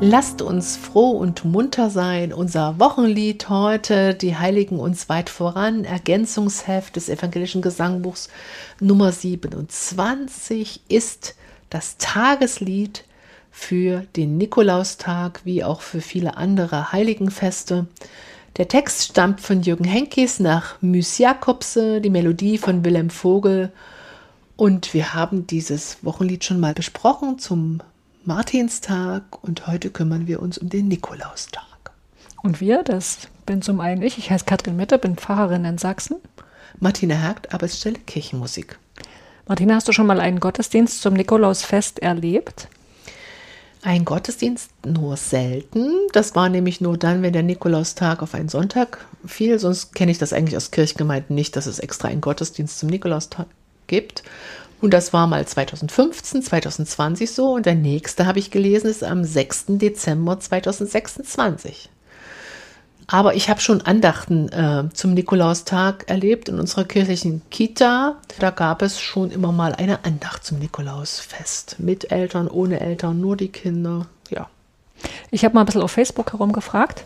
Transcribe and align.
Lasst 0.00 0.42
uns 0.42 0.76
froh 0.76 1.10
und 1.10 1.44
munter 1.44 1.90
sein. 1.90 2.32
Unser 2.32 2.78
Wochenlied 2.78 3.48
heute, 3.48 4.14
die 4.14 4.36
Heiligen 4.36 4.78
uns 4.78 5.08
weit 5.08 5.28
voran, 5.28 5.84
Ergänzungsheft 5.84 6.94
des 6.94 7.08
evangelischen 7.08 7.62
Gesangbuchs 7.62 8.28
Nummer 8.78 9.10
27 9.10 10.82
ist 10.88 11.34
das 11.68 11.96
Tageslied 11.98 13.02
für 13.50 14.06
den 14.14 14.38
Nikolaustag 14.38 15.40
wie 15.42 15.64
auch 15.64 15.80
für 15.80 16.00
viele 16.00 16.36
andere 16.36 16.92
Heiligenfeste. 16.92 17.88
Der 18.56 18.68
Text 18.68 19.02
stammt 19.02 19.40
von 19.40 19.62
Jürgen 19.62 19.84
Henkis 19.84 20.38
nach 20.38 20.80
Müs 20.80 21.18
Jakobse, 21.18 22.00
die 22.00 22.10
Melodie 22.10 22.58
von 22.58 22.84
Wilhelm 22.84 23.10
Vogel. 23.10 23.72
Und 24.56 24.94
wir 24.94 25.12
haben 25.14 25.48
dieses 25.48 25.98
Wochenlied 26.02 26.44
schon 26.44 26.60
mal 26.60 26.74
besprochen 26.74 27.40
zum 27.40 27.80
Martinstag 28.28 29.42
und 29.42 29.66
heute 29.66 29.88
kümmern 29.88 30.26
wir 30.26 30.42
uns 30.42 30.58
um 30.58 30.68
den 30.68 30.86
Nikolaustag. 30.86 31.64
Und 32.42 32.60
wir, 32.60 32.82
das 32.82 33.20
bin 33.46 33.62
zum 33.62 33.80
einen 33.80 34.02
ich, 34.02 34.18
ich 34.18 34.30
heiße 34.30 34.44
Katrin 34.44 34.76
Metter, 34.76 34.98
bin 34.98 35.16
Pfarrerin 35.16 35.64
in 35.64 35.78
Sachsen. 35.78 36.16
Martina 36.78 37.14
Hergt, 37.14 37.54
Arbeitsstelle 37.54 37.98
Kirchenmusik. 37.98 38.78
Martina, 39.46 39.76
hast 39.76 39.88
du 39.88 39.92
schon 39.92 40.06
mal 40.06 40.20
einen 40.20 40.40
Gottesdienst 40.40 41.00
zum 41.00 41.14
Nikolausfest 41.14 42.00
erlebt? 42.00 42.68
Ein 43.80 44.04
Gottesdienst 44.04 44.72
nur 44.84 45.16
selten. 45.16 45.90
Das 46.12 46.34
war 46.34 46.50
nämlich 46.50 46.82
nur 46.82 46.98
dann, 46.98 47.22
wenn 47.22 47.32
der 47.32 47.42
Nikolaustag 47.42 48.22
auf 48.22 48.34
einen 48.34 48.50
Sonntag 48.50 49.06
fiel. 49.24 49.58
Sonst 49.58 49.94
kenne 49.94 50.10
ich 50.10 50.18
das 50.18 50.34
eigentlich 50.34 50.58
aus 50.58 50.70
Kirchgemeinden 50.70 51.34
nicht, 51.34 51.56
dass 51.56 51.64
es 51.64 51.78
extra 51.78 52.08
einen 52.08 52.20
Gottesdienst 52.20 52.78
zum 52.78 52.90
Nikolaustag 52.90 53.46
gibt. 53.86 54.22
Und 54.80 54.94
das 54.94 55.12
war 55.12 55.26
mal 55.26 55.46
2015, 55.46 56.42
2020 56.42 57.30
so. 57.30 57.54
Und 57.54 57.66
der 57.66 57.74
nächste, 57.74 58.26
habe 58.26 58.38
ich 58.38 58.50
gelesen, 58.50 58.88
ist 58.88 59.02
am 59.02 59.24
6. 59.24 59.64
Dezember 59.68 60.38
2026. 60.38 61.90
Aber 63.10 63.34
ich 63.34 63.48
habe 63.48 63.60
schon 63.60 63.80
Andachten 63.80 64.50
äh, 64.50 64.84
zum 64.92 65.14
Nikolaustag 65.14 66.04
erlebt 66.08 66.50
in 66.50 66.60
unserer 66.60 66.84
kirchlichen 66.84 67.40
Kita. 67.50 68.16
Da 68.38 68.50
gab 68.50 68.82
es 68.82 69.00
schon 69.00 69.30
immer 69.30 69.50
mal 69.50 69.74
eine 69.74 70.04
Andacht 70.04 70.44
zum 70.44 70.58
Nikolausfest. 70.58 71.76
Mit 71.78 72.12
Eltern, 72.12 72.48
ohne 72.48 72.80
Eltern, 72.80 73.18
nur 73.18 73.36
die 73.36 73.48
Kinder. 73.48 74.06
Ja. 74.28 74.48
Ich 75.30 75.44
habe 75.44 75.54
mal 75.54 75.60
ein 75.62 75.66
bisschen 75.66 75.80
auf 75.80 75.90
Facebook 75.90 76.32
herumgefragt 76.32 77.04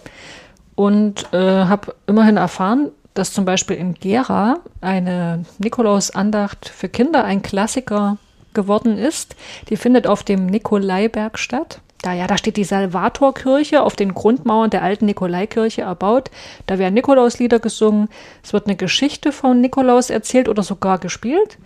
und 0.74 1.32
äh, 1.32 1.38
habe 1.66 1.94
immerhin 2.08 2.36
erfahren, 2.36 2.90
dass 3.14 3.32
zum 3.32 3.44
Beispiel 3.44 3.76
in 3.76 3.94
Gera 3.94 4.58
eine 4.80 5.44
Nikolausandacht 5.58 6.68
für 6.68 6.88
Kinder 6.88 7.24
ein 7.24 7.42
Klassiker 7.42 8.18
geworden 8.54 8.98
ist. 8.98 9.36
Die 9.68 9.76
findet 9.76 10.06
auf 10.06 10.22
dem 10.22 10.46
Nikolaiberg 10.46 11.38
statt. 11.38 11.80
Da, 12.02 12.12
ja, 12.12 12.26
da 12.26 12.36
steht 12.36 12.56
die 12.56 12.64
Salvatorkirche 12.64 13.80
auf 13.82 13.94
den 13.94 14.12
Grundmauern 14.12 14.70
der 14.70 14.82
alten 14.82 15.06
Nikolaikirche 15.06 15.82
erbaut. 15.82 16.30
Da 16.66 16.78
werden 16.78 16.94
Nikolauslieder 16.94 17.60
gesungen. 17.60 18.08
Es 18.42 18.52
wird 18.52 18.66
eine 18.66 18.76
Geschichte 18.76 19.30
von 19.30 19.60
Nikolaus 19.60 20.10
erzählt 20.10 20.48
oder 20.48 20.64
sogar 20.64 20.98
gespielt. 20.98 21.58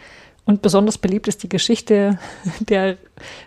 Und 0.45 0.63
besonders 0.63 0.99
beliebt 0.99 1.27
ist 1.27 1.43
die 1.43 1.49
Geschichte, 1.49 2.19
der, 2.61 2.99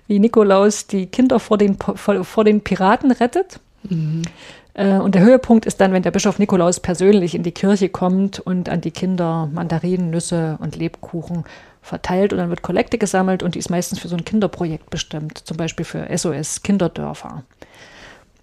wie 0.08 0.20
Nikolaus 0.20 0.88
die 0.88 1.06
Kinder 1.06 1.40
vor 1.40 1.60
den, 1.60 1.78
vor, 1.78 2.24
vor 2.24 2.44
den 2.44 2.62
Piraten 2.62 3.12
rettet. 3.12 3.60
Mhm. 3.84 4.24
Äh, 4.74 4.98
und 4.98 5.16
der 5.16 5.24
Höhepunkt 5.24 5.66
ist 5.66 5.82
dann, 5.82 5.94
wenn 5.94 6.04
der 6.04 6.12
Bischof 6.12 6.40
Nikolaus 6.40 6.80
persönlich 6.80 7.36
in 7.36 7.44
die 7.44 7.52
Kirche 7.52 7.90
kommt 7.90 8.40
und 8.40 8.70
an 8.70 8.82
die 8.82 8.92
Kinder 8.92 9.50
Mandarinen, 9.52 10.10
Nüsse 10.10 10.58
und 10.62 10.76
Lebkuchen 10.76 11.44
verteilt. 11.82 12.34
Und 12.34 12.40
dann 12.40 12.50
wird 12.50 12.62
Kollekte 12.62 12.98
gesammelt 12.98 13.44
und 13.44 13.56
die 13.56 13.60
ist 13.60 13.70
meistens 13.70 14.00
für 14.00 14.08
so 14.08 14.16
ein 14.16 14.26
Kinderprojekt 14.26 14.90
bestimmt, 14.90 15.38
zum 15.38 15.58
Beispiel 15.58 15.86
für 15.86 16.06
SOS 16.16 16.62
Kinderdörfer. 16.64 17.44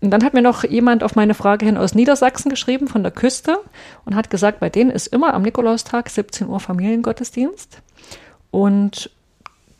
Und 0.00 0.10
dann 0.10 0.24
hat 0.24 0.34
mir 0.34 0.42
noch 0.42 0.62
jemand 0.64 1.02
auf 1.02 1.16
meine 1.16 1.34
Frage 1.34 1.64
hin 1.64 1.76
aus 1.76 1.94
Niedersachsen 1.94 2.50
geschrieben, 2.50 2.86
von 2.86 3.02
der 3.02 3.12
Küste, 3.12 3.58
und 4.04 4.14
hat 4.14 4.28
gesagt, 4.28 4.60
bei 4.60 4.68
denen 4.68 4.90
ist 4.90 5.06
immer 5.06 5.32
am 5.32 5.42
Nikolaustag 5.42 6.10
17 6.10 6.48
Uhr 6.48 6.60
Familiengottesdienst. 6.60 7.80
Und 8.50 9.10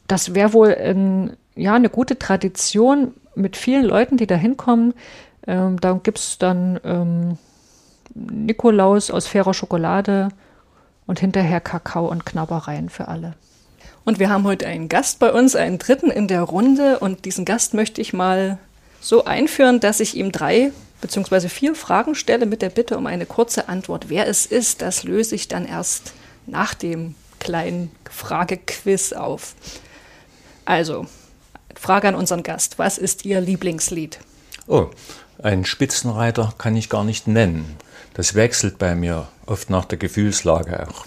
das 0.09 0.35
wäre 0.35 0.53
wohl 0.53 0.75
ein, 0.75 1.37
ja, 1.55 1.75
eine 1.75 1.91
gute 1.91 2.19
Tradition 2.19 3.15
mit 3.35 3.57
vielen 3.57 3.85
Leuten, 3.85 4.17
die 4.17 4.27
da 4.27 4.37
hinkommen, 4.37 4.95
ähm, 5.47 5.81
da 5.81 5.93
gibt 6.03 6.19
es 6.19 6.39
dann 6.39 6.81
ähm, 6.85 7.39
Nikolaus 8.15 9.11
aus 9.11 9.27
fairer 9.27 9.55
Schokolade 9.55 10.29
und 11.07 11.21
hinterher 11.21 11.61
Kakao 11.61 12.07
und 12.07 12.27
Knabbereien 12.27 12.89
für 12.89 13.09
alle. 13.09 13.35
Und 14.05 14.19
wir 14.19 14.31
haben 14.31 14.45
heute 14.45 14.67
einen 14.67 14.89
Gast 14.89 15.19
bei 15.19 15.33
uns, 15.33 15.57
einen 15.57 15.79
dritten 15.79 16.11
in 16.11 16.29
der 16.29 16.43
Runde. 16.43 17.01
Und 17.01 17.25
diesen 17.25 17.45
Gast 17.45 17.75
möchte 17.75 18.01
ich 18.01 18.13
mal 18.13 18.59
so 19.01 19.25
einführen, 19.25 19.81
dass 19.81 20.01
ich 20.01 20.17
ihm 20.17 20.31
drei 20.31 20.71
bzw. 21.01 21.49
vier 21.49 21.75
Fragen 21.75 22.15
stelle 22.15 22.47
mit 22.47 22.63
der 22.63 22.71
Bitte 22.71 22.97
um 22.97 23.07
eine 23.07 23.27
kurze 23.27 23.69
Antwort. 23.69 24.09
Wer 24.09 24.29
es 24.29 24.47
ist, 24.47 24.81
das 24.81 25.03
löse 25.03 25.35
ich 25.35 25.49
dann 25.49 25.67
erst 25.67 26.13
nach 26.47 26.75
dem 26.75 27.17
kleinen 27.41 27.91
Fragequiz 28.09 29.13
auf. 29.13 29.55
Also, 30.65 31.07
Frage 31.75 32.09
an 32.09 32.15
unseren 32.15 32.43
Gast. 32.43 32.79
Was 32.79 32.99
ist 32.99 33.25
Ihr 33.25 33.41
Lieblingslied? 33.41 34.19
Oh, 34.69 34.87
einen 35.47 35.65
Spitzenreiter 35.65 36.53
kann 36.59 36.77
ich 36.77 36.91
gar 36.91 37.05
nicht 37.05 37.29
nennen. 37.29 37.77
Das 38.15 38.35
wechselt 38.35 38.79
bei 38.79 38.95
mir 38.95 39.29
oft 39.47 39.71
nach 39.71 39.85
der 39.85 39.97
Gefühlslage 39.97 40.89
auch. 40.89 41.07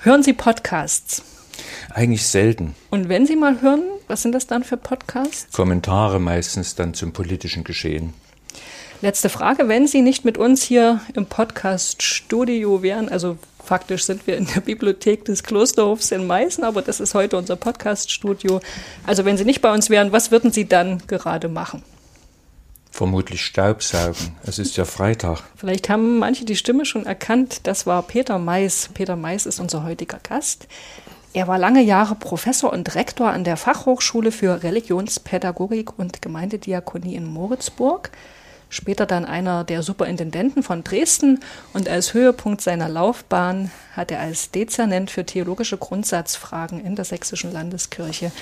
Hören 0.00 0.22
Sie 0.22 0.34
Podcasts? 0.34 1.22
Eigentlich 1.90 2.26
selten. 2.26 2.74
Und 2.90 3.08
wenn 3.08 3.26
Sie 3.26 3.36
mal 3.36 3.62
hören, 3.62 3.82
was 4.06 4.22
sind 4.22 4.32
das 4.32 4.46
dann 4.46 4.64
für 4.64 4.76
Podcasts? 4.76 5.52
Kommentare 5.52 6.20
meistens 6.20 6.74
dann 6.74 6.92
zum 6.92 7.12
politischen 7.12 7.64
Geschehen. 7.64 8.12
Letzte 9.00 9.30
Frage, 9.30 9.66
wenn 9.66 9.86
Sie 9.86 10.02
nicht 10.02 10.24
mit 10.24 10.38
uns 10.38 10.62
hier 10.62 11.00
im 11.14 11.26
Podcast-Studio 11.26 12.82
wären, 12.82 13.08
also 13.08 13.38
faktisch 13.64 14.04
sind 14.04 14.26
wir 14.26 14.36
in 14.36 14.46
der 14.46 14.60
Bibliothek 14.60 15.24
des 15.24 15.42
Klosterhofs 15.42 16.12
in 16.12 16.26
Meißen, 16.26 16.64
aber 16.64 16.82
das 16.82 17.00
ist 17.00 17.14
heute 17.14 17.38
unser 17.38 17.56
Podcast-Studio. 17.56 18.60
Also 19.06 19.24
wenn 19.24 19.38
Sie 19.38 19.44
nicht 19.44 19.62
bei 19.62 19.72
uns 19.72 19.88
wären, 19.88 20.12
was 20.12 20.30
würden 20.30 20.52
Sie 20.52 20.68
dann 20.68 21.02
gerade 21.06 21.48
machen? 21.48 21.82
Vermutlich 22.92 23.42
Staubsaugen. 23.42 24.36
Es 24.44 24.58
ist 24.58 24.76
ja 24.76 24.84
Freitag. 24.84 25.42
Vielleicht 25.56 25.88
haben 25.88 26.18
manche 26.18 26.44
die 26.44 26.56
Stimme 26.56 26.84
schon 26.84 27.06
erkannt. 27.06 27.66
Das 27.66 27.86
war 27.86 28.02
Peter 28.02 28.38
Mais. 28.38 28.90
Peter 28.92 29.16
Mais 29.16 29.46
ist 29.46 29.60
unser 29.60 29.82
heutiger 29.82 30.18
Gast. 30.22 30.68
Er 31.32 31.48
war 31.48 31.58
lange 31.58 31.82
Jahre 31.82 32.14
Professor 32.14 32.70
und 32.70 32.94
Rektor 32.94 33.30
an 33.30 33.44
der 33.44 33.56
Fachhochschule 33.56 34.30
für 34.30 34.62
Religionspädagogik 34.62 35.98
und 35.98 36.20
Gemeindediakonie 36.20 37.14
in 37.14 37.24
Moritzburg. 37.24 38.10
Später 38.68 39.06
dann 39.06 39.24
einer 39.24 39.64
der 39.64 39.82
Superintendenten 39.82 40.62
von 40.62 40.84
Dresden 40.84 41.40
und 41.72 41.88
als 41.88 42.12
Höhepunkt 42.12 42.60
seiner 42.60 42.90
Laufbahn 42.90 43.70
hat 43.96 44.10
er 44.10 44.20
als 44.20 44.50
Dezernent 44.50 45.10
für 45.10 45.24
theologische 45.24 45.78
Grundsatzfragen 45.78 46.84
in 46.84 46.94
der 46.94 47.06
Sächsischen 47.06 47.52
Landeskirche 47.52 48.32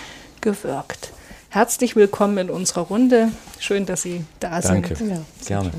gewirkt. 0.41 1.13
Herzlich 1.53 1.97
willkommen 1.97 2.39
in 2.39 2.49
unserer 2.49 2.83
Runde. 2.83 3.33
Schön, 3.59 3.85
dass 3.85 4.03
Sie 4.03 4.25
da 4.39 4.61
Danke. 4.61 4.95
sind. 4.95 5.11
Ja, 5.11 5.25
Gerne. 5.45 5.73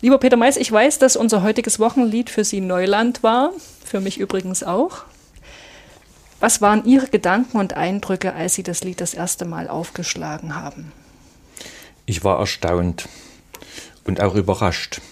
Lieber 0.00 0.16
Peter 0.16 0.38
Mais, 0.38 0.56
ich 0.56 0.72
weiß, 0.72 0.98
dass 0.98 1.14
unser 1.14 1.42
heutiges 1.42 1.78
Wochenlied 1.78 2.30
für 2.30 2.42
Sie 2.42 2.62
Neuland 2.62 3.22
war, 3.22 3.52
für 3.84 4.00
mich 4.00 4.18
übrigens 4.18 4.62
auch. 4.62 5.02
Was 6.40 6.62
waren 6.62 6.86
Ihre 6.86 7.08
Gedanken 7.08 7.58
und 7.58 7.74
Eindrücke, 7.74 8.32
als 8.32 8.54
Sie 8.54 8.62
das 8.62 8.82
Lied 8.82 9.02
das 9.02 9.12
erste 9.12 9.44
Mal 9.44 9.68
aufgeschlagen 9.68 10.56
haben? 10.56 10.90
Ich 12.06 12.24
war 12.24 12.38
erstaunt 12.38 13.10
und 14.04 14.22
auch 14.22 14.34
überrascht, 14.34 15.02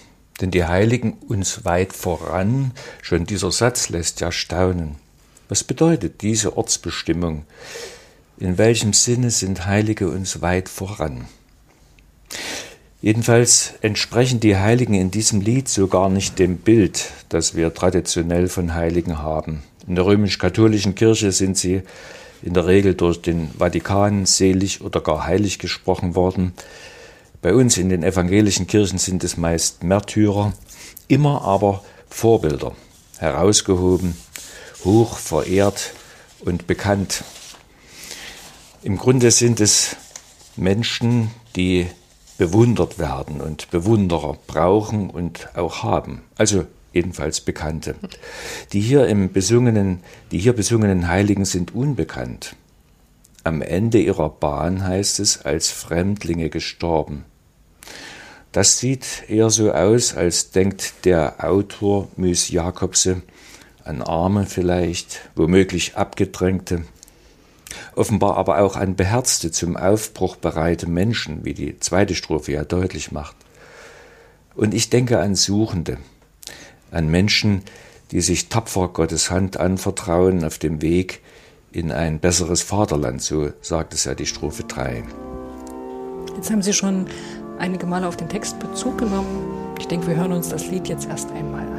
denn 0.41 0.49
die 0.49 0.65
Heiligen 0.65 1.13
uns 1.13 1.65
weit 1.65 1.93
voran, 1.93 2.71
schon 3.03 3.27
dieser 3.27 3.51
Satz 3.51 3.89
lässt 3.89 4.21
ja 4.21 4.31
staunen. 4.31 4.95
Was 5.49 5.63
bedeutet 5.63 6.23
diese 6.23 6.57
Ortsbestimmung? 6.57 7.45
In 8.41 8.57
welchem 8.57 8.93
Sinne 8.93 9.31
sind 9.31 9.65
Heilige 9.65 10.09
uns 10.09 10.41
weit 10.41 10.69
voran? 10.69 11.25
Jedenfalls 13.01 13.73
entsprechen 13.81 14.39
die 14.39 14.55
Heiligen 14.55 14.93
in 14.93 15.11
diesem 15.11 15.41
Lied 15.41 15.67
so 15.67 15.87
gar 15.87 16.07
nicht 16.07 16.39
dem 16.39 16.55
Bild, 16.55 17.11
das 17.27 17.55
wir 17.55 17.73
traditionell 17.73 18.47
von 18.47 18.73
Heiligen 18.73 19.19
haben. 19.19 19.63
In 19.87 19.95
der 19.95 20.05
römisch-katholischen 20.05 20.95
Kirche 20.95 21.33
sind 21.33 21.57
sie 21.57 21.81
in 22.41 22.53
der 22.53 22.65
Regel 22.65 22.93
durch 22.93 23.21
den 23.21 23.49
Vatikan 23.57 24.25
selig 24.25 24.79
oder 24.79 25.01
gar 25.01 25.25
heilig 25.25 25.59
gesprochen 25.59 26.15
worden. 26.15 26.53
Bei 27.41 27.53
uns 27.53 27.77
in 27.77 27.89
den 27.89 28.03
evangelischen 28.03 28.67
Kirchen 28.67 28.99
sind 28.99 29.25
es 29.25 29.35
meist 29.35 29.83
Märtyrer, 29.83 30.53
immer 31.09 31.41
aber 31.41 31.83
Vorbilder, 32.09 32.73
herausgehoben, 33.17 34.15
hoch 34.85 35.17
verehrt 35.17 35.91
und 36.39 36.67
bekannt 36.67 37.25
im 38.81 38.97
Grunde 38.97 39.31
sind 39.31 39.59
es 39.59 39.95
Menschen, 40.55 41.31
die 41.55 41.87
bewundert 42.37 42.99
werden 42.99 43.41
und 43.41 43.69
Bewunderer 43.69 44.37
brauchen 44.47 45.09
und 45.09 45.49
auch 45.55 45.83
haben. 45.83 46.21
Also 46.37 46.65
jedenfalls 46.93 47.41
Bekannte. 47.41 47.95
Die 48.71 48.81
hier 48.81 49.07
im 49.07 49.31
besungenen, 49.31 49.99
die 50.31 50.39
hier 50.39 50.53
besungenen 50.53 51.07
Heiligen 51.07 51.45
sind 51.45 51.75
unbekannt. 51.75 52.55
am 53.45 53.61
Ende 53.61 53.99
ihrer 53.99 54.29
Bahn, 54.29 54.83
heißt 54.83 55.19
es, 55.21 55.43
als 55.43 55.71
Fremdlinge 55.71 56.49
gestorben. 56.49 57.23
Das 58.51 58.79
sieht 58.79 59.23
eher 59.29 59.49
so 59.49 59.71
aus, 59.71 60.13
als 60.15 60.51
denkt 60.51 61.05
der 61.05 61.43
Autor 61.43 62.09
Müs 62.17 62.49
Jakobse 62.49 63.21
an 63.83 64.01
Arme 64.01 64.45
vielleicht, 64.45 65.29
womöglich 65.35 65.95
Abgedrängte, 65.95 66.83
offenbar 67.95 68.37
aber 68.37 68.59
auch 68.59 68.75
an 68.75 68.95
beherzte, 68.95 69.51
zum 69.51 69.77
Aufbruch 69.77 70.35
bereite 70.35 70.87
Menschen, 70.87 71.45
wie 71.45 71.53
die 71.53 71.79
zweite 71.79 72.15
Strophe 72.15 72.53
ja 72.53 72.63
deutlich 72.63 73.11
macht. 73.11 73.35
Und 74.55 74.73
ich 74.73 74.89
denke 74.89 75.19
an 75.19 75.35
Suchende, 75.35 75.97
an 76.91 77.09
Menschen, 77.09 77.63
die 78.11 78.21
sich 78.21 78.49
tapfer 78.49 78.87
Gottes 78.89 79.29
Hand 79.29 79.57
anvertrauen 79.57 80.43
auf 80.43 80.57
dem 80.57 80.81
Weg 80.81 81.21
in 81.71 81.91
ein 81.91 82.19
besseres 82.19 82.63
Vaterland, 82.63 83.21
so 83.21 83.51
sagt 83.61 83.93
es 83.93 84.05
ja 84.05 84.15
die 84.15 84.25
Strophe 84.25 84.63
3. 84.63 85.03
Jetzt 86.35 86.49
haben 86.49 86.61
Sie 86.61 86.73
schon 86.73 87.05
einige 87.59 87.85
Male 87.85 88.07
auf 88.07 88.17
den 88.17 88.29
Text 88.29 88.59
Bezug 88.59 88.97
genommen. 88.97 89.75
Ich 89.79 89.87
denke, 89.87 90.07
wir 90.07 90.15
hören 90.15 90.31
uns 90.31 90.49
das 90.49 90.67
Lied 90.67 90.87
jetzt 90.87 91.07
erst 91.07 91.29
einmal 91.31 91.67
an. 91.67 91.78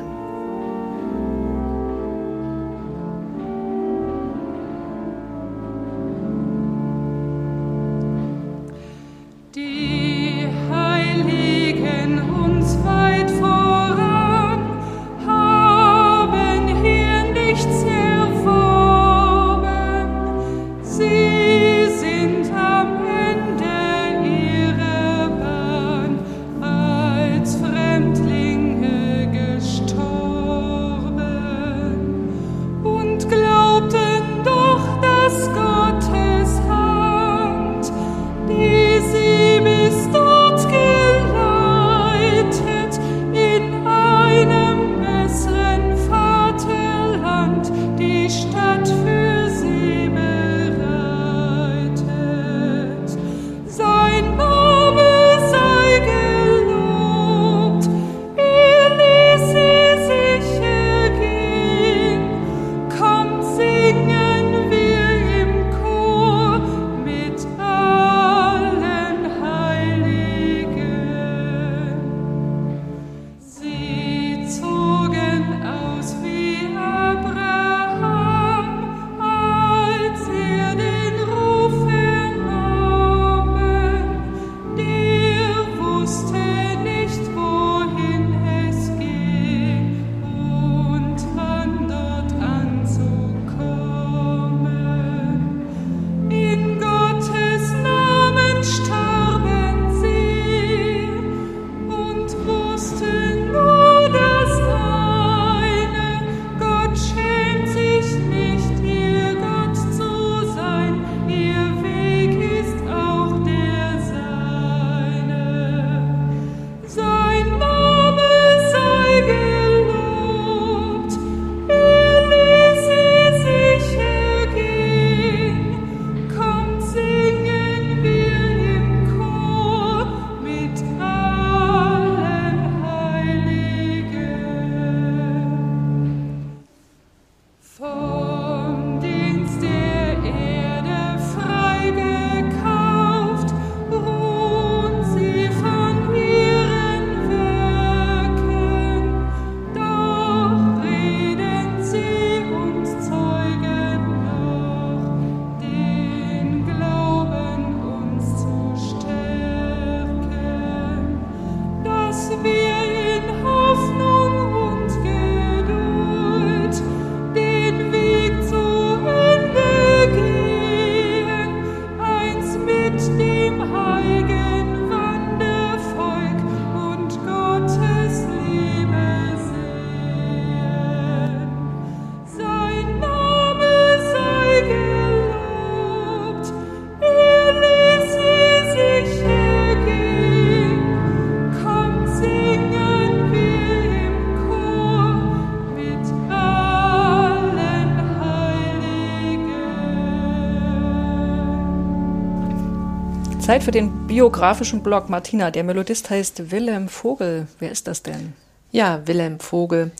Für 203.70 203.74
den 203.74 204.08
biografischen 204.08 204.82
Blog. 204.82 205.08
Martina, 205.08 205.52
der 205.52 205.62
Melodist 205.62 206.10
heißt 206.10 206.50
Wilhelm 206.50 206.88
Vogel. 206.88 207.46
Wer 207.60 207.70
ist 207.70 207.86
das 207.86 208.02
denn? 208.02 208.32
Ja, 208.72 209.06
Wilhelm 209.06 209.38
Vogel. 209.38 209.92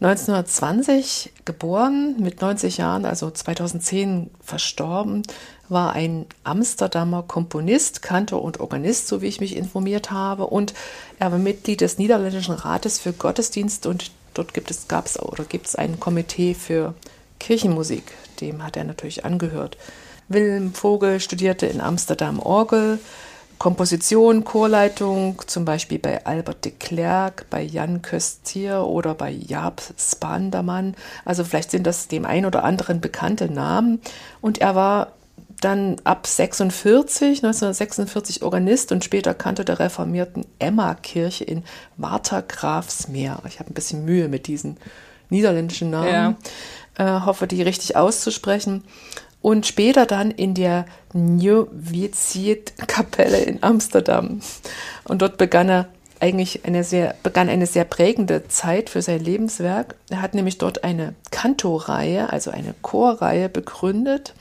1920 0.00 1.32
geboren, 1.44 2.14
mit 2.20 2.40
90 2.40 2.76
Jahren, 2.76 3.04
also 3.04 3.28
2010 3.28 4.30
verstorben, 4.40 5.24
war 5.68 5.94
ein 5.94 6.26
Amsterdamer 6.44 7.24
Komponist, 7.24 8.02
Kantor 8.02 8.42
und 8.42 8.60
Organist, 8.60 9.08
so 9.08 9.20
wie 9.20 9.26
ich 9.26 9.40
mich 9.40 9.56
informiert 9.56 10.12
habe. 10.12 10.46
Und 10.46 10.72
er 11.18 11.32
war 11.32 11.38
Mitglied 11.40 11.80
des 11.80 11.98
Niederländischen 11.98 12.54
Rates 12.54 13.00
für 13.00 13.12
Gottesdienst 13.12 13.86
und 13.86 14.12
dort 14.34 14.54
gibt 14.54 14.70
es, 14.70 14.86
gab 14.86 15.06
es 15.06 15.20
oder 15.20 15.42
gibt 15.42 15.66
es 15.66 15.74
ein 15.74 15.98
Komitee 15.98 16.54
für 16.54 16.94
Kirchenmusik. 17.40 18.12
Dem 18.40 18.62
hat 18.62 18.76
er 18.76 18.84
natürlich 18.84 19.24
angehört. 19.24 19.76
Wilhelm 20.28 20.74
Vogel 20.74 21.20
studierte 21.20 21.66
in 21.66 21.80
Amsterdam 21.80 22.38
Orgel, 22.38 22.98
Komposition, 23.58 24.44
Chorleitung, 24.44 25.42
zum 25.46 25.64
Beispiel 25.64 25.98
bei 25.98 26.24
Albert 26.24 26.64
de 26.64 26.72
Klerk, 26.78 27.46
bei 27.50 27.62
Jan 27.62 28.02
Köstier 28.02 28.84
oder 28.84 29.14
bei 29.14 29.30
Jaap 29.30 29.82
Spandermann. 29.98 30.94
Also 31.24 31.42
vielleicht 31.42 31.72
sind 31.72 31.86
das 31.86 32.06
dem 32.06 32.24
einen 32.24 32.46
oder 32.46 32.62
anderen 32.62 33.00
bekannte 33.00 33.52
Namen. 33.52 34.00
Und 34.40 34.58
er 34.58 34.76
war 34.76 35.08
dann 35.60 35.96
ab 36.04 36.28
46, 36.28 37.42
1946 37.42 38.42
Organist 38.42 38.92
und 38.92 39.02
später 39.02 39.34
Kantor 39.34 39.64
der 39.64 39.80
reformierten 39.80 40.46
Emma-Kirche 40.60 41.42
in 41.42 41.64
Watergraafsmeer. 41.96 43.40
Ich 43.48 43.58
habe 43.58 43.70
ein 43.70 43.74
bisschen 43.74 44.04
Mühe 44.04 44.28
mit 44.28 44.46
diesen 44.46 44.76
niederländischen 45.30 45.90
Namen. 45.90 46.36
Ja. 46.98 47.18
Äh, 47.18 47.24
hoffe, 47.24 47.48
die 47.48 47.62
richtig 47.62 47.96
auszusprechen. 47.96 48.84
Und 49.40 49.66
später 49.66 50.06
dann 50.06 50.30
in 50.30 50.54
der 50.54 50.86
New 51.12 51.66
Kapelle 52.86 53.38
in 53.38 53.62
Amsterdam. 53.62 54.40
Und 55.04 55.22
dort 55.22 55.38
begann 55.38 55.68
er 55.68 55.88
eigentlich 56.20 56.64
eine 56.64 56.82
sehr, 56.82 57.14
begann 57.22 57.48
eine 57.48 57.66
sehr 57.66 57.84
prägende 57.84 58.48
Zeit 58.48 58.90
für 58.90 59.02
sein 59.02 59.22
Lebenswerk. 59.22 59.94
Er 60.10 60.20
hat 60.20 60.34
nämlich 60.34 60.58
dort 60.58 60.84
eine 60.84 61.14
Kantoreihe, 61.30 62.32
also 62.32 62.50
eine 62.50 62.74
Chorreihe 62.82 63.48
begründet 63.48 64.34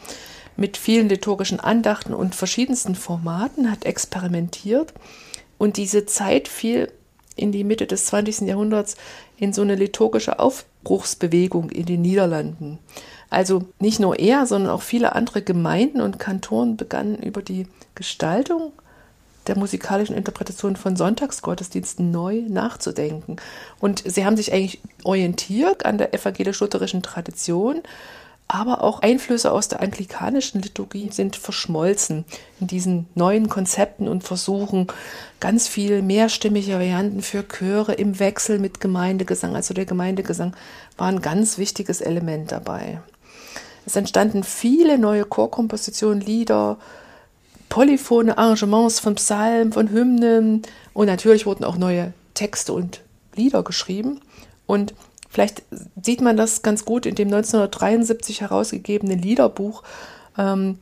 mit 0.55 0.75
vielen 0.75 1.07
liturgischen 1.07 1.59
Andachten 1.59 2.13
und 2.13 2.33
verschiedensten 2.33 2.95
Formaten, 2.95 3.69
hat 3.69 3.85
experimentiert. 3.85 4.93
Und 5.59 5.77
diese 5.77 6.05
Zeit 6.07 6.47
fiel 6.47 6.91
in 7.35 7.51
die 7.51 7.63
Mitte 7.63 7.85
des 7.85 8.07
20. 8.07 8.47
Jahrhunderts 8.47 8.97
in 9.37 9.53
so 9.53 9.61
eine 9.61 9.75
liturgische 9.75 10.39
Aufbruchsbewegung 10.39 11.69
in 11.69 11.85
den 11.85 12.01
Niederlanden. 12.01 12.79
Also 13.29 13.65
nicht 13.79 13.99
nur 13.99 14.19
er, 14.19 14.45
sondern 14.45 14.71
auch 14.71 14.81
viele 14.81 15.13
andere 15.13 15.41
Gemeinden 15.41 16.01
und 16.01 16.19
Kantoren 16.19 16.77
begannen 16.77 17.17
über 17.17 17.41
die 17.41 17.67
Gestaltung 17.95 18.71
der 19.47 19.57
musikalischen 19.57 20.15
Interpretation 20.15 20.75
von 20.75 20.95
Sonntagsgottesdiensten 20.95 22.11
neu 22.11 22.43
nachzudenken. 22.47 23.37
Und 23.79 24.03
sie 24.05 24.25
haben 24.25 24.37
sich 24.37 24.53
eigentlich 24.53 24.79
orientiert 25.03 25.85
an 25.85 25.97
der 25.97 26.13
evangelisch-lutherischen 26.13 27.01
Tradition, 27.01 27.81
aber 28.49 28.81
auch 28.81 29.01
Einflüsse 29.01 29.51
aus 29.51 29.67
der 29.67 29.81
anglikanischen 29.81 30.61
Liturgie 30.61 31.09
sind 31.11 31.35
verschmolzen 31.35 32.23
in 32.61 32.67
diesen 32.67 33.07
neuen 33.13 33.49
Konzepten 33.49 34.07
und 34.07 34.23
Versuchen, 34.23 34.87
ganz 35.41 35.67
viel 35.67 36.01
mehrstimmige 36.01 36.73
Varianten 36.73 37.21
für 37.21 37.45
Chöre 37.45 37.93
im 37.93 38.19
Wechsel 38.19 38.59
mit 38.59 38.79
Gemeindegesang. 38.79 39.55
Also 39.55 39.73
der 39.73 39.85
Gemeindegesang 39.85 40.55
war 40.97 41.07
ein 41.07 41.21
ganz 41.21 41.57
wichtiges 41.57 41.99
Element 41.99 42.53
dabei. 42.53 43.01
Es 43.87 43.95
entstanden 43.95 44.43
viele 44.43 44.97
neue 44.97 45.23
Chorkompositionen, 45.23 46.19
Lieder, 46.19 46.77
polyphone 47.69 48.31
Arrangements 48.31 48.99
von 48.99 49.15
Psalmen, 49.15 49.71
von 49.71 49.89
Hymnen 49.89 50.63
und 50.93 51.05
natürlich 51.05 51.45
wurden 51.45 51.63
auch 51.63 51.77
neue 51.77 52.11
Texte 52.33 52.73
und 52.73 53.01
Lieder 53.33 53.63
geschrieben. 53.63 54.19
Und 54.65 54.93
vielleicht 55.29 55.63
sieht 56.03 56.19
man 56.19 56.35
das 56.35 56.63
ganz 56.63 56.83
gut 56.83 57.05
in 57.05 57.15
dem 57.15 57.29
1973 57.29 58.41
herausgegebenen 58.41 59.19
Liederbuch, 59.19 59.83
ähm, 60.37 60.79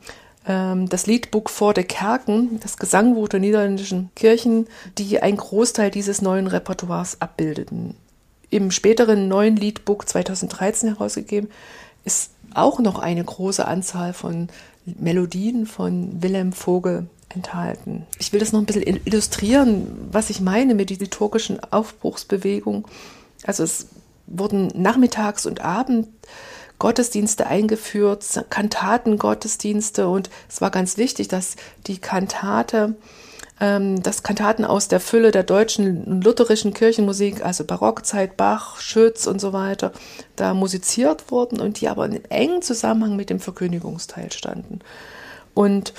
ähm, 0.47 0.89
das 0.89 1.05
Liedbuch 1.05 1.49
vor 1.49 1.75
der 1.75 1.83
Kerken, 1.83 2.59
das 2.61 2.77
Gesangbuch 2.77 3.29
der 3.29 3.39
niederländischen 3.39 4.09
Kirchen, 4.15 4.65
die 4.97 5.21
einen 5.21 5.37
Großteil 5.37 5.91
dieses 5.91 6.23
neuen 6.23 6.47
Repertoires 6.47 7.21
abbildeten. 7.21 7.93
Im 8.49 8.71
späteren 8.71 9.27
neuen 9.27 9.57
Liedbuch 9.57 10.05
2013 10.05 10.89
herausgegeben 10.89 11.51
ist 12.03 12.31
auch 12.55 12.79
noch 12.79 12.99
eine 12.99 13.23
große 13.23 13.65
Anzahl 13.65 14.13
von 14.13 14.49
Melodien 14.85 15.65
von 15.65 16.21
Wilhelm 16.21 16.53
Vogel 16.53 17.07
enthalten. 17.29 18.05
Ich 18.19 18.31
will 18.31 18.39
das 18.39 18.51
noch 18.51 18.59
ein 18.59 18.65
bisschen 18.65 19.01
illustrieren, 19.05 19.87
was 20.11 20.29
ich 20.29 20.41
meine 20.41 20.75
mit 20.75 20.89
der 20.89 20.97
liturgischen 20.97 21.61
Aufbruchsbewegung. 21.71 22.87
Also 23.45 23.63
es 23.63 23.87
wurden 24.27 24.71
nachmittags 24.75 25.45
und 25.45 25.61
abend 25.61 26.07
Gottesdienste 26.77 27.47
eingeführt, 27.47 28.45
Kantatengottesdienste 28.49 30.09
und 30.09 30.29
es 30.49 30.59
war 30.59 30.71
ganz 30.71 30.97
wichtig, 30.97 31.29
dass 31.29 31.55
die 31.87 31.99
Kantate 31.99 32.95
dass 33.57 34.23
Kantaten 34.23 34.65
aus 34.65 34.89
der 34.89 34.99
Fülle 34.99 35.31
der 35.31 35.43
deutschen 35.43 36.21
lutherischen 36.21 36.73
Kirchenmusik, 36.73 37.45
also 37.45 37.63
Barockzeit, 37.63 38.35
Bach, 38.35 38.81
Schütz 38.81 39.27
und 39.27 39.39
so 39.39 39.53
weiter, 39.53 39.93
da 40.35 40.53
musiziert 40.53 41.31
wurden 41.31 41.61
und 41.61 41.79
die 41.79 41.87
aber 41.87 42.05
in 42.05 42.25
engen 42.25 42.61
Zusammenhang 42.61 43.15
mit 43.15 43.29
dem 43.29 43.39
Verkündigungsteil 43.39 44.31
standen. 44.33 44.79
Und 45.53 45.93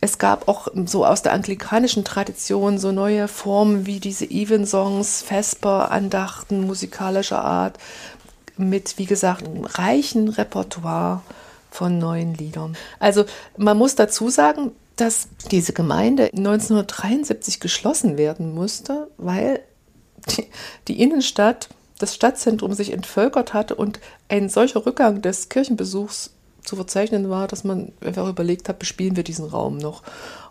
es 0.00 0.18
gab 0.18 0.48
auch 0.48 0.68
so 0.86 1.04
aus 1.04 1.22
der 1.22 1.32
anglikanischen 1.32 2.04
Tradition 2.04 2.78
so 2.78 2.92
neue 2.92 3.28
Formen 3.28 3.86
wie 3.86 4.00
diese 4.00 4.24
Evensongs, 4.24 5.22
Vesper, 5.22 5.90
Andachten 5.90 6.66
musikalischer 6.66 7.44
Art 7.44 7.78
mit, 8.56 8.98
wie 8.98 9.06
gesagt, 9.06 9.46
einem 9.46 9.64
reichen 9.64 10.28
Repertoire 10.28 11.22
von 11.70 11.98
neuen 11.98 12.34
Liedern. 12.34 12.76
Also 12.98 13.24
man 13.56 13.78
muss 13.78 13.94
dazu 13.94 14.28
sagen, 14.28 14.72
dass 15.02 15.26
diese 15.50 15.72
Gemeinde 15.72 16.26
1973 16.26 17.58
geschlossen 17.58 18.16
werden 18.16 18.54
musste, 18.54 19.08
weil 19.16 19.60
die, 20.28 20.46
die 20.86 21.02
Innenstadt, 21.02 21.70
das 21.98 22.14
Stadtzentrum 22.14 22.72
sich 22.72 22.92
entvölkert 22.92 23.52
hatte 23.52 23.74
und 23.74 23.98
ein 24.28 24.48
solcher 24.48 24.86
Rückgang 24.86 25.20
des 25.20 25.48
Kirchenbesuchs 25.48 26.30
zu 26.64 26.76
verzeichnen 26.76 27.30
war, 27.30 27.48
dass 27.48 27.64
man 27.64 27.90
einfach 28.00 28.28
überlegt 28.28 28.68
hat, 28.68 28.78
bespielen 28.78 29.16
wir 29.16 29.24
diesen 29.24 29.44
Raum 29.44 29.76
noch. 29.76 30.04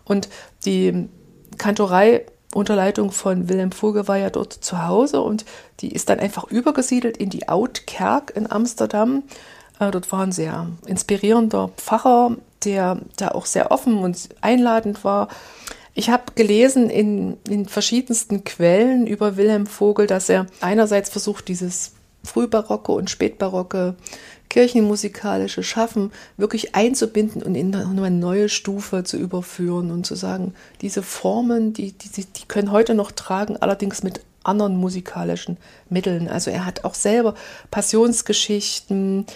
Und 0.04 0.28
die 0.66 1.08
Kantorei 1.56 2.26
unter 2.54 2.76
Leitung 2.76 3.10
von 3.10 3.48
Wilhelm 3.48 3.72
Vogel 3.72 4.06
war 4.06 4.18
ja 4.18 4.28
dort 4.28 4.52
zu 4.52 4.86
Hause 4.86 5.22
und 5.22 5.46
die 5.80 5.92
ist 5.92 6.10
dann 6.10 6.20
einfach 6.20 6.44
übergesiedelt 6.44 7.16
in 7.16 7.30
die 7.30 7.48
Oud-Kerk 7.48 8.36
in 8.36 8.50
Amsterdam. 8.50 9.22
Äh, 9.82 9.90
dort 9.90 10.10
war 10.12 10.20
ein 10.20 10.32
sehr 10.32 10.68
inspirierender 10.86 11.70
Pfarrer, 11.76 12.36
der 12.64 12.98
da 13.16 13.28
auch 13.28 13.46
sehr 13.46 13.70
offen 13.70 13.98
und 13.98 14.28
einladend 14.40 15.04
war. 15.04 15.28
Ich 15.94 16.08
habe 16.08 16.32
gelesen 16.34 16.88
in, 16.88 17.36
in 17.48 17.66
verschiedensten 17.66 18.44
Quellen 18.44 19.06
über 19.06 19.36
Wilhelm 19.36 19.66
Vogel, 19.66 20.06
dass 20.06 20.28
er 20.28 20.46
einerseits 20.60 21.10
versucht, 21.10 21.48
dieses 21.48 21.92
frühbarocke 22.24 22.92
und 22.92 23.10
spätbarocke 23.10 23.96
kirchenmusikalische 24.48 25.62
Schaffen 25.62 26.12
wirklich 26.36 26.74
einzubinden 26.74 27.42
und 27.42 27.54
in 27.54 27.74
eine 27.74 28.10
neue 28.10 28.48
Stufe 28.48 29.02
zu 29.02 29.16
überführen 29.16 29.90
und 29.90 30.06
zu 30.06 30.14
sagen, 30.14 30.54
diese 30.82 31.02
Formen, 31.02 31.72
die, 31.72 31.92
die, 31.92 32.24
die 32.24 32.46
können 32.46 32.70
heute 32.70 32.94
noch 32.94 33.12
tragen, 33.12 33.56
allerdings 33.56 34.02
mit 34.02 34.20
anderen 34.44 34.76
musikalischen 34.76 35.56
Mitteln. 35.88 36.28
Also 36.28 36.50
er 36.50 36.64
hat 36.66 36.84
auch 36.84 36.94
selber 36.94 37.34
Passionsgeschichten 37.70 39.26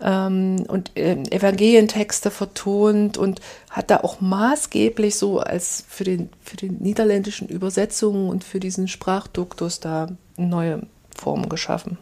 ähm, 0.00 0.64
und 0.68 0.96
äh, 0.96 1.14
Evangelientexte 1.30 2.30
vertont 2.30 3.18
und 3.18 3.40
hat 3.70 3.90
da 3.90 3.98
auch 3.98 4.20
maßgeblich 4.20 5.16
so 5.16 5.40
als 5.40 5.84
für 5.88 6.04
den 6.04 6.30
für 6.42 6.56
den 6.56 6.78
niederländischen 6.78 7.48
Übersetzungen 7.48 8.28
und 8.28 8.44
für 8.44 8.60
diesen 8.60 8.88
Sprachduktus 8.88 9.80
da 9.80 10.08
neue 10.36 10.82
Formen 11.14 11.48
geschaffen. 11.48 11.98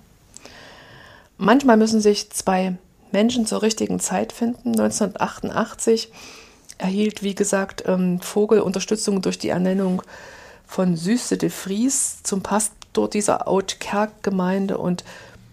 Manchmal 1.37 1.77
müssen 1.77 2.01
sich 2.01 2.31
zwei 2.31 2.77
Menschen 3.13 3.47
zur 3.47 3.63
richtigen 3.63 4.01
Zeit 4.01 4.33
finden. 4.33 4.71
1988 4.71 6.11
erhielt, 6.79 7.23
wie 7.23 7.35
gesagt, 7.35 7.85
ähm, 7.87 8.21
Vogel 8.21 8.61
Unterstützung 8.61 9.23
durch 9.23 9.39
die 9.39 9.49
Ernennung 9.49 10.03
von 10.67 10.97
Süße 10.97 11.37
de 11.37 11.51
Vries 11.51 12.23
zum 12.23 12.43
Pastor 12.43 13.09
dieser 13.09 13.47
Oud-Kerk-Gemeinde. 13.49 14.79
Und 14.79 15.05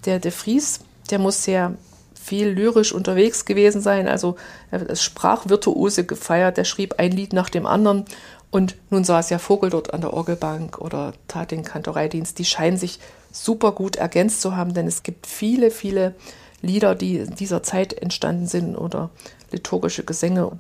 der 0.06 0.20
de 0.20 0.32
Vries, 0.32 0.80
der 1.10 1.20
muss 1.20 1.44
sehr 1.44 1.76
viel 2.14 2.50
lyrisch 2.50 2.94
unterwegs 2.94 3.46
gewesen 3.46 3.82
sein. 3.82 4.08
Also 4.08 4.36
er 4.70 4.90
ist 4.90 5.04
Sprachvirtuose 5.04 6.06
gefeiert. 6.06 6.58
Der 6.58 6.66
schrieb 6.66 6.96
ein 7.00 7.12
Lied 7.12 7.34
nach 7.34 7.50
dem 7.50 7.66
anderen. 7.66 8.06
Und 8.52 8.76
nun 8.90 9.04
saß 9.04 9.30
ja 9.30 9.40
Vogel 9.40 9.70
dort 9.70 9.94
an 9.94 10.02
der 10.02 10.14
Orgelbank 10.14 10.78
oder 10.80 11.14
tat 11.28 11.52
den 11.52 11.64
Kantoreidienst. 11.64 12.38
Die 12.38 12.46
scheinen 12.46 12.78
sich 12.78 13.00
super 13.32 13.72
gut 13.72 13.96
ergänzt 13.96 14.42
zu 14.42 14.56
haben, 14.56 14.74
denn 14.74 14.88
es 14.88 15.04
gibt 15.04 15.26
viele, 15.26 15.72
viele 15.72 16.14
Lieder, 16.62 16.94
die 16.94 17.18
in 17.18 17.36
dieser 17.36 17.64
Zeit 17.64 17.94
entstanden 17.94 18.48
sind 18.48 18.76
oder 18.76 19.10
liturgische 19.52 20.04
Gesänge. 20.04 20.52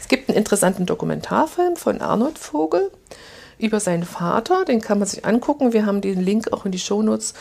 Es 0.00 0.08
gibt 0.08 0.28
einen 0.28 0.38
interessanten 0.38 0.86
Dokumentarfilm 0.86 1.76
von 1.76 2.00
Arnold 2.00 2.38
Vogel 2.38 2.90
über 3.62 3.80
seinen 3.80 4.04
Vater. 4.04 4.64
Den 4.64 4.80
kann 4.80 4.98
man 4.98 5.08
sich 5.08 5.24
angucken. 5.24 5.72
Wir 5.72 5.86
haben 5.86 6.00
den 6.00 6.20
Link 6.20 6.52
auch 6.52 6.64
in 6.64 6.72
die 6.72 6.78
Shownotes 6.78 7.34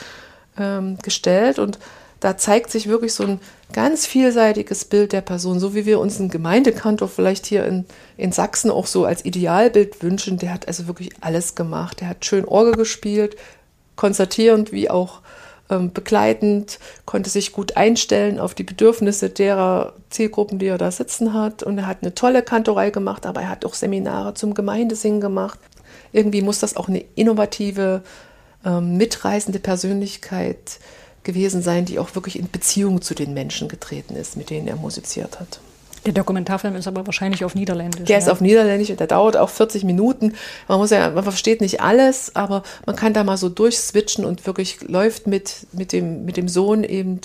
ähm, 0.57 0.97
gestellt 1.01 1.59
und 1.59 1.79
da 2.21 2.37
zeigt 2.37 2.69
sich 2.69 2.87
wirklich 2.87 3.13
so 3.13 3.23
ein 3.23 3.39
ganz 3.73 4.05
vielseitiges 4.05 4.85
Bild 4.85 5.11
der 5.11 5.21
Person, 5.21 5.59
so 5.59 5.73
wie 5.73 5.87
wir 5.87 5.99
uns 5.99 6.19
einen 6.19 6.29
Gemeindekantor 6.29 7.07
vielleicht 7.07 7.47
hier 7.47 7.65
in, 7.65 7.85
in 8.15 8.31
Sachsen 8.31 8.69
auch 8.69 8.85
so 8.85 9.05
als 9.05 9.25
Idealbild 9.25 10.03
wünschen. 10.03 10.37
Der 10.37 10.53
hat 10.53 10.67
also 10.67 10.87
wirklich 10.87 11.09
alles 11.21 11.55
gemacht. 11.55 11.99
Der 11.99 12.09
hat 12.09 12.23
schön 12.23 12.45
Orgel 12.45 12.75
gespielt, 12.75 13.37
konzertierend 13.95 14.71
wie 14.71 14.89
auch 14.89 15.21
ähm, 15.71 15.91
begleitend, 15.93 16.77
konnte 17.05 17.31
sich 17.31 17.53
gut 17.53 17.75
einstellen 17.75 18.39
auf 18.39 18.53
die 18.53 18.63
Bedürfnisse 18.63 19.31
derer 19.31 19.93
Zielgruppen, 20.11 20.59
die 20.59 20.67
er 20.67 20.77
da 20.77 20.91
sitzen 20.91 21.33
hat. 21.33 21.63
Und 21.63 21.79
er 21.79 21.87
hat 21.87 22.03
eine 22.03 22.13
tolle 22.13 22.43
Kantorei 22.43 22.91
gemacht, 22.91 23.25
aber 23.25 23.41
er 23.41 23.49
hat 23.49 23.65
auch 23.65 23.73
Seminare 23.73 24.35
zum 24.35 24.53
Gemeindesingen 24.53 25.21
gemacht 25.21 25.59
irgendwie 26.11 26.41
muss 26.41 26.59
das 26.59 26.75
auch 26.75 26.87
eine 26.87 27.03
innovative, 27.15 28.03
ähm, 28.65 28.97
mitreißende 28.97 29.59
Persönlichkeit 29.59 30.79
gewesen 31.23 31.61
sein, 31.61 31.85
die 31.85 31.99
auch 31.99 32.15
wirklich 32.15 32.37
in 32.37 32.49
Beziehung 32.49 33.01
zu 33.01 33.13
den 33.13 33.33
Menschen 33.33 33.67
getreten 33.67 34.15
ist, 34.15 34.37
mit 34.37 34.49
denen 34.49 34.67
er 34.67 34.75
musiziert 34.75 35.39
hat. 35.39 35.59
Der 36.05 36.13
Dokumentarfilm 36.13 36.75
ist 36.75 36.87
aber 36.87 37.05
wahrscheinlich 37.05 37.45
auf 37.45 37.53
Niederländisch. 37.53 38.05
Der 38.05 38.17
ja? 38.17 38.23
ist 38.23 38.29
auf 38.29 38.41
Niederländisch 38.41 38.89
und 38.89 38.99
der 38.99 39.05
dauert 39.05 39.37
auch 39.37 39.49
40 39.49 39.83
Minuten. 39.83 40.33
Man 40.67 40.79
muss 40.79 40.89
ja, 40.89 41.11
man 41.11 41.23
versteht 41.23 41.61
nicht 41.61 41.81
alles, 41.81 42.35
aber 42.35 42.63
man 42.87 42.95
kann 42.95 43.13
da 43.13 43.23
mal 43.23 43.37
so 43.37 43.49
durchswitchen 43.49 44.25
und 44.25 44.47
wirklich 44.47 44.81
läuft 44.81 45.27
mit, 45.27 45.67
mit 45.73 45.93
dem, 45.93 46.25
mit 46.25 46.37
dem 46.37 46.47
Sohn 46.47 46.83
eben 46.83 47.21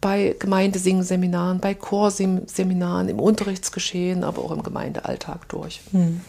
bei 0.00 0.36
Gemeindesingseminaren, 0.38 1.58
bei 1.58 1.74
Chorseminaren, 1.74 3.08
im 3.08 3.18
Unterrichtsgeschehen, 3.18 4.22
aber 4.22 4.42
auch 4.44 4.52
im 4.52 4.62
Gemeindealltag 4.62 5.48
durch. 5.48 5.80
Hm. 5.90 6.20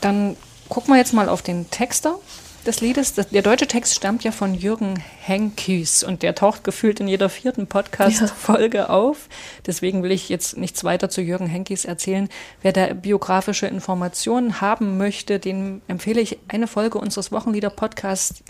Dann 0.00 0.36
gucken 0.72 0.94
wir 0.94 0.98
jetzt 0.98 1.12
mal 1.12 1.28
auf 1.28 1.42
den 1.42 1.68
Texter 1.68 2.18
des 2.64 2.80
Liedes. 2.80 3.12
Der 3.12 3.42
deutsche 3.42 3.66
Text 3.66 3.94
stammt 3.94 4.24
ja 4.24 4.32
von 4.32 4.54
Jürgen 4.54 4.98
Henkies 5.20 6.02
und 6.02 6.22
der 6.22 6.34
taucht 6.34 6.64
gefühlt 6.64 6.98
in 6.98 7.08
jeder 7.08 7.28
vierten 7.28 7.66
Podcast-Folge 7.66 8.78
ja. 8.78 8.88
auf. 8.88 9.28
Deswegen 9.66 10.02
will 10.02 10.12
ich 10.12 10.30
jetzt 10.30 10.56
nichts 10.56 10.82
weiter 10.82 11.10
zu 11.10 11.20
Jürgen 11.20 11.46
Henkies 11.46 11.84
erzählen. 11.84 12.30
Wer 12.62 12.72
da 12.72 12.94
biografische 12.94 13.66
Informationen 13.66 14.62
haben 14.62 14.96
möchte, 14.96 15.38
dem 15.38 15.82
empfehle 15.88 16.22
ich 16.22 16.38
eine 16.48 16.66
Folge 16.66 16.96
unseres 16.96 17.32
Wochenlieder-Podcasts 17.32 18.42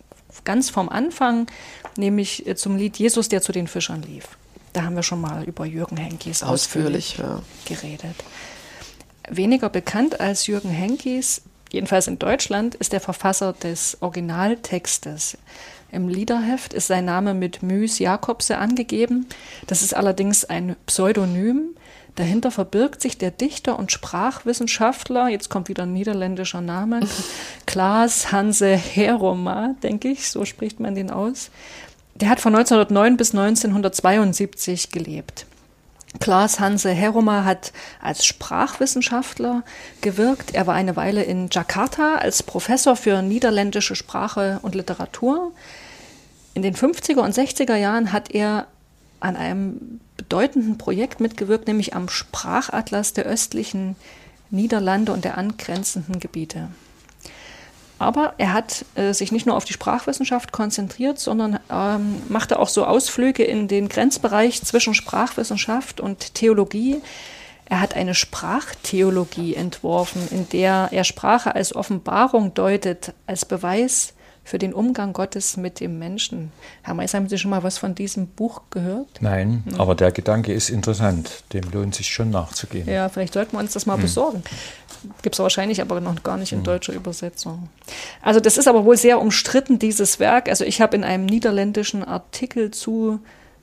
ganz 0.45 0.71
vom 0.71 0.91
Anfang, 0.91 1.49
nämlich 1.97 2.47
äh, 2.47 2.55
zum 2.55 2.77
Lied 2.77 2.99
Jesus, 2.99 3.31
der 3.31 3.43
zu 3.43 3.51
den 3.51 3.67
Fischern 3.67 4.03
lief. 4.03 4.29
Da 4.75 4.85
haben 4.85 4.95
wir 4.95 5.03
schon 5.03 5.21
mal 5.21 5.43
über 5.43 5.67
Jürgen 5.67 5.97
Henkies 5.97 6.45
ausführlich, 6.45 7.21
ausführlich 7.21 7.43
ja. 7.69 7.75
geredet. 7.77 8.15
Weniger 9.29 9.69
bekannt 9.69 10.21
als 10.21 10.47
Jürgen 10.47 10.71
Henkies 10.71 11.43
jedenfalls 11.73 12.07
in 12.07 12.19
Deutschland, 12.19 12.75
ist 12.75 12.93
der 12.93 13.01
Verfasser 13.01 13.53
des 13.53 13.99
Originaltextes. 14.01 15.39
Im 15.91 16.09
Liederheft 16.09 16.73
ist 16.73 16.87
sein 16.87 17.05
Name 17.05 17.35
mit 17.35 17.63
Müs 17.63 17.99
Jakobse 17.99 18.57
angegeben. 18.57 19.27
Das 19.67 19.83
ist 19.83 19.95
allerdings 19.95 20.45
ein 20.45 20.77
Pseudonym. 20.87 21.77
Dahinter 22.15 22.51
verbirgt 22.51 23.01
sich 23.01 23.17
der 23.17 23.31
Dichter 23.31 23.79
und 23.79 23.91
Sprachwissenschaftler, 23.91 25.29
jetzt 25.29 25.49
kommt 25.49 25.69
wieder 25.69 25.85
ein 25.85 25.93
niederländischer 25.93 26.61
Name, 26.61 27.01
Klaas 27.67 28.33
Hanse 28.33 28.77
Heroma, 28.77 29.75
denke 29.83 30.09
ich, 30.09 30.31
so 30.31 30.45
spricht 30.45 30.79
man 30.79 30.95
den 30.95 31.11
aus. 31.11 31.51
Der 32.15 32.29
hat 32.29 32.41
von 32.41 32.55
1909 32.55 33.17
bis 33.17 33.31
1972 33.31 34.91
gelebt. 34.91 35.47
Klaas 36.21 36.61
Hanse 36.61 36.91
Heroma 36.91 37.45
hat 37.45 37.73
als 38.01 38.25
Sprachwissenschaftler 38.25 39.63
gewirkt. 40.03 40.55
Er 40.55 40.67
war 40.67 40.75
eine 40.75 40.95
Weile 40.97 41.23
in 41.23 41.49
Jakarta 41.51 42.17
als 42.17 42.43
Professor 42.43 42.97
für 42.97 43.23
niederländische 43.23 43.97
Sprache 43.97 44.61
und 44.63 44.75
Literatur. 44.75 45.53
In 46.55 46.63
den 46.63 46.77
50er 46.77 47.21
und 47.21 47.35
60er 47.35 47.77
Jahren 47.77 48.13
hat 48.13 48.31
er 48.31 48.67
an 49.21 49.37
einem 49.37 50.01
bedeutenden 50.17 50.79
Projekt 50.79 51.21
mitgewirkt, 51.21 51.67
nämlich 51.67 51.95
am 51.95 52.09
Sprachatlas 52.09 53.15
der 53.15 53.25
östlichen 53.25 53.97
Niederlande 54.51 55.13
und 55.13 55.25
der 55.25 55.39
angrenzenden 55.39 56.21
Gebiete. 56.21 56.69
Aber 58.03 58.35
er 58.37 58.53
hat 58.53 58.85
äh, 58.97 59.13
sich 59.13 59.31
nicht 59.31 59.47
nur 59.47 59.55
auf 59.55 59.65
die 59.65 59.73
Sprachwissenschaft 59.73 60.51
konzentriert, 60.51 61.21
sondern 61.21 61.61
ähm, 61.71 62.21
machte 62.29 62.59
auch 62.59 62.69
so 62.69 62.85
Ausflüge 62.85 63.45
in 63.45 63.69
den 63.69 63.89
Grenzbereich 63.89 64.61
zwischen 64.65 64.93
Sprachwissenschaft 64.93 66.01
und 66.01 66.35
Theologie. 66.35 67.01
Er 67.67 67.81
hat 67.81 67.95
eine 67.95 68.17
Sprachtheologie 68.17 69.55
entworfen, 69.55 70.27
in 70.33 70.49
der 70.49 70.89
er 70.91 71.05
Sprache 71.05 71.55
als 71.55 71.77
Offenbarung 71.77 72.55
deutet, 72.55 73.15
als 73.29 73.45
Beweis 73.45 74.15
für 74.45 74.59
den 74.59 74.73
Umgang 74.75 75.13
Gottes 75.13 75.57
mit 75.57 75.81
dem 75.81 75.99
Menschen. 75.99 76.53
Herr 76.83 76.95
Mais, 76.95 77.15
haben 77.15 77.29
Sie 77.29 77.39
schon 77.39 77.51
mal 77.51 77.63
was 77.63 77.79
von 77.79 77.95
diesem 77.95 78.27
Buch 78.27 78.63
gehört? 78.71 79.09
Nein, 79.21 79.63
hm. 79.67 79.81
aber 79.81 79.95
der 79.95 80.11
Gedanke 80.11 80.53
ist 80.53 80.69
interessant. 80.69 81.45
Dem 81.53 81.71
lohnt 81.73 81.95
sich 81.95 82.09
schon 82.09 82.31
nachzugehen. 82.31 82.89
Ja, 82.89 83.09
vielleicht 83.09 83.35
sollten 83.35 83.53
wir 83.53 83.61
uns 83.61 83.73
das 83.73 83.87
mal 83.87 83.95
hm. 83.95 84.03
besorgen. 84.03 84.43
Gibt 85.23 85.35
es 85.35 85.39
wahrscheinlich 85.39 85.81
aber 85.81 86.01
noch 86.01 86.23
gar 86.23 86.37
nicht 86.37 86.53
in 86.53 86.59
hm. 86.59 86.65
deutscher 86.65 86.93
Übersetzung. 86.93 87.69
Also 88.21 88.41
das 88.41 88.59
ist 88.59 88.67
aber 88.67 88.85
wohl 88.85 88.97
sehr 88.97 89.21
umstritten, 89.21 89.79
dieses 89.79 90.19
Werk. 90.19 90.49
Also 90.49 90.65
ich 90.65 90.81
habe 90.81 90.97
in 90.97 91.05
einem 91.05 91.27
niederländischen 91.27 92.03
Artikel 92.03 92.73
zu 92.73 93.21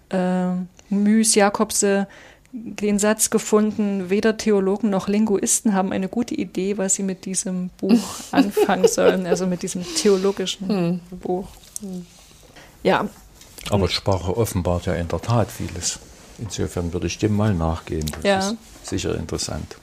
äh, 0.09 0.51
Müs 0.89 1.36
Jakobse 1.36 2.07
den 2.51 2.98
Satz 2.98 3.29
gefunden, 3.29 4.10
weder 4.10 4.38
Theologen 4.38 4.89
noch 4.89 5.08
Linguisten 5.08 5.74
haben 5.74 5.91
eine 5.91 6.08
gute 6.10 6.34
Idee, 6.34 6.77
was 6.77 6.96
sie 6.96 7.03
mit 7.03 7.25
diesem 7.25 7.70
Buch 7.77 8.00
anfangen 8.31 8.88
sollen, 8.88 9.27
also 9.27 9.46
mit 9.46 9.62
diesem 9.62 9.83
theologischen 9.96 10.68
hm. 10.68 11.00
Buch. 11.20 11.48
Ja. 12.83 13.07
Aber 13.70 13.88
Sprache 13.88 14.35
offenbart 14.35 14.85
ja 14.85 14.96
in 14.96 15.07
der 15.07 15.22
Tat 15.22 15.51
vieles. 15.51 16.00
Insofern 16.40 16.94
würde 16.94 17.07
ich 17.07 17.18
dem 17.18 17.35
mal 17.35 17.53
nachgehen. 17.53 18.05
Das 18.16 18.24
ja. 18.24 18.40
ist 18.40 18.55
sicher 18.83 19.16
interessant. 19.16 19.77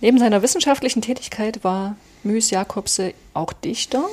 Neben 0.00 0.18
seiner 0.18 0.42
wissenschaftlichen 0.42 1.00
Tätigkeit 1.00 1.64
war 1.64 1.96
Müs 2.24 2.50
Jakobse 2.50 3.14
auch 3.32 3.52
Dichter. 3.52 4.04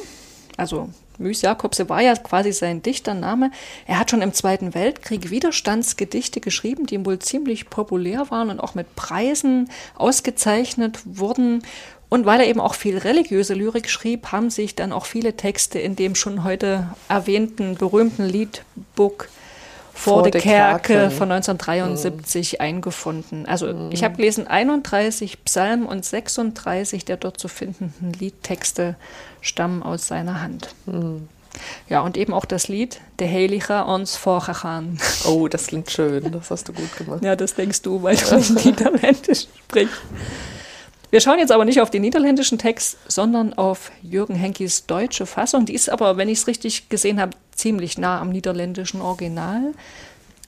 Also 0.55 0.89
Müs 1.21 1.41
Jakobse 1.41 1.89
war 1.89 2.01
ja 2.01 2.15
quasi 2.15 2.51
sein 2.51 2.81
Dichtername. 2.81 3.51
Er 3.87 3.99
hat 3.99 4.11
schon 4.11 4.21
im 4.21 4.33
Zweiten 4.33 4.73
Weltkrieg 4.73 5.29
Widerstandsgedichte 5.29 6.41
geschrieben, 6.41 6.85
die 6.85 6.95
ihm 6.95 7.05
wohl 7.05 7.19
ziemlich 7.19 7.69
populär 7.69 8.29
waren 8.29 8.49
und 8.49 8.59
auch 8.59 8.75
mit 8.75 8.95
Preisen 8.95 9.69
ausgezeichnet 9.95 10.99
wurden. 11.05 11.63
Und 12.09 12.25
weil 12.25 12.41
er 12.41 12.47
eben 12.47 12.59
auch 12.59 12.73
viel 12.73 12.97
religiöse 12.97 13.53
Lyrik 13.53 13.89
schrieb, 13.89 14.33
haben 14.33 14.49
sich 14.49 14.75
dann 14.75 14.91
auch 14.91 15.05
viele 15.05 15.37
Texte 15.37 15.79
in 15.79 15.95
dem 15.95 16.15
schon 16.15 16.43
heute 16.43 16.89
erwähnten 17.07 17.75
berühmten 17.75 18.25
Liedbook 18.25 19.29
vor, 19.93 20.23
der 20.23 20.41
Kerke, 20.41 20.93
Kerke 20.93 21.11
von 21.11 21.31
1973 21.31 22.53
mhm. 22.53 22.57
eingefunden. 22.59 23.45
Also 23.45 23.67
mhm. 23.67 23.91
ich 23.91 24.03
habe 24.03 24.15
gelesen 24.15 24.47
31 24.47 25.43
Psalmen 25.45 25.85
und 25.85 26.03
36 26.03 27.05
der 27.05 27.17
dort 27.17 27.39
zu 27.39 27.47
findenden 27.47 28.13
Liedtexte 28.13 28.95
stammen 29.41 29.83
aus 29.83 30.07
seiner 30.07 30.41
Hand. 30.41 30.73
Mhm. 30.85 31.27
Ja, 31.89 32.01
und 32.01 32.15
eben 32.15 32.33
auch 32.33 32.45
das 32.45 32.69
Lied 32.69 33.01
Der 33.19 33.29
Heilige 33.29 33.83
uns 33.83 34.15
vorgegaan. 34.15 34.99
Oh, 35.25 35.47
das 35.47 35.67
klingt 35.67 35.91
schön. 35.91 36.31
Das 36.31 36.49
hast 36.49 36.69
du 36.69 36.73
gut 36.73 36.95
gemacht. 36.97 37.23
ja, 37.23 37.35
das 37.35 37.55
denkst 37.55 37.81
du, 37.81 38.01
weil 38.01 38.15
du 38.15 38.35
nicht 38.37 38.65
Niederländisch 38.65 39.47
sprichst. 39.65 40.01
Wir 41.09 41.19
schauen 41.19 41.39
jetzt 41.39 41.51
aber 41.51 41.65
nicht 41.65 41.81
auf 41.81 41.89
den 41.89 42.03
niederländischen 42.03 42.57
Text, 42.57 42.97
sondern 43.05 43.53
auf 43.53 43.91
Jürgen 44.01 44.33
Henkis 44.33 44.85
deutsche 44.85 45.25
Fassung. 45.25 45.65
Die 45.65 45.73
ist 45.73 45.89
aber, 45.89 46.15
wenn 46.15 46.29
ich 46.29 46.39
es 46.39 46.47
richtig 46.47 46.87
gesehen 46.87 47.19
habe, 47.19 47.35
ziemlich 47.53 47.97
nah 47.97 48.21
am 48.21 48.29
niederländischen 48.29 49.01
Original. 49.01 49.73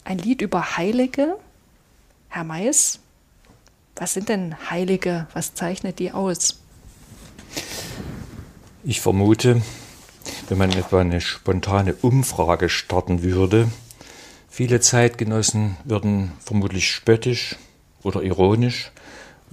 Ein 0.05 0.19
Lied 0.19 0.41
über 0.41 0.77
Heilige. 0.77 1.35
Herr 2.29 2.45
Mais, 2.45 2.99
was 3.97 4.13
sind 4.13 4.29
denn 4.29 4.55
Heilige? 4.69 5.27
Was 5.33 5.53
zeichnet 5.53 5.99
die 5.99 6.13
aus? 6.13 6.59
Ich 8.85 8.99
vermute, 8.99 9.61
wenn 10.49 10.57
man 10.57 10.71
etwa 10.73 10.99
eine 10.99 11.21
spontane 11.21 11.95
Umfrage 12.01 12.67
starten 12.67 13.23
würde, 13.23 13.69
viele 14.49 14.81
Zeitgenossen 14.81 15.77
würden 15.85 16.33
vermutlich 16.43 16.91
spöttisch 16.91 17.55
oder 18.03 18.21
ironisch 18.23 18.91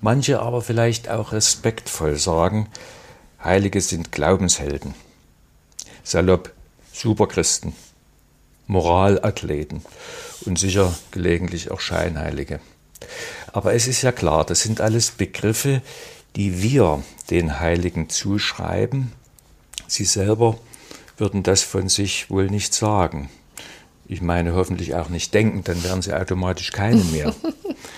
manche 0.00 0.40
aber 0.40 0.62
vielleicht 0.62 1.08
auch 1.08 1.30
respektvoll 1.30 2.16
sagen, 2.16 2.68
Heilige 3.42 3.80
sind 3.80 4.10
Glaubenshelden, 4.10 4.94
salopp 6.02 6.52
Superchristen, 6.92 7.72
Moralathleten 8.66 9.82
und 10.44 10.58
sicher 10.58 10.92
gelegentlich 11.12 11.70
auch 11.70 11.80
Scheinheilige. 11.80 12.58
Aber 13.52 13.74
es 13.74 13.86
ist 13.86 14.02
ja 14.02 14.10
klar, 14.10 14.44
das 14.44 14.62
sind 14.62 14.80
alles 14.80 15.12
Begriffe, 15.12 15.82
die 16.36 16.62
wir 16.62 17.02
den 17.30 17.60
Heiligen 17.60 18.08
zuschreiben. 18.08 19.12
Sie 19.90 20.04
selber 20.04 20.56
würden 21.16 21.42
das 21.42 21.64
von 21.64 21.88
sich 21.88 22.30
wohl 22.30 22.46
nicht 22.46 22.72
sagen. 22.74 23.28
Ich 24.06 24.22
meine 24.22 24.54
hoffentlich 24.54 24.94
auch 24.94 25.08
nicht 25.08 25.34
denken, 25.34 25.64
dann 25.64 25.82
wären 25.82 26.00
sie 26.00 26.14
automatisch 26.14 26.70
keine 26.70 27.02
mehr. 27.02 27.34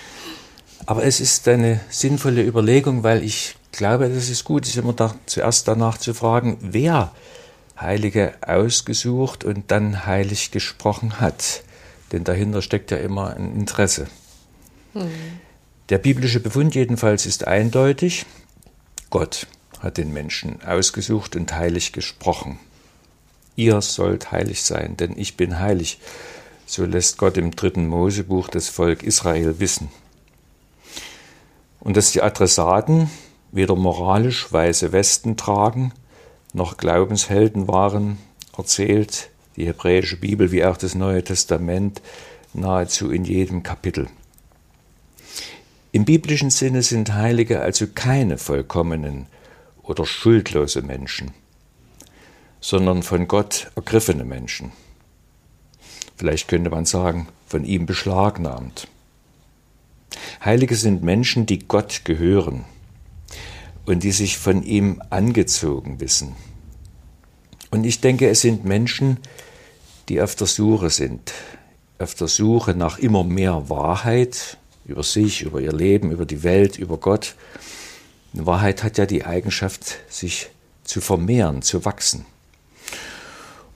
Aber 0.87 1.03
es 1.05 1.19
ist 1.19 1.47
eine 1.47 1.81
sinnvolle 1.89 2.43
Überlegung, 2.43 3.03
weil 3.03 3.23
ich 3.23 3.55
glaube, 3.71 4.09
das 4.09 4.29
ist 4.29 4.43
gut, 4.43 4.67
ist 4.67 4.75
immer 4.75 4.93
da, 4.93 5.13
zuerst 5.27 5.67
danach 5.67 5.99
zu 5.99 6.15
fragen, 6.15 6.57
wer 6.61 7.13
Heilige 7.79 8.33
ausgesucht 8.41 9.43
und 9.43 9.69
dann 9.69 10.07
heilig 10.07 10.49
gesprochen 10.49 11.19
hat. 11.19 11.63
Denn 12.11 12.23
dahinter 12.23 12.63
steckt 12.63 12.89
ja 12.89 12.97
immer 12.97 13.35
ein 13.35 13.55
Interesse. 13.55 14.07
Hm. 14.93 15.11
Der 15.89 15.99
biblische 15.99 16.39
Befund 16.39 16.73
jedenfalls 16.73 17.27
ist 17.27 17.45
eindeutig. 17.45 18.25
Gott 19.11 19.45
hat 19.83 19.97
den 19.97 20.11
Menschen 20.11 20.63
ausgesucht 20.63 21.35
und 21.35 21.53
heilig 21.53 21.91
gesprochen. 21.91 22.57
Ihr 23.55 23.81
sollt 23.81 24.31
heilig 24.31 24.63
sein, 24.63 24.97
denn 24.97 25.13
ich 25.15 25.37
bin 25.37 25.59
heilig. 25.59 25.99
So 26.65 26.85
lässt 26.85 27.17
Gott 27.17 27.37
im 27.37 27.51
dritten 27.51 27.87
Mosebuch 27.87 28.47
das 28.47 28.69
Volk 28.69 29.03
Israel 29.03 29.59
wissen 29.59 29.89
und 31.83 31.97
dass 31.97 32.11
die 32.11 32.21
Adressaten 32.21 33.09
weder 33.51 33.75
moralisch 33.75 34.51
weiße 34.51 34.91
Westen 34.91 35.37
tragen, 35.37 35.91
noch 36.53 36.77
Glaubenshelden 36.77 37.67
waren, 37.67 38.17
erzählt 38.57 39.29
die 39.55 39.67
hebräische 39.67 40.17
Bibel 40.17 40.51
wie 40.51 40.65
auch 40.65 40.77
das 40.77 40.95
Neue 40.95 41.23
Testament 41.23 42.01
nahezu 42.53 43.11
in 43.11 43.25
jedem 43.25 43.63
Kapitel. 43.63 44.07
Im 45.91 46.05
biblischen 46.05 46.49
Sinne 46.49 46.81
sind 46.81 47.13
Heilige 47.13 47.61
also 47.61 47.85
keine 47.93 48.37
vollkommenen 48.37 49.27
oder 49.83 50.05
schuldlose 50.05 50.81
Menschen, 50.81 51.33
sondern 52.59 53.03
von 53.03 53.27
Gott 53.27 53.71
ergriffene 53.75 54.23
Menschen. 54.23 54.71
vielleicht 56.15 56.47
könnte 56.47 56.69
man 56.69 56.85
sagen, 56.85 57.27
von 57.47 57.65
ihm 57.65 57.85
beschlagnahmt. 57.85 58.87
Heilige 60.43 60.75
sind 60.75 61.03
Menschen, 61.03 61.45
die 61.45 61.59
Gott 61.59 62.01
gehören 62.05 62.65
und 63.85 64.03
die 64.03 64.11
sich 64.11 64.37
von 64.37 64.63
ihm 64.63 65.01
angezogen 65.09 65.99
wissen. 65.99 66.35
Und 67.71 67.83
ich 67.83 68.01
denke, 68.01 68.29
es 68.29 68.41
sind 68.41 68.63
Menschen, 68.63 69.17
die 70.09 70.21
auf 70.21 70.35
der 70.35 70.47
Suche 70.47 70.89
sind, 70.89 71.33
auf 71.99 72.13
der 72.15 72.27
Suche 72.27 72.75
nach 72.75 72.99
immer 72.99 73.23
mehr 73.23 73.69
Wahrheit 73.69 74.57
über 74.85 75.03
sich, 75.03 75.41
über 75.41 75.61
ihr 75.61 75.71
Leben, 75.71 76.11
über 76.11 76.25
die 76.25 76.43
Welt, 76.43 76.77
über 76.77 76.97
Gott. 76.97 77.35
Wahrheit 78.33 78.83
hat 78.83 78.97
ja 78.97 79.05
die 79.05 79.25
Eigenschaft, 79.25 79.97
sich 80.09 80.49
zu 80.83 81.01
vermehren, 81.01 81.61
zu 81.61 81.85
wachsen. 81.85 82.25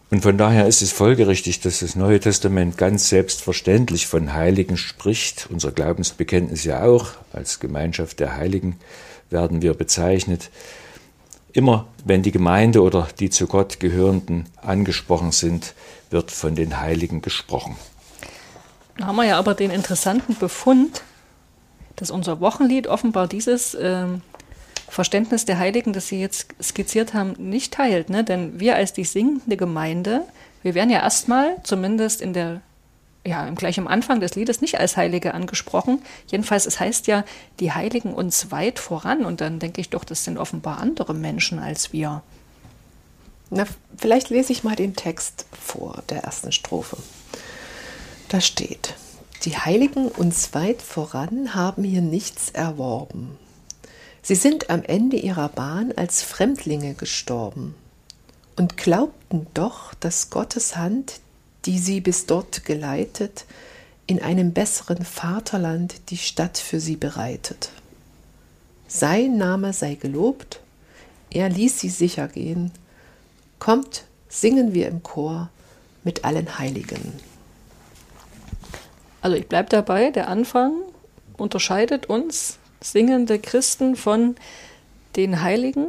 Und 0.10 0.22
von 0.22 0.38
daher 0.38 0.68
ist 0.68 0.82
es 0.82 0.94
folgerichtig, 0.94 1.60
dass 1.60 1.80
das 1.80 1.96
Neue 1.96 2.20
Testament 2.20 2.78
ganz 2.78 3.10
selbstverständlich 3.10 4.08
von 4.08 4.34
Heiligen 4.34 4.78
spricht. 4.78 5.48
Unser 5.52 5.72
Glaubensbekenntnis 5.72 6.64
ja 6.64 6.84
auch. 6.84 7.10
Als 7.34 7.60
Gemeinschaft 7.60 8.20
der 8.22 8.38
Heiligen 8.38 8.80
werden 9.30 9.62
wir 9.62 9.74
bezeichnet. 9.74 10.50
Immer 11.52 11.88
wenn 12.06 12.24
die 12.24 12.32
Gemeinde 12.32 12.82
oder 12.82 13.08
die 13.20 13.30
zu 13.30 13.48
Gott 13.48 13.82
gehörenden 13.82 14.46
angesprochen 14.62 15.34
sind, 15.34 15.74
wird 16.10 16.32
von 16.32 16.56
den 16.56 16.80
Heiligen 16.80 17.22
gesprochen. 17.22 17.76
Da 18.98 19.08
haben 19.08 19.18
wir 19.18 19.26
ja 19.26 19.38
aber 19.38 19.56
den 19.56 19.72
interessanten 19.72 20.38
Befund, 20.38 21.04
dass 21.98 22.12
unser 22.12 22.40
Wochenlied 22.40 22.88
offenbar 22.88 23.28
dieses 23.28 23.74
äh, 23.74 24.06
Verständnis 24.90 25.46
der 25.46 25.60
Heiligen, 25.60 25.94
das 25.94 26.08
Sie 26.08 26.20
jetzt 26.20 26.48
skizziert 26.62 27.14
haben, 27.14 27.34
nicht 27.38 27.74
teilt. 27.74 28.10
Ne? 28.10 28.24
Denn 28.24 28.60
wir 28.60 28.76
als 28.76 28.94
die 28.94 29.04
singende 29.04 29.58
Gemeinde, 29.58 30.24
wir 30.64 30.76
werden 30.76 30.90
ja 30.90 31.00
erstmal, 31.00 31.58
zumindest 31.64 32.22
in 32.22 32.34
der, 32.34 32.62
ja, 33.26 33.50
gleich 33.52 33.78
am 33.80 33.88
Anfang 33.88 34.22
des 34.22 34.36
Liedes, 34.36 34.62
nicht 34.62 34.80
als 34.80 34.98
Heilige 34.98 35.34
angesprochen. 35.34 36.02
Jedenfalls, 36.28 36.66
es 36.66 36.80
heißt 36.80 37.08
ja, 37.08 37.26
die 37.60 37.74
Heiligen 37.74 38.14
uns 38.14 38.52
weit 38.52 38.80
voran. 38.80 39.26
Und 39.26 39.42
dann 39.42 39.60
denke 39.60 39.82
ich 39.82 39.90
doch, 39.90 40.04
das 40.04 40.24
sind 40.24 40.38
offenbar 40.38 40.80
andere 40.80 41.14
Menschen 41.14 41.60
als 41.60 41.92
wir. 41.92 42.24
Na, 43.50 43.66
vielleicht 43.98 44.30
lese 44.30 44.52
ich 44.52 44.64
mal 44.64 44.76
den 44.76 44.96
Text 44.96 45.46
vor 45.52 46.04
der 46.10 46.24
ersten 46.24 46.52
Strophe. 46.52 46.98
Da 48.30 48.42
steht, 48.42 48.94
die 49.44 49.58
Heiligen 49.58 50.10
uns 50.10 50.54
weit 50.54 50.82
voran 50.82 51.56
haben 51.56 51.84
hier 51.84 52.02
nichts 52.02 52.50
erworben. 52.50 53.38
Sie 54.28 54.36
sind 54.36 54.70
am 54.70 54.84
Ende 54.84 55.16
ihrer 55.16 55.48
Bahn 55.48 55.94
als 55.96 56.22
Fremdlinge 56.22 56.96
gestorben 56.96 57.76
und 58.58 58.76
glaubten 58.76 59.48
doch, 59.54 59.94
dass 59.94 60.30
Gottes 60.30 60.76
Hand, 60.76 61.22
die 61.64 61.80
sie 61.80 62.02
bis 62.02 62.26
dort 62.26 62.66
geleitet, 62.66 63.46
in 64.06 64.22
einem 64.22 64.52
besseren 64.52 65.06
Vaterland 65.06 66.10
die 66.10 66.18
Stadt 66.18 66.58
für 66.58 66.82
sie 66.82 66.98
bereitet. 66.98 67.70
Sein 68.90 69.38
Name 69.38 69.72
sei 69.72 69.96
gelobt, 69.96 70.60
er 71.30 71.48
ließ 71.48 71.80
sie 71.80 71.88
sicher 71.88 72.28
gehen. 72.28 72.74
Kommt, 73.60 74.04
singen 74.28 74.74
wir 74.74 74.90
im 74.90 75.04
Chor 75.04 75.50
mit 76.04 76.26
allen 76.26 76.60
Heiligen. 76.60 77.14
Also 79.22 79.38
ich 79.38 79.48
bleibe 79.48 79.70
dabei, 79.70 80.12
der 80.12 80.28
Anfang 80.28 80.74
unterscheidet 81.38 82.08
uns 82.08 82.60
singende 82.82 83.40
Christen 83.40 83.96
von 83.96 84.36
den 85.16 85.42
Heiligen. 85.42 85.88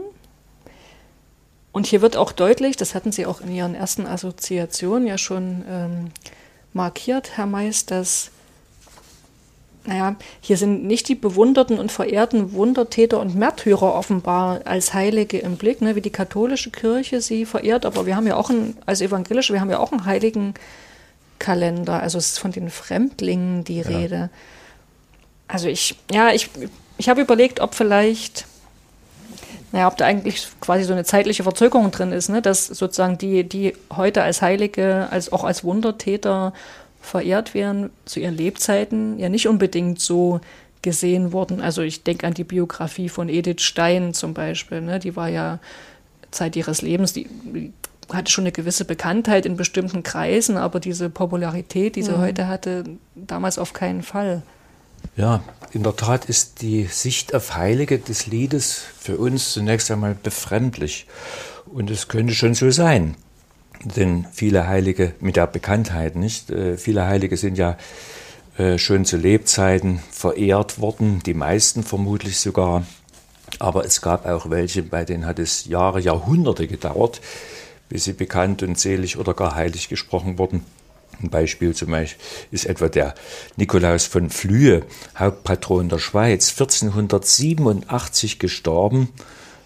Und 1.72 1.86
hier 1.86 2.00
wird 2.00 2.16
auch 2.16 2.32
deutlich, 2.32 2.76
das 2.76 2.94
hatten 2.94 3.12
Sie 3.12 3.26
auch 3.26 3.40
in 3.40 3.52
Ihren 3.52 3.74
ersten 3.74 4.06
Assoziationen 4.06 5.06
ja 5.06 5.18
schon 5.18 5.64
ähm, 5.68 6.10
markiert, 6.72 7.36
Herr 7.36 7.46
Mais, 7.46 7.86
dass, 7.86 8.30
naja, 9.84 10.16
hier 10.40 10.56
sind 10.56 10.84
nicht 10.84 11.08
die 11.08 11.14
bewunderten 11.14 11.78
und 11.78 11.92
verehrten 11.92 12.52
Wundertäter 12.52 13.20
und 13.20 13.34
Märtyrer 13.34 13.94
offenbar 13.94 14.62
als 14.64 14.94
Heilige 14.94 15.38
im 15.38 15.56
Blick, 15.56 15.82
ne, 15.82 15.94
wie 15.94 16.00
die 16.00 16.10
katholische 16.10 16.70
Kirche 16.70 17.20
sie 17.20 17.44
verehrt, 17.44 17.84
aber 17.86 18.06
wir 18.06 18.16
haben 18.16 18.26
ja 18.26 18.36
auch 18.36 18.50
ein, 18.50 18.76
als 18.86 19.00
evangelische, 19.00 19.52
wir 19.52 19.60
haben 19.60 19.70
ja 19.70 19.78
auch 19.78 19.92
einen 19.92 20.06
Heiligenkalender, 20.06 22.02
also 22.02 22.18
es 22.18 22.32
ist 22.32 22.38
von 22.38 22.52
den 22.52 22.70
Fremdlingen 22.70 23.64
die 23.64 23.82
ja. 23.82 23.88
Rede. 23.88 24.30
Also 25.48 25.68
ich, 25.68 25.96
ja, 26.12 26.30
ich, 26.30 26.50
ich 26.98 27.08
habe 27.08 27.22
überlegt, 27.22 27.60
ob 27.60 27.74
vielleicht, 27.74 28.46
naja, 29.72 29.88
ob 29.88 29.96
da 29.96 30.04
eigentlich 30.04 30.46
quasi 30.60 30.84
so 30.84 30.92
eine 30.92 31.04
zeitliche 31.04 31.42
Verzögerung 31.42 31.90
drin 31.90 32.12
ist, 32.12 32.28
ne? 32.28 32.42
dass 32.42 32.66
sozusagen 32.66 33.18
die, 33.18 33.44
die 33.44 33.74
heute 33.94 34.22
als 34.22 34.42
Heilige, 34.42 35.08
als 35.10 35.32
auch 35.32 35.44
als 35.44 35.64
Wundertäter 35.64 36.52
verehrt 37.00 37.54
werden, 37.54 37.90
zu 38.04 38.20
ihren 38.20 38.36
Lebzeiten 38.36 39.18
ja 39.18 39.28
nicht 39.28 39.48
unbedingt 39.48 40.00
so 40.00 40.40
gesehen 40.82 41.32
wurden. 41.32 41.60
Also 41.60 41.82
ich 41.82 42.04
denke 42.04 42.26
an 42.26 42.34
die 42.34 42.44
Biografie 42.44 43.08
von 43.08 43.28
Edith 43.28 43.62
Stein 43.62 44.14
zum 44.14 44.34
Beispiel, 44.34 44.82
ne? 44.82 44.98
die 44.98 45.16
war 45.16 45.28
ja 45.28 45.58
Zeit 46.30 46.56
ihres 46.56 46.82
Lebens, 46.82 47.14
die, 47.14 47.26
hatte 48.12 48.30
schon 48.30 48.42
eine 48.42 48.52
gewisse 48.52 48.84
Bekanntheit 48.84 49.46
in 49.46 49.56
bestimmten 49.56 50.02
Kreisen, 50.02 50.56
aber 50.56 50.80
diese 50.80 51.10
Popularität, 51.10 51.96
die 51.96 52.02
sie 52.02 52.12
mhm. 52.12 52.18
heute 52.18 52.48
hatte, 52.48 52.84
damals 53.14 53.58
auf 53.58 53.72
keinen 53.72 54.02
Fall. 54.02 54.42
Ja, 55.16 55.42
in 55.72 55.82
der 55.82 55.96
Tat 55.96 56.26
ist 56.26 56.62
die 56.62 56.84
Sicht 56.84 57.34
auf 57.34 57.56
Heilige 57.56 57.98
des 57.98 58.26
Liedes 58.26 58.82
für 58.98 59.18
uns 59.18 59.52
zunächst 59.52 59.90
einmal 59.90 60.14
befremdlich. 60.14 61.06
Und 61.66 61.90
es 61.90 62.08
könnte 62.08 62.34
schon 62.34 62.54
so 62.54 62.70
sein. 62.70 63.16
Denn 63.84 64.26
viele 64.32 64.66
Heilige 64.66 65.12
mit 65.20 65.36
der 65.36 65.46
Bekanntheit, 65.46 66.16
nicht? 66.16 66.50
Äh, 66.50 66.76
viele 66.78 67.06
Heilige 67.06 67.36
sind 67.36 67.58
ja 67.58 67.76
äh, 68.56 68.78
schon 68.78 69.04
zu 69.04 69.16
Lebzeiten 69.16 70.00
verehrt 70.10 70.80
worden, 70.80 71.22
die 71.24 71.34
meisten 71.34 71.84
vermutlich 71.84 72.40
sogar. 72.40 72.84
Aber 73.58 73.84
es 73.84 74.00
gab 74.02 74.26
auch 74.26 74.50
welche, 74.50 74.82
bei 74.82 75.04
denen 75.04 75.26
hat 75.26 75.38
es 75.38 75.66
Jahre, 75.66 76.00
Jahrhunderte 76.00 76.66
gedauert, 76.66 77.20
bis 77.88 78.04
sie 78.04 78.12
bekannt 78.12 78.62
und 78.62 78.78
selig 78.78 79.16
oder 79.16 79.32
gar 79.34 79.54
heilig 79.54 79.88
gesprochen 79.88 80.38
wurden. 80.38 80.64
Ein 81.22 81.30
Beispiel 81.30 81.74
zum 81.74 81.90
Beispiel 81.90 82.22
ist 82.50 82.66
etwa 82.66 82.88
der 82.88 83.14
Nikolaus 83.56 84.06
von 84.06 84.30
Flühe, 84.30 84.84
Hauptpatron 85.18 85.88
der 85.88 85.98
Schweiz, 85.98 86.52
1487 86.52 88.38
gestorben 88.38 89.08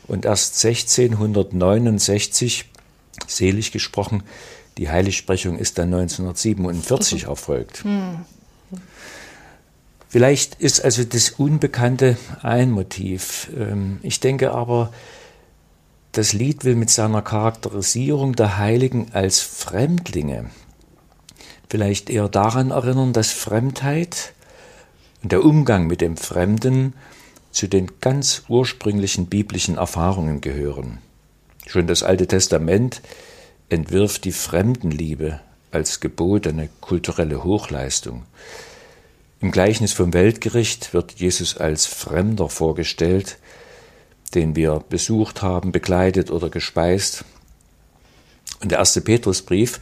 und 0.07 0.25
erst 0.25 0.65
1669 0.65 2.71
selig 3.27 3.73
gesprochen. 3.73 4.23
Die 4.79 4.89
Heiligsprechung 4.89 5.59
ist 5.59 5.77
dann 5.79 5.93
1947 5.93 7.25
erfolgt. 7.25 7.85
Hm. 7.85 8.25
Vielleicht 10.09 10.55
ist 10.57 10.85
also 10.85 11.05
das 11.05 11.31
Unbekannte 11.31 12.19
ein 12.43 12.71
Motiv. 12.71 13.51
Ähm, 13.57 13.99
ich 14.03 14.21
denke 14.21 14.53
aber, 14.53 14.93
das 16.13 16.35
Lied 16.35 16.65
will 16.65 16.77
mit 16.77 16.91
seiner 16.91 17.23
Charakterisierung 17.23 18.35
der 18.35 18.59
Heiligen 18.59 19.09
als 19.13 19.41
Fremdlinge 19.41 20.51
vielleicht 21.73 22.11
eher 22.11 22.29
daran 22.29 22.71
erinnern, 22.71 23.15
dass 23.15 23.33
Fremdheit 23.33 24.35
und 25.23 25.33
der 25.33 25.43
Umgang 25.43 25.87
mit 25.87 26.03
dem 26.03 26.19
Fremden 26.19 26.93
zu 27.51 27.67
den 27.67 27.91
ganz 28.03 28.43
ursprünglichen 28.49 29.25
biblischen 29.25 29.79
Erfahrungen 29.79 30.43
gehören. 30.43 30.99
Schon 31.67 31.87
das 31.87 32.03
Alte 32.03 32.27
Testament 32.27 33.01
entwirft 33.71 34.27
die 34.27 34.33
Fremdenliebe 34.33 35.41
als 35.71 36.01
gebotene 36.01 36.69
kulturelle 36.83 37.43
Hochleistung. 37.43 38.25
Im 39.41 39.51
Gleichnis 39.51 39.95
vom 39.95 40.13
Weltgericht 40.13 40.93
wird 40.93 41.13
Jesus 41.13 41.57
als 41.57 41.87
Fremder 41.87 42.51
vorgestellt, 42.51 43.39
den 44.35 44.57
wir 44.57 44.85
besucht 44.91 45.41
haben, 45.41 45.73
begleitet 45.73 46.31
oder 46.31 46.51
gespeist. 46.51 47.25
Und 48.61 48.73
der 48.73 48.79
erste 48.79 49.01
Petrusbrief 49.01 49.81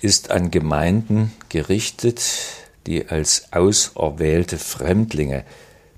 ist 0.00 0.30
an 0.30 0.50
Gemeinden 0.50 1.32
gerichtet, 1.48 2.22
die 2.86 3.08
als 3.08 3.52
auserwählte 3.52 4.58
Fremdlinge 4.58 5.44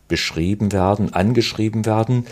beschrieben 0.08 0.72
werden, 0.72 1.12
angeschrieben 1.12 1.86
werden, 1.86 2.26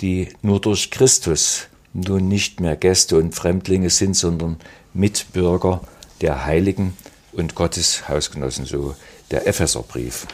die 0.00 0.28
nur 0.42 0.60
durch 0.60 0.90
Christus 0.90 1.68
nun 1.92 2.28
nicht 2.28 2.60
mehr 2.60 2.76
Gäste 2.76 3.16
und 3.16 3.34
Fremdlinge 3.34 3.90
sind, 3.90 4.14
sondern 4.14 4.58
Mitbürger 4.94 5.80
der 6.20 6.44
Heiligen 6.44 6.96
und 7.32 7.54
Gottes 7.54 8.08
Hausgenossen, 8.08 8.66
so 8.66 8.94
der 9.30 9.46
Epheserbrief. 9.46 10.26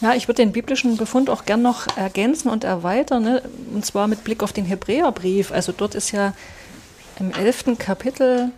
Ja, 0.00 0.14
ich 0.14 0.28
würde 0.28 0.42
den 0.42 0.52
biblischen 0.52 0.96
Befund 0.96 1.28
auch 1.28 1.44
gern 1.44 1.62
noch 1.62 1.86
ergänzen 1.96 2.48
und 2.48 2.62
erweitern, 2.62 3.24
ne? 3.24 3.42
und 3.74 3.84
zwar 3.84 4.06
mit 4.06 4.22
Blick 4.22 4.42
auf 4.42 4.52
den 4.52 4.64
Hebräerbrief. 4.64 5.50
Also 5.50 5.72
dort 5.72 5.94
ist 5.96 6.12
ja 6.12 6.34
im 7.18 7.32
elften 7.32 7.78
Kapitel 7.78 8.52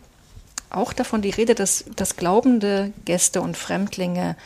auch 0.70 0.92
davon 0.92 1.22
die 1.22 1.30
Rede, 1.30 1.54
dass, 1.54 1.84
dass 1.96 2.16
glaubende 2.16 2.92
Gäste 3.04 3.42
und 3.42 3.56
Fremdlinge 3.56 4.36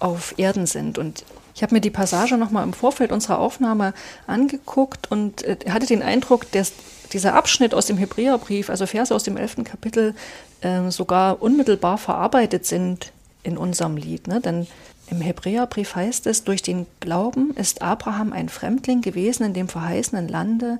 auf 0.00 0.34
Erden 0.38 0.66
sind. 0.66 0.98
Und 0.98 1.24
ich 1.54 1.62
habe 1.62 1.74
mir 1.74 1.80
die 1.80 1.90
Passage 1.90 2.36
nochmal 2.36 2.64
im 2.64 2.72
Vorfeld 2.72 3.12
unserer 3.12 3.38
Aufnahme 3.38 3.94
angeguckt 4.26 5.10
und 5.10 5.42
äh, 5.42 5.56
hatte 5.68 5.86
den 5.86 6.02
Eindruck, 6.02 6.50
dass 6.52 6.72
dieser 7.12 7.34
Abschnitt 7.34 7.74
aus 7.74 7.86
dem 7.86 7.96
Hebräerbrief, 7.96 8.70
also 8.70 8.86
Verse 8.86 9.14
aus 9.14 9.22
dem 9.22 9.36
elften 9.36 9.64
Kapitel, 9.64 10.14
äh, 10.62 10.90
sogar 10.90 11.42
unmittelbar 11.42 11.98
verarbeitet 11.98 12.66
sind 12.66 13.12
in 13.42 13.56
unserem 13.56 13.96
Lied. 13.96 14.26
Ne? 14.26 14.40
Denn 14.40 14.66
im 15.10 15.20
Hebräerbrief 15.20 15.94
heißt 15.94 16.26
es, 16.26 16.44
durch 16.44 16.62
den 16.62 16.86
Glauben 17.00 17.54
ist 17.56 17.82
Abraham 17.82 18.32
ein 18.32 18.48
Fremdling 18.48 19.00
gewesen 19.00 19.44
in 19.44 19.54
dem 19.54 19.68
verheißenen 19.68 20.28
Lande 20.28 20.78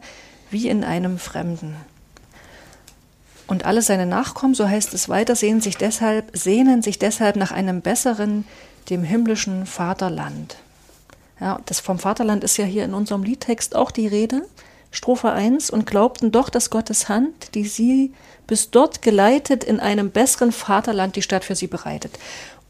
wie 0.50 0.68
in 0.68 0.83
einem 0.83 1.18
Fremden. 1.18 1.76
Und 3.46 3.64
alle 3.66 3.83
seine 3.83 4.07
Nachkommen, 4.07 4.54
so 4.54 4.68
heißt 4.68 4.94
es 4.94 5.09
weiter, 5.09 5.37
sehnen 5.37 5.61
sich 5.61 5.76
deshalb, 5.76 6.30
sehnen 6.37 6.83
sich 6.83 6.98
deshalb 6.98 7.37
nach 7.37 7.52
einem 7.52 7.83
besseren, 7.83 8.44
dem 8.90 9.02
himmlischen 9.02 9.66
Vaterland. 9.66 10.57
Ja, 11.40 11.61
das 11.66 11.80
vom 11.80 11.98
Vaterland 11.98 12.44
ist 12.44 12.57
ja 12.57 12.64
hier 12.64 12.85
in 12.85 12.94
unserem 12.94 13.22
Liedtext 13.22 13.74
auch 13.74 13.90
die 13.90 14.07
Rede. 14.07 14.42
Strophe 14.90 15.33
1 15.33 15.70
und 15.70 15.87
glaubten 15.87 16.30
doch, 16.30 16.48
dass 16.48 16.70
Gottes 16.70 17.09
Hand, 17.09 17.54
die 17.54 17.64
sie 17.64 18.12
bis 18.46 18.70
dort 18.70 19.02
geleitet, 19.02 19.64
in 19.64 19.80
einem 19.80 20.11
besseren 20.11 20.52
Vaterland 20.52 21.16
die 21.16 21.22
Stadt 21.22 21.44
für 21.44 21.57
sie 21.57 21.66
bereitet. 21.66 22.18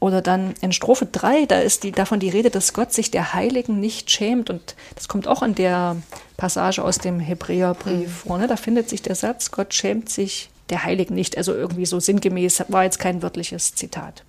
Oder 0.00 0.22
dann 0.22 0.54
in 0.60 0.72
Strophe 0.72 1.06
3, 1.06 1.46
da 1.46 1.60
ist 1.60 1.82
die, 1.82 1.92
davon 1.92 2.20
die 2.20 2.28
Rede, 2.28 2.50
dass 2.50 2.72
Gott 2.72 2.92
sich 2.92 3.10
der 3.10 3.34
Heiligen 3.34 3.80
nicht 3.80 4.10
schämt. 4.10 4.50
Und 4.50 4.74
das 4.96 5.08
kommt 5.08 5.28
auch 5.28 5.42
in 5.42 5.54
der 5.54 5.96
Passage 6.36 6.82
aus 6.82 6.98
dem 6.98 7.20
Hebräerbrief 7.20 8.08
mhm. 8.08 8.28
vor. 8.28 8.38
Ne? 8.38 8.46
Da 8.46 8.56
findet 8.56 8.88
sich 8.88 9.02
der 9.02 9.14
Satz, 9.14 9.50
Gott 9.50 9.72
schämt 9.72 10.08
sich 10.08 10.50
der 10.70 10.84
Heiligen 10.84 11.14
nicht. 11.14 11.36
Also 11.36 11.54
irgendwie 11.54 11.86
so 11.86 12.00
sinngemäß, 12.00 12.64
war 12.68 12.84
jetzt 12.84 12.98
kein 12.98 13.22
wörtliches 13.22 13.74
Zitat. 13.74 14.24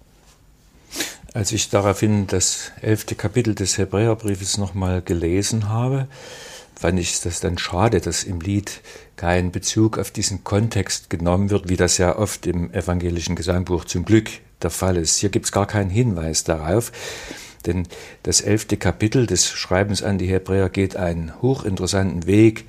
Als 1.34 1.52
ich 1.52 1.70
daraufhin 1.70 2.28
das 2.28 2.72
elfte 2.82 3.16
Kapitel 3.16 3.56
des 3.56 3.78
Hebräerbriefes 3.78 4.58
nochmal 4.58 5.02
gelesen 5.02 5.68
habe, 5.68 6.08
fand 6.80 7.00
ich 7.00 7.20
das 7.22 7.40
dann 7.40 7.58
schade, 7.58 8.00
dass 8.00 8.24
im 8.24 8.40
Lied 8.40 8.82
kein 9.16 9.52
Bezug 9.52 9.98
auf 9.98 10.12
diesen 10.12 10.44
Kontext 10.44 11.10
genommen 11.10 11.50
wird, 11.50 11.70
wie 11.70 11.78
das 11.78 11.98
ja 11.98 12.18
oft 12.18 12.48
im 12.48 12.74
evangelischen 12.74 13.36
Gesangbuch 13.36 13.86
zum 13.86 14.06
Glück 14.06 14.30
der 14.62 14.70
Fall 14.70 14.98
ist. 14.98 15.18
Hier 15.18 15.30
gibt 15.30 15.46
es 15.46 15.52
gar 15.52 15.68
keinen 15.68 15.90
Hinweis 15.90 16.44
darauf, 16.44 16.92
denn 17.66 17.88
das 18.24 18.42
elfte 18.42 18.78
Kapitel 18.78 19.26
des 19.26 19.50
Schreibens 19.50 20.04
an 20.04 20.18
die 20.18 20.28
Hebräer 20.28 20.70
geht 20.70 20.96
einen 20.96 21.34
hochinteressanten 21.42 22.28
Weg, 22.28 22.66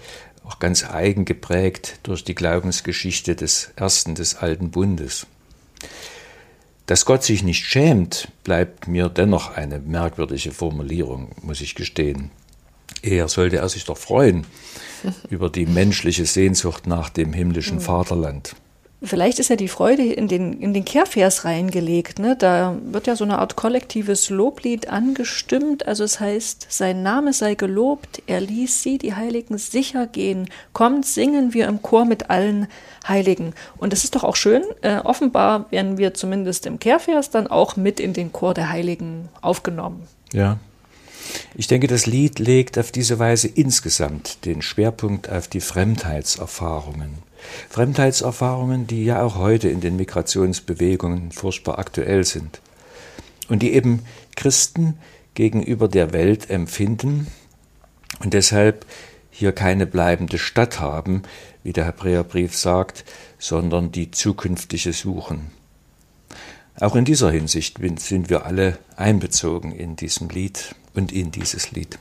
auch 0.46 0.58
ganz 0.58 0.84
eigen 0.84 1.24
geprägt 1.24 1.98
durch 2.04 2.24
die 2.24 2.34
Glaubensgeschichte 2.34 3.34
des 3.34 3.72
ersten 3.76 4.14
des 4.14 4.36
alten 4.36 4.70
Bundes. 4.70 5.26
Dass 6.86 7.04
Gott 7.04 7.24
sich 7.24 7.42
nicht 7.42 7.64
schämt, 7.64 8.28
bleibt 8.44 8.86
mir 8.86 9.08
dennoch 9.08 9.56
eine 9.56 9.80
merkwürdige 9.80 10.52
Formulierung, 10.52 11.32
muss 11.42 11.60
ich 11.60 11.74
gestehen. 11.74 12.30
Eher 13.02 13.26
sollte 13.28 13.56
er 13.56 13.68
sich 13.68 13.84
doch 13.84 13.98
freuen 13.98 14.46
über 15.30 15.50
die 15.50 15.66
menschliche 15.66 16.26
Sehnsucht 16.26 16.86
nach 16.86 17.08
dem 17.08 17.32
himmlischen 17.32 17.78
hm. 17.78 17.84
Vaterland. 17.84 18.54
Vielleicht 19.02 19.38
ist 19.38 19.50
ja 19.50 19.56
die 19.56 19.68
Freude 19.68 20.02
in 20.02 20.26
den, 20.26 20.58
in 20.58 20.72
den 20.72 20.84
Kehrvers 20.84 21.44
reingelegt. 21.44 22.18
Ne? 22.18 22.34
Da 22.34 22.76
wird 22.82 23.06
ja 23.06 23.14
so 23.14 23.24
eine 23.24 23.38
Art 23.38 23.54
kollektives 23.54 24.30
Loblied 24.30 24.88
angestimmt. 24.88 25.86
Also 25.86 26.02
es 26.02 26.18
heißt, 26.18 26.66
sein 26.70 27.02
Name 27.02 27.34
sei 27.34 27.56
gelobt, 27.56 28.22
er 28.26 28.40
ließ 28.40 28.82
sie, 28.82 28.96
die 28.96 29.14
Heiligen, 29.14 29.58
sicher 29.58 30.06
gehen. 30.06 30.48
Kommt, 30.72 31.04
singen 31.04 31.52
wir 31.52 31.68
im 31.68 31.82
Chor 31.82 32.06
mit 32.06 32.30
allen 32.30 32.68
Heiligen. 33.06 33.52
Und 33.76 33.92
das 33.92 34.02
ist 34.02 34.14
doch 34.14 34.24
auch 34.24 34.36
schön. 34.36 34.62
Äh, 34.80 34.98
offenbar 34.98 35.70
werden 35.70 35.98
wir 35.98 36.14
zumindest 36.14 36.64
im 36.64 36.78
Kehrvers 36.78 37.28
dann 37.28 37.46
auch 37.48 37.76
mit 37.76 38.00
in 38.00 38.14
den 38.14 38.32
Chor 38.32 38.54
der 38.54 38.70
Heiligen 38.70 39.28
aufgenommen. 39.42 40.08
Ja, 40.32 40.58
ich 41.54 41.66
denke, 41.66 41.86
das 41.86 42.06
Lied 42.06 42.38
legt 42.38 42.78
auf 42.78 42.92
diese 42.92 43.18
Weise 43.18 43.48
insgesamt 43.48 44.44
den 44.44 44.62
Schwerpunkt 44.62 45.28
auf 45.30 45.48
die 45.48 45.60
Fremdheitserfahrungen. 45.60 47.25
Fremdheitserfahrungen, 47.68 48.86
die 48.86 49.04
ja 49.04 49.22
auch 49.22 49.36
heute 49.36 49.68
in 49.68 49.80
den 49.80 49.96
Migrationsbewegungen 49.96 51.32
furchtbar 51.32 51.78
aktuell 51.78 52.24
sind 52.24 52.60
und 53.48 53.62
die 53.62 53.72
eben 53.72 54.04
Christen 54.34 54.98
gegenüber 55.34 55.88
der 55.88 56.12
Welt 56.12 56.50
empfinden 56.50 57.26
und 58.20 58.34
deshalb 58.34 58.86
hier 59.30 59.52
keine 59.52 59.86
bleibende 59.86 60.38
Stadt 60.38 60.80
haben, 60.80 61.22
wie 61.62 61.72
der 61.72 61.84
Hebräerbrief 61.84 62.56
sagt, 62.56 63.04
sondern 63.38 63.92
die 63.92 64.10
zukünftige 64.10 64.92
suchen. 64.92 65.50
Auch 66.78 66.96
in 66.96 67.04
dieser 67.04 67.30
Hinsicht 67.30 67.78
sind 67.98 68.30
wir 68.30 68.46
alle 68.46 68.78
einbezogen 68.96 69.72
in 69.72 69.96
diesem 69.96 70.28
Lied 70.28 70.74
und 70.94 71.12
in 71.12 71.30
dieses 71.30 71.70
Lied. 71.70 71.98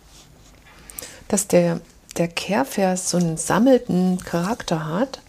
Dass 1.27 1.47
der, 1.47 1.81
der 2.17 2.27
Kehrvers 2.27 3.09
so 3.09 3.17
einen 3.17 3.37
sammelten 3.37 4.19
Charakter 4.19 4.85
hat 4.85 5.21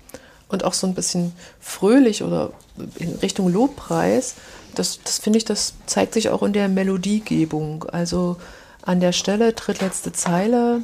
und 0.48 0.64
auch 0.64 0.74
so 0.74 0.86
ein 0.86 0.94
bisschen 0.94 1.32
fröhlich 1.60 2.22
oder 2.22 2.52
in 2.96 3.14
Richtung 3.16 3.52
Lobpreis, 3.52 4.34
das, 4.74 5.00
das 5.02 5.18
finde 5.18 5.38
ich, 5.38 5.44
das 5.44 5.74
zeigt 5.86 6.14
sich 6.14 6.28
auch 6.28 6.42
in 6.42 6.52
der 6.52 6.68
Melodiegebung. 6.68 7.84
Also 7.84 8.36
an 8.82 9.00
der 9.00 9.12
Stelle, 9.12 9.52
drittletzte 9.52 10.12
Zeile, 10.12 10.82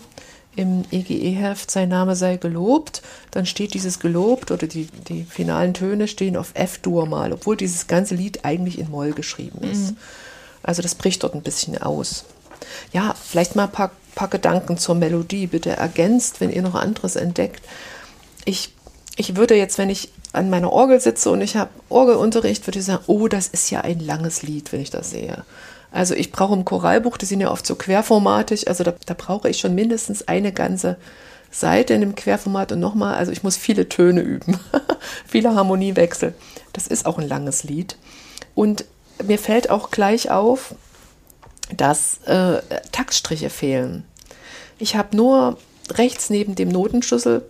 im 0.55 0.85
EGE-Heft 0.90 1.70
Sein 1.70 1.88
Name 1.88 2.14
sei 2.14 2.37
gelobt, 2.37 3.03
dann 3.31 3.46
steht 3.46 3.75
dieses 3.75 4.01
gelobt 4.01 4.51
oder 4.51 4.66
die, 4.66 4.87
die 5.09 5.25
finalen 5.25 5.72
Töne 5.72 6.09
stehen 6.09 6.37
auf 6.37 6.51
F-Dur 6.55 7.07
mal, 7.07 7.33
obwohl 7.33 7.57
dieses 7.57 7.87
ganze 7.87 8.14
Lied 8.14 8.44
eigentlich 8.44 8.79
in 8.79 8.90
Moll 8.90 9.12
geschrieben 9.12 9.62
ist. 9.62 9.92
Mhm. 9.92 9.96
Also 10.62 10.83
das 10.83 10.94
bricht 10.94 11.22
dort 11.22 11.35
ein 11.35 11.42
bisschen 11.42 11.81
aus. 11.81 12.25
Ja, 12.92 13.14
vielleicht 13.14 13.57
mal 13.57 13.64
ein 13.64 13.72
paar, 13.72 13.92
paar 14.14 14.29
Gedanken 14.29 14.77
zur 14.77 14.94
Melodie, 14.94 15.46
bitte 15.46 15.70
ergänzt, 15.70 16.40
wenn 16.40 16.51
ihr 16.51 16.62
noch 16.62 16.75
anderes 16.75 17.16
entdeckt. 17.16 17.62
Ich, 18.44 18.75
ich 19.16 19.37
würde 19.37 19.55
jetzt, 19.55 19.79
wenn 19.79 19.90
ich 19.90 20.11
an 20.33 20.51
meiner 20.51 20.72
Orgel 20.72 21.01
sitze 21.01 21.31
und 21.31 21.40
ich 21.40 21.57
habe 21.57 21.70
Orgelunterricht, 21.88 22.66
würde 22.66 22.79
ich 22.79 22.85
sagen, 22.85 23.05
oh, 23.07 23.29
das 23.29 23.48
ist 23.48 23.70
ja 23.70 23.83
ein 23.83 24.01
langes 24.01 24.42
Lied, 24.42 24.72
wenn 24.72 24.81
ich 24.81 24.90
das 24.90 25.11
sehe. 25.11 25.44
Also 25.90 26.14
ich 26.14 26.33
brauche 26.33 26.55
ein 26.55 26.64
Choralbuch, 26.64 27.18
die 27.18 27.27
sind 27.27 27.40
ja 27.40 27.51
oft 27.51 27.66
so 27.66 27.75
querformatig, 27.75 28.68
also 28.68 28.83
da, 28.83 28.94
da 29.05 29.14
brauche 29.14 29.51
ich 29.51 29.59
schon 29.59 29.75
mindestens 29.75 30.27
eine 30.27 30.53
ganze 30.53 30.96
Seite 31.51 31.92
in 31.92 32.01
dem 32.01 32.14
Querformat 32.14 32.72
und 32.72 32.81
nochmal, 32.81 33.14
also 33.14 33.31
ich 33.31 33.42
muss 33.42 33.59
viele 33.59 33.90
Töne 33.90 34.22
üben, 34.22 34.59
viele 35.27 35.55
Harmoniewechsel. 35.55 36.35
Das 36.72 36.87
ist 36.87 37.05
auch 37.05 37.18
ein 37.18 37.29
langes 37.29 37.64
Lied. 37.64 37.96
Und 38.55 38.87
mir 39.22 39.38
fällt 39.38 39.68
auch 39.68 39.90
gleich 39.90 40.31
auf, 40.31 40.75
dass 41.77 42.22
äh, 42.25 42.62
Taktstriche 42.90 43.51
fehlen. 43.51 44.05
Ich 44.79 44.96
habe 44.96 45.14
nur 45.14 45.59
rechts 45.90 46.31
neben 46.31 46.55
dem 46.55 46.70
Notenschlüssel 46.70 47.44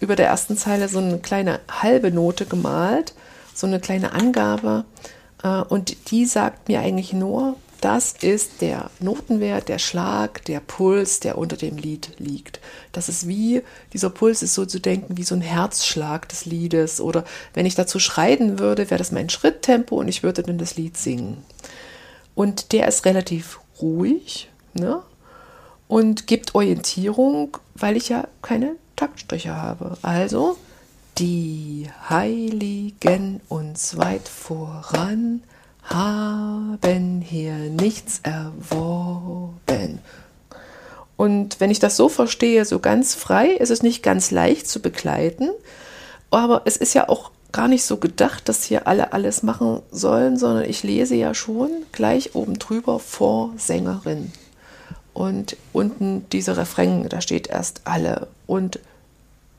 über 0.00 0.16
der 0.16 0.26
ersten 0.26 0.56
Zeile 0.56 0.88
so 0.88 0.98
eine 0.98 1.18
kleine 1.18 1.60
halbe 1.70 2.10
Note 2.10 2.46
gemalt, 2.46 3.14
so 3.54 3.66
eine 3.66 3.80
kleine 3.80 4.12
Angabe. 4.12 4.84
Äh, 5.42 5.62
und 5.62 6.10
die 6.10 6.26
sagt 6.26 6.68
mir 6.68 6.80
eigentlich 6.80 7.12
nur, 7.12 7.56
das 7.80 8.14
ist 8.20 8.62
der 8.62 8.90
Notenwert, 9.00 9.68
der 9.68 9.78
Schlag, 9.78 10.44
der 10.46 10.60
Puls, 10.60 11.20
der 11.20 11.36
unter 11.36 11.56
dem 11.56 11.76
Lied 11.76 12.12
liegt. 12.18 12.60
Das 12.92 13.08
ist 13.08 13.28
wie, 13.28 13.62
dieser 13.92 14.10
Puls 14.10 14.42
ist 14.42 14.54
so 14.54 14.64
zu 14.64 14.80
denken 14.80 15.18
wie 15.18 15.24
so 15.24 15.34
ein 15.34 15.42
Herzschlag 15.42 16.28
des 16.28 16.46
Liedes. 16.46 17.00
Oder 17.00 17.24
wenn 17.52 17.66
ich 17.66 17.74
dazu 17.74 17.98
schreiten 17.98 18.58
würde, 18.58 18.90
wäre 18.90 18.98
das 18.98 19.12
mein 19.12 19.28
Schritttempo 19.28 19.96
und 19.96 20.08
ich 20.08 20.22
würde 20.22 20.42
dann 20.42 20.58
das 20.58 20.76
Lied 20.76 20.96
singen. 20.96 21.44
Und 22.34 22.72
der 22.72 22.88
ist 22.88 23.04
relativ 23.04 23.60
ruhig 23.80 24.48
ne? 24.72 25.02
und 25.86 26.26
gibt 26.26 26.54
Orientierung, 26.54 27.58
weil 27.74 27.96
ich 27.96 28.08
ja 28.08 28.26
keine 28.42 28.76
Taktstriche 28.96 29.54
habe. 29.54 29.96
Also 30.02 30.56
die 31.18 31.88
Heiligen 32.08 33.40
uns 33.48 33.96
weit 33.96 34.28
voran 34.28 35.42
haben 35.84 37.20
hier 37.22 37.54
nichts 37.54 38.20
erworben. 38.22 40.00
Und 41.16 41.60
wenn 41.60 41.70
ich 41.70 41.78
das 41.78 41.96
so 41.96 42.08
verstehe, 42.08 42.64
so 42.64 42.80
ganz 42.80 43.14
frei, 43.14 43.48
ist 43.48 43.70
es 43.70 43.82
nicht 43.82 44.02
ganz 44.02 44.30
leicht 44.30 44.68
zu 44.68 44.80
begleiten. 44.80 45.50
Aber 46.30 46.62
es 46.66 46.76
ist 46.76 46.94
ja 46.94 47.08
auch 47.08 47.30
gar 47.52 47.68
nicht 47.68 47.84
so 47.84 47.96
gedacht, 47.96 48.48
dass 48.48 48.64
hier 48.64 48.86
alle 48.86 49.14
alles 49.14 49.42
machen 49.42 49.80
sollen, 49.90 50.36
sondern 50.36 50.68
ich 50.68 50.82
lese 50.82 51.14
ja 51.14 51.32
schon 51.32 51.70
gleich 51.92 52.34
oben 52.34 52.58
drüber 52.58 52.98
vor 52.98 53.52
Sängerin. 53.56 54.32
Und 55.16 55.56
unten 55.72 56.28
dieser 56.28 56.58
Refrain, 56.58 57.08
da 57.08 57.22
steht 57.22 57.46
erst 57.46 57.80
alle. 57.84 58.28
Und 58.46 58.80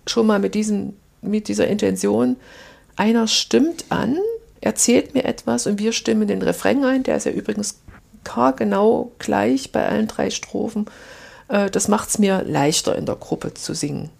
schon 0.05 0.27
mal 0.27 0.37
mit, 0.37 0.53
diesem, 0.53 0.93
mit 1.23 1.47
dieser 1.47 1.67
Intention, 1.67 2.35
einer 2.95 3.25
stimmt 3.25 3.85
an, 3.89 4.19
erzählt 4.61 5.15
mir 5.15 5.25
etwas 5.25 5.65
und 5.65 5.79
wir 5.79 5.93
stimmen 5.93 6.27
den 6.27 6.43
Refrain 6.43 6.85
ein, 6.85 7.01
der 7.01 7.17
ist 7.17 7.25
ja 7.25 7.31
übrigens 7.31 7.79
genau 8.55 9.11
gleich 9.17 9.71
bei 9.71 9.87
allen 9.87 10.07
drei 10.07 10.29
Strophen. 10.29 10.85
Äh, 11.47 11.71
das 11.71 11.87
macht 11.87 12.09
es 12.09 12.19
mir 12.19 12.43
leichter 12.43 12.95
in 12.95 13.07
der 13.07 13.15
Gruppe 13.15 13.55
zu 13.55 13.73
singen. 13.73 14.11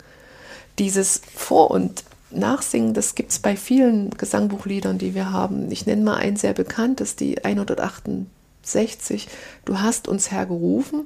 Dieses 0.79 1.21
Vor- 1.35 1.69
und 1.69 2.03
Nachsingen, 2.31 2.95
das 2.95 3.13
gibt 3.13 3.31
es 3.31 3.37
bei 3.37 3.55
vielen 3.55 4.09
Gesangbuchliedern, 4.09 4.97
die 4.97 5.13
wir 5.13 5.31
haben. 5.31 5.71
Ich 5.71 5.85
nenne 5.85 6.03
mal 6.03 6.15
ein 6.15 6.35
sehr 6.35 6.53
bekanntes, 6.53 7.15
die 7.15 7.45
168. 8.67 9.27
Du 9.65 9.79
hast 9.79 10.07
uns 10.07 10.31
hergerufen 10.31 11.05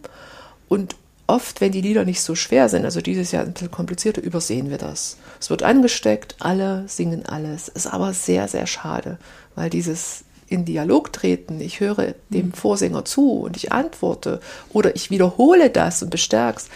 und 0.67 0.95
oft, 1.27 1.61
wenn 1.61 1.71
die 1.71 1.81
Lieder 1.81 2.03
nicht 2.03 2.21
so 2.21 2.35
schwer 2.35 2.67
sind, 2.69 2.85
also 2.85 3.01
dieses 3.01 3.31
Jahr 3.31 3.43
ein 3.43 3.53
bisschen 3.53 3.71
komplizierter, 3.71 4.21
übersehen 4.21 4.69
wir 4.69 4.77
das. 4.77 5.17
Es 5.39 5.49
wird 5.49 5.63
angesteckt, 5.63 6.35
alle 6.39 6.83
singen 6.87 7.25
alles. 7.25 7.69
Ist 7.69 7.87
aber 7.87 8.13
sehr, 8.13 8.47
sehr 8.47 8.67
schade, 8.67 9.17
weil 9.55 9.69
dieses 9.69 10.25
in 10.47 10.65
Dialog 10.65 11.13
treten, 11.13 11.61
ich 11.61 11.79
höre 11.79 12.13
dem 12.29 12.47
mhm. 12.47 12.53
Vorsänger 12.53 13.05
zu 13.05 13.39
und 13.39 13.55
ich 13.55 13.71
antworte 13.71 14.41
oder 14.73 14.95
ich 14.95 15.09
wiederhole 15.09 15.69
das 15.69 16.03
und 16.03 16.09
bestärk's, 16.09 16.67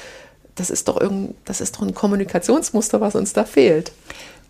das 0.56 0.70
ist 0.70 0.88
doch 0.88 1.00
irgend, 1.00 1.36
das 1.44 1.60
ist 1.60 1.76
doch 1.76 1.82
ein 1.82 1.94
Kommunikationsmuster, 1.94 3.02
was 3.02 3.16
uns 3.16 3.34
da 3.34 3.44
fehlt. 3.44 3.92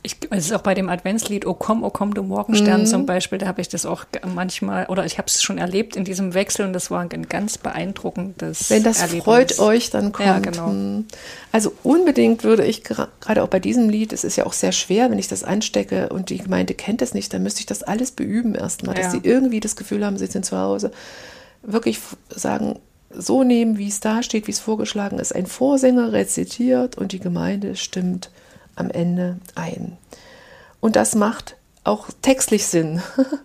Ich, 0.05 0.17
es 0.29 0.45
ist 0.45 0.53
auch 0.53 0.61
bei 0.61 0.75
dem 0.75 0.87
Adventslied 0.87 1.47
O 1.47 1.55
komm, 1.55 1.83
O 1.83 1.89
komm, 1.89 2.13
du 2.13 2.21
Morgenstern 2.21 2.81
mhm. 2.81 2.85
zum 2.85 3.05
Beispiel, 3.07 3.39
da 3.39 3.47
habe 3.47 3.59
ich 3.59 3.69
das 3.69 3.87
auch 3.87 4.05
manchmal, 4.23 4.85
oder 4.85 5.03
ich 5.03 5.17
habe 5.17 5.25
es 5.25 5.41
schon 5.41 5.57
erlebt 5.57 5.95
in 5.95 6.05
diesem 6.05 6.35
Wechsel 6.35 6.67
und 6.67 6.73
das 6.73 6.91
war 6.91 7.01
ein 7.01 7.27
ganz 7.27 7.57
beeindruckendes 7.57 8.69
Wenn 8.69 8.83
das 8.83 8.99
Erlebnis. 8.99 9.23
freut 9.23 9.59
euch, 9.59 9.89
dann 9.89 10.11
kommt. 10.11 10.27
Ja, 10.27 10.37
genau. 10.37 10.67
Hm. 10.67 11.05
Also 11.51 11.73
unbedingt 11.81 12.43
würde 12.43 12.65
ich 12.65 12.83
gerade 12.83 13.41
auch 13.41 13.47
bei 13.47 13.59
diesem 13.59 13.89
Lied, 13.89 14.13
es 14.13 14.23
ist 14.23 14.35
ja 14.35 14.45
auch 14.45 14.53
sehr 14.53 14.71
schwer, 14.71 15.09
wenn 15.09 15.17
ich 15.17 15.27
das 15.27 15.43
anstecke 15.43 16.09
und 16.09 16.29
die 16.29 16.37
Gemeinde 16.37 16.75
kennt 16.75 17.01
es 17.01 17.15
nicht, 17.15 17.33
dann 17.33 17.41
müsste 17.41 17.61
ich 17.61 17.65
das 17.65 17.81
alles 17.81 18.11
beüben 18.11 18.53
erstmal, 18.53 18.93
dass 18.93 19.11
sie 19.11 19.21
irgendwie 19.23 19.59
das 19.59 19.75
Gefühl 19.75 20.05
haben, 20.05 20.19
sie 20.19 20.27
sind 20.27 20.45
zu 20.45 20.55
Hause. 20.55 20.91
Wirklich 21.63 21.99
sagen, 22.29 22.77
so 23.09 23.43
nehmen, 23.43 23.79
wie 23.79 23.87
es 23.87 24.01
da 24.01 24.21
steht, 24.21 24.45
wie 24.45 24.51
es 24.51 24.59
vorgeschlagen 24.59 25.17
ist. 25.17 25.33
Ein 25.33 25.47
Vorsänger 25.47 26.11
rezitiert 26.11 26.95
und 26.95 27.11
die 27.11 27.19
Gemeinde 27.19 27.75
stimmt 27.75 28.29
am 28.75 28.89
Ende 28.89 29.37
ein. 29.55 29.97
Und 30.79 30.95
das 30.95 31.15
macht 31.15 31.55
auch 31.83 32.07
textlich 32.21 32.65
Sinn. 32.65 33.01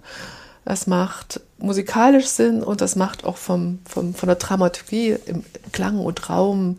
Das 0.67 0.87
macht 0.87 1.41
musikalisch 1.59 2.27
Sinn 2.27 2.63
und 2.63 2.81
das 2.81 2.95
macht 2.95 3.25
auch 3.25 3.39
vom, 3.39 3.79
vom, 3.89 4.15
von 4.15 4.27
der 4.29 4.37
Dramaturgie 4.37 5.17
im 5.27 5.43
Klang 5.73 5.99
und 5.99 6.29
Raum. 6.29 6.77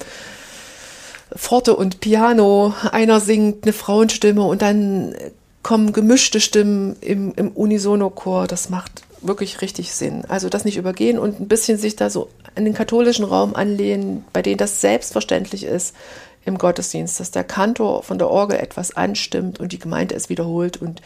Forte 1.35 1.75
und 1.75 1.99
Piano, 1.99 2.73
einer 2.91 3.19
singt 3.19 3.63
eine 3.63 3.73
Frauenstimme 3.73 4.43
und 4.43 4.61
dann 4.61 5.15
kommen 5.63 5.93
gemischte 5.93 6.39
Stimmen 6.39 6.95
im, 7.01 7.33
im 7.35 7.49
Unisono-Chor. 7.49 8.47
Das 8.47 8.69
macht 8.69 9.03
wirklich 9.21 9.61
richtig 9.61 9.93
Sinn. 9.93 10.25
Also 10.27 10.49
das 10.49 10.65
nicht 10.65 10.77
übergehen 10.77 11.19
und 11.19 11.39
ein 11.39 11.47
bisschen 11.47 11.77
sich 11.77 11.95
da 11.95 12.09
so 12.09 12.29
an 12.55 12.65
den 12.65 12.73
katholischen 12.73 13.25
Raum 13.25 13.55
anlehnen, 13.55 14.25
bei 14.33 14.41
denen 14.41 14.57
das 14.57 14.81
selbstverständlich 14.81 15.63
ist, 15.63 15.95
im 16.45 16.57
Gottesdienst, 16.57 17.19
dass 17.19 17.31
der 17.31 17.43
Kantor 17.43 18.03
von 18.03 18.17
der 18.17 18.29
Orgel 18.29 18.59
etwas 18.59 18.95
anstimmt 18.95 19.59
und 19.59 19.71
die 19.71 19.79
Gemeinde 19.79 20.15
es 20.15 20.29
wiederholt 20.29 20.77
und 20.77 21.01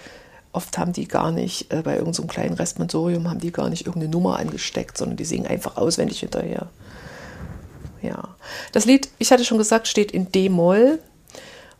oft 0.54 0.78
haben 0.78 0.94
die 0.94 1.08
gar 1.08 1.32
nicht, 1.32 1.72
äh, 1.74 1.82
bei 1.82 1.92
irgendeinem 1.92 2.14
so 2.14 2.24
kleinen 2.24 2.56
Responsorium 2.56 3.30
haben 3.30 3.42
die 3.42 3.52
gar 3.52 3.70
nicht 3.70 3.86
irgendeine 3.86 4.12
Nummer 4.12 4.40
angesteckt, 4.40 4.98
sondern 4.98 5.18
die 5.18 5.26
singen 5.26 5.48
einfach 5.48 5.78
auswendig 5.78 6.22
hinterher. 6.22 6.70
Ja. 8.02 8.36
Das 8.72 8.86
Lied, 8.86 9.10
ich 9.18 9.32
hatte 9.32 9.44
schon 9.44 9.58
gesagt, 9.58 9.88
steht 9.88 10.12
in 10.12 10.32
D-Moll 10.32 11.00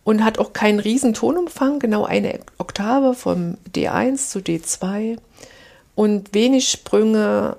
und 0.04 0.24
hat 0.24 0.38
auch 0.40 0.52
keinen 0.52 0.80
riesen 0.80 1.14
Tonumfang, 1.14 1.80
genau 1.80 2.04
eine 2.04 2.40
Oktave 2.58 3.14
vom 3.14 3.58
D1 3.74 4.30
zu 4.30 4.40
D2 4.40 5.18
und 5.96 6.34
wenig 6.34 6.70
Sprünge, 6.70 7.56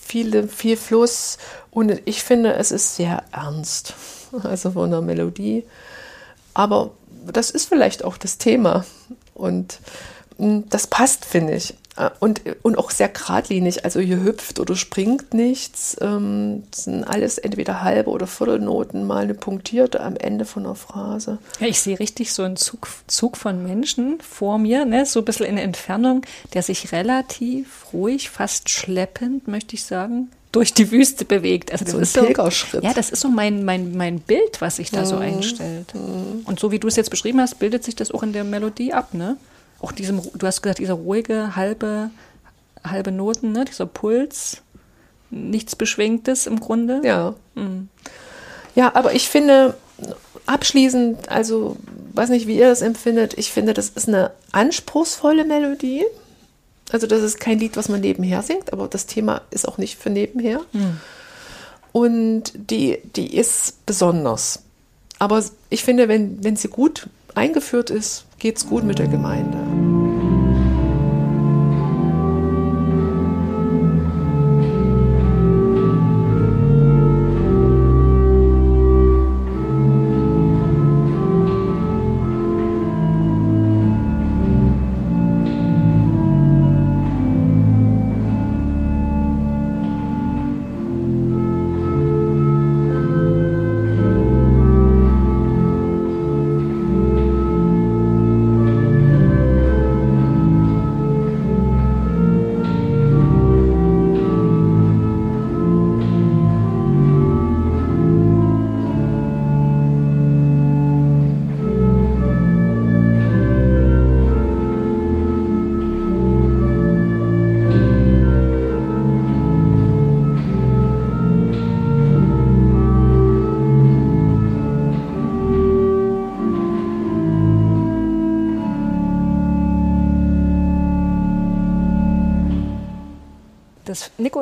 viele, 0.00 0.48
viel 0.48 0.76
Fluss 0.76 1.38
und 1.70 2.00
ich 2.06 2.22
finde, 2.22 2.54
es 2.54 2.70
ist 2.70 2.96
sehr 2.96 3.24
ernst 3.32 3.94
also 4.42 4.72
von 4.72 4.90
der 4.90 5.00
Melodie. 5.00 5.64
Aber 6.54 6.90
das 7.26 7.50
ist 7.50 7.68
vielleicht 7.68 8.04
auch 8.04 8.16
das 8.16 8.38
Thema 8.38 8.84
und 9.34 9.80
hm, 10.38 10.68
das 10.68 10.86
passt, 10.86 11.24
finde 11.24 11.54
ich. 11.54 11.74
Äh, 11.98 12.10
und, 12.20 12.42
und 12.62 12.78
auch 12.78 12.90
sehr 12.90 13.08
geradlinig. 13.08 13.84
Also 13.84 14.00
hier 14.00 14.22
hüpft 14.22 14.60
oder 14.60 14.76
springt 14.76 15.34
nichts. 15.34 15.96
Ähm, 16.00 16.62
das 16.70 16.84
sind 16.84 17.04
alles 17.04 17.38
entweder 17.38 17.82
halbe 17.82 18.10
oder 18.10 18.26
Viertelnoten, 18.26 19.06
mal 19.06 19.24
eine 19.24 19.34
punktierte 19.34 20.00
am 20.00 20.16
Ende 20.16 20.44
von 20.44 20.64
einer 20.64 20.74
Phrase. 20.74 21.38
Ja, 21.60 21.66
ich 21.66 21.80
sehe 21.80 21.98
richtig 21.98 22.32
so 22.32 22.44
einen 22.44 22.56
Zug, 22.56 22.88
Zug 23.06 23.36
von 23.36 23.62
Menschen 23.62 24.20
vor 24.20 24.58
mir, 24.58 24.84
ne? 24.84 25.04
so 25.06 25.20
ein 25.20 25.24
bisschen 25.24 25.46
in 25.46 25.58
Entfernung, 25.58 26.22
der 26.54 26.62
sich 26.62 26.92
relativ 26.92 27.92
ruhig, 27.92 28.30
fast 28.30 28.70
schleppend, 28.70 29.48
möchte 29.48 29.74
ich 29.74 29.84
sagen, 29.84 30.30
durch 30.52 30.72
die 30.72 30.90
Wüste 30.90 31.24
bewegt. 31.24 31.72
Also 31.72 31.84
das 31.84 31.92
so 31.92 31.98
ist 31.98 32.18
ein 32.18 32.26
Pilgerschritt. 32.26 32.82
So, 32.82 32.86
ja, 32.86 32.94
das 32.94 33.10
ist 33.10 33.20
so 33.20 33.28
mein, 33.28 33.64
mein, 33.64 33.96
mein 33.96 34.20
Bild, 34.20 34.60
was 34.60 34.76
sich 34.76 34.90
da 34.90 35.00
mhm. 35.00 35.06
so 35.06 35.16
einstellt. 35.16 35.94
Mhm. 35.94 36.42
Und 36.44 36.58
so 36.58 36.70
wie 36.70 36.78
du 36.78 36.88
es 36.88 36.96
jetzt 36.96 37.10
beschrieben 37.10 37.40
hast, 37.40 37.58
bildet 37.58 37.84
sich 37.84 37.96
das 37.96 38.10
auch 38.10 38.22
in 38.22 38.32
der 38.32 38.44
Melodie 38.44 38.92
ab, 38.92 39.14
ne? 39.14 39.36
Auch 39.80 39.92
diesem, 39.92 40.20
du 40.34 40.46
hast 40.46 40.62
gesagt, 40.62 40.80
dieser 40.80 40.94
ruhige, 40.94 41.54
halbe, 41.54 42.10
halbe 42.82 43.12
Noten, 43.12 43.52
ne? 43.52 43.64
Dieser 43.64 43.86
Puls, 43.86 44.62
nichts 45.30 45.76
Beschwingtes 45.76 46.46
im 46.46 46.60
Grunde. 46.60 47.00
Ja. 47.04 47.34
Mhm. 47.54 47.88
Ja, 48.74 48.94
aber 48.94 49.12
ich 49.14 49.28
finde, 49.28 49.76
abschließend, 50.46 51.28
also 51.28 51.76
weiß 52.14 52.30
nicht, 52.30 52.46
wie 52.46 52.58
ihr 52.58 52.68
das 52.68 52.82
empfindet, 52.82 53.34
ich 53.36 53.52
finde, 53.52 53.74
das 53.74 53.90
ist 53.90 54.08
eine 54.08 54.30
anspruchsvolle 54.52 55.44
Melodie. 55.44 56.04
Also 56.90 57.06
das 57.06 57.22
ist 57.22 57.40
kein 57.40 57.58
Lied, 57.58 57.76
was 57.76 57.88
man 57.88 58.00
nebenher 58.00 58.42
singt, 58.42 58.72
aber 58.72 58.88
das 58.88 59.06
Thema 59.06 59.42
ist 59.50 59.68
auch 59.68 59.78
nicht 59.78 59.98
für 59.98 60.10
nebenher. 60.10 60.60
Mhm. 60.72 61.00
Und 61.92 62.52
die, 62.54 62.98
die 63.16 63.36
ist 63.36 63.84
besonders. 63.86 64.62
Aber 65.18 65.42
ich 65.70 65.84
finde, 65.84 66.08
wenn, 66.08 66.42
wenn 66.44 66.56
sie 66.56 66.68
gut 66.68 67.08
eingeführt 67.34 67.90
ist, 67.90 68.24
geht 68.38 68.56
es 68.56 68.66
gut 68.66 68.84
mit 68.84 68.98
der 68.98 69.08
Gemeinde. 69.08 69.87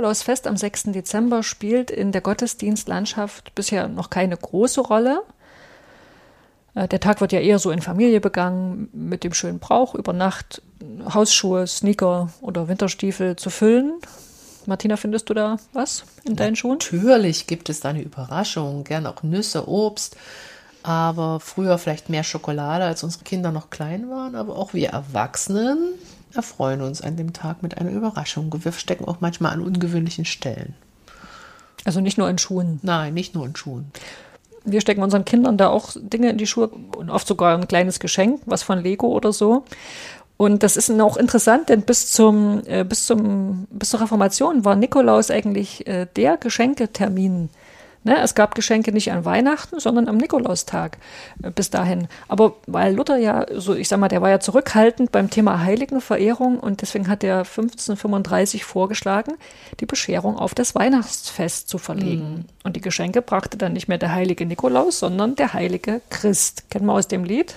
Nikolausfest 0.07 0.47
am 0.47 0.57
6. 0.57 0.85
Dezember 0.93 1.43
spielt 1.43 1.91
in 1.91 2.13
der 2.13 2.21
Gottesdienstlandschaft 2.21 3.57
bisher 3.57 3.89
noch 3.89 4.09
keine 4.09 4.37
große 4.37 4.81
Rolle. 4.81 5.23
Äh, 6.77 6.87
der 6.87 7.01
Tag 7.01 7.21
wird 7.21 7.33
ja 7.33 7.41
eher 7.41 7.59
so 7.59 7.73
in 7.73 7.83
Familie 7.83 8.21
begangen, 8.21 8.89
mit 8.93 9.25
dem 9.25 9.35
schönen 9.35 9.59
Brauch, 9.59 9.97
über 9.97 10.13
Nacht 10.13 10.63
Hausschuhe, 11.13 11.67
Sneaker 11.67 12.31
oder 12.41 12.69
Winterstiefel 12.69 13.35
zu 13.35 13.51
füllen. 13.51 13.95
Martina, 14.67 14.97
findest 14.97 15.29
du 15.29 15.35
da 15.35 15.57
was 15.73 16.05
in 16.23 16.37
deinen 16.37 16.55
Schuhen? 16.55 16.79
Natürlich 16.79 17.49
gibt 17.49 17.69
es 17.69 17.81
da 17.81 17.89
eine 17.89 18.03
Überraschung, 18.03 18.85
gern 18.85 19.07
auch 19.07 19.25
Nüsse, 19.25 19.69
Obst, 19.69 20.17
aber 20.85 21.41
früher 21.41 21.79
vielleicht 21.79 22.11
mehr 22.11 22.23
Schokolade, 22.23 22.85
als 22.85 23.03
unsere 23.03 23.25
Kinder 23.25 23.51
noch 23.51 23.71
klein 23.71 24.09
waren, 24.09 24.37
aber 24.37 24.55
auch 24.55 24.73
wir 24.73 24.91
Erwachsenen 24.91 25.95
erfreuen 26.37 26.83
uns 26.83 27.01
an 27.01 27.17
dem 27.17 27.33
Tag 27.33 27.63
mit 27.63 27.79
einer 27.79 27.91
Überraschung. 27.91 28.53
Wir 28.63 28.73
stecken 28.73 29.05
auch 29.07 29.21
manchmal 29.21 29.53
an 29.53 29.63
ungewöhnlichen 29.63 30.25
Stellen. 30.25 30.75
Also 31.85 32.01
nicht 32.01 32.19
nur 32.19 32.29
in 32.29 32.39
Schuhen. 32.39 32.81
Nein, 32.83 33.15
nicht 33.15 33.35
nur 33.35 33.47
in 33.47 33.57
Schuhen. 33.57 33.93
Wir 34.65 34.81
stecken 34.81 35.03
unseren 35.03 35.25
Kindern 35.25 35.57
da 35.57 35.69
auch 35.69 35.93
Dinge 35.95 36.31
in 36.31 36.39
die 36.39 36.47
Schuhe 36.47 36.69
und 36.69 37.11
oft 37.11 37.27
sogar 37.27 37.57
ein 37.57 37.69
kleines 37.69 38.01
Geschenk, 38.01 38.41
was 38.47 38.65
von 38.65 38.81
Lego 38.83 39.07
oder 39.07 39.33
so. 39.33 39.65
Und 40.37 40.63
das 40.63 40.77
ist 40.77 40.91
auch 41.01 41.17
interessant, 41.17 41.69
denn 41.69 41.83
bis 41.83 42.11
zum, 42.11 42.63
äh, 42.67 42.85
bis 42.85 43.07
zum, 43.07 43.67
bis 43.71 43.91
zur 43.91 44.01
Reformation 44.01 44.65
war 44.65 44.77
Nikolaus 44.77 45.31
eigentlich 45.31 45.87
äh, 45.87 46.07
der 46.17 46.37
Geschenketermin 46.37 47.49
Ne, 48.07 48.23
es 48.23 48.37
gab 48.37 48.55
Geschenke 48.55 48.93
nicht 48.93 49.11
an 49.11 49.25
Weihnachten, 49.25 49.81
sondern 49.81 50.07
am 50.07 50.17
Nikolaustag 50.17 50.99
äh, 51.43 51.51
bis 51.51 51.71
dahin. 51.71 52.07
Aber 52.29 52.55
weil 52.69 52.95
Luther 52.95 53.17
ja, 53.17 53.45
so 53.53 53.75
ich 53.75 53.89
sag 53.89 53.99
mal, 53.99 54.07
der 54.07 54.23
war 54.23 54.31
ja 54.31 54.39
zurückhaltend 54.39 55.11
beim 55.11 55.29
Thema 55.29 55.65
Heiligenverehrung 55.65 56.61
und 56.61 56.83
deswegen 56.83 57.09
hat 57.09 57.25
er 57.25 57.39
1535 57.39 58.65
vorgeschlagen, 58.65 59.35
die 59.81 59.87
Bescherung 59.87 60.37
auf 60.37 60.55
das 60.55 60.77
Weihnachtsfest 60.77 61.69
zu 61.69 61.79
verlegen. 61.79 62.31
Mhm. 62.31 62.45
Und 62.63 62.77
die 62.77 62.81
Geschenke 62.81 63.23
brachte 63.23 63.59
dann 63.59 63.73
nicht 63.73 63.89
mehr 63.89 63.99
der 63.99 64.13
heilige 64.13 64.47
Nikolaus, 64.47 65.01
sondern 65.01 65.35
der 65.35 65.53
heilige 65.53 66.01
Christ. 66.09 66.71
Kennen 66.71 66.87
wir 66.87 66.93
aus 66.93 67.09
dem 67.09 67.25
Lied? 67.25 67.57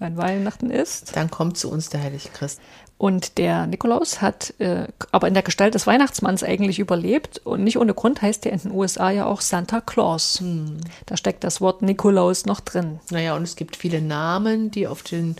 Wenn 0.00 0.16
Weihnachten 0.16 0.70
ist. 0.70 1.14
Dann 1.14 1.30
kommt 1.30 1.56
zu 1.56 1.70
uns 1.70 1.88
der 1.88 2.02
heilige 2.02 2.30
Christ. 2.30 2.60
Und 3.02 3.36
der 3.36 3.66
Nikolaus 3.66 4.22
hat 4.22 4.54
äh, 4.60 4.86
aber 5.10 5.26
in 5.26 5.34
der 5.34 5.42
Gestalt 5.42 5.74
des 5.74 5.88
Weihnachtsmanns 5.88 6.44
eigentlich 6.44 6.78
überlebt. 6.78 7.40
Und 7.42 7.64
nicht 7.64 7.76
ohne 7.76 7.94
Grund 7.94 8.22
heißt 8.22 8.46
er 8.46 8.52
in 8.52 8.60
den 8.60 8.70
USA 8.70 9.10
ja 9.10 9.26
auch 9.26 9.40
Santa 9.40 9.80
Claus. 9.80 10.38
Hm. 10.38 10.76
Da 11.06 11.16
steckt 11.16 11.42
das 11.42 11.60
Wort 11.60 11.82
Nikolaus 11.82 12.46
noch 12.46 12.60
drin. 12.60 13.00
Naja, 13.10 13.34
und 13.34 13.42
es 13.42 13.56
gibt 13.56 13.74
viele 13.74 14.00
Namen, 14.00 14.70
die 14.70 14.86
auf 14.86 15.02
den, 15.02 15.34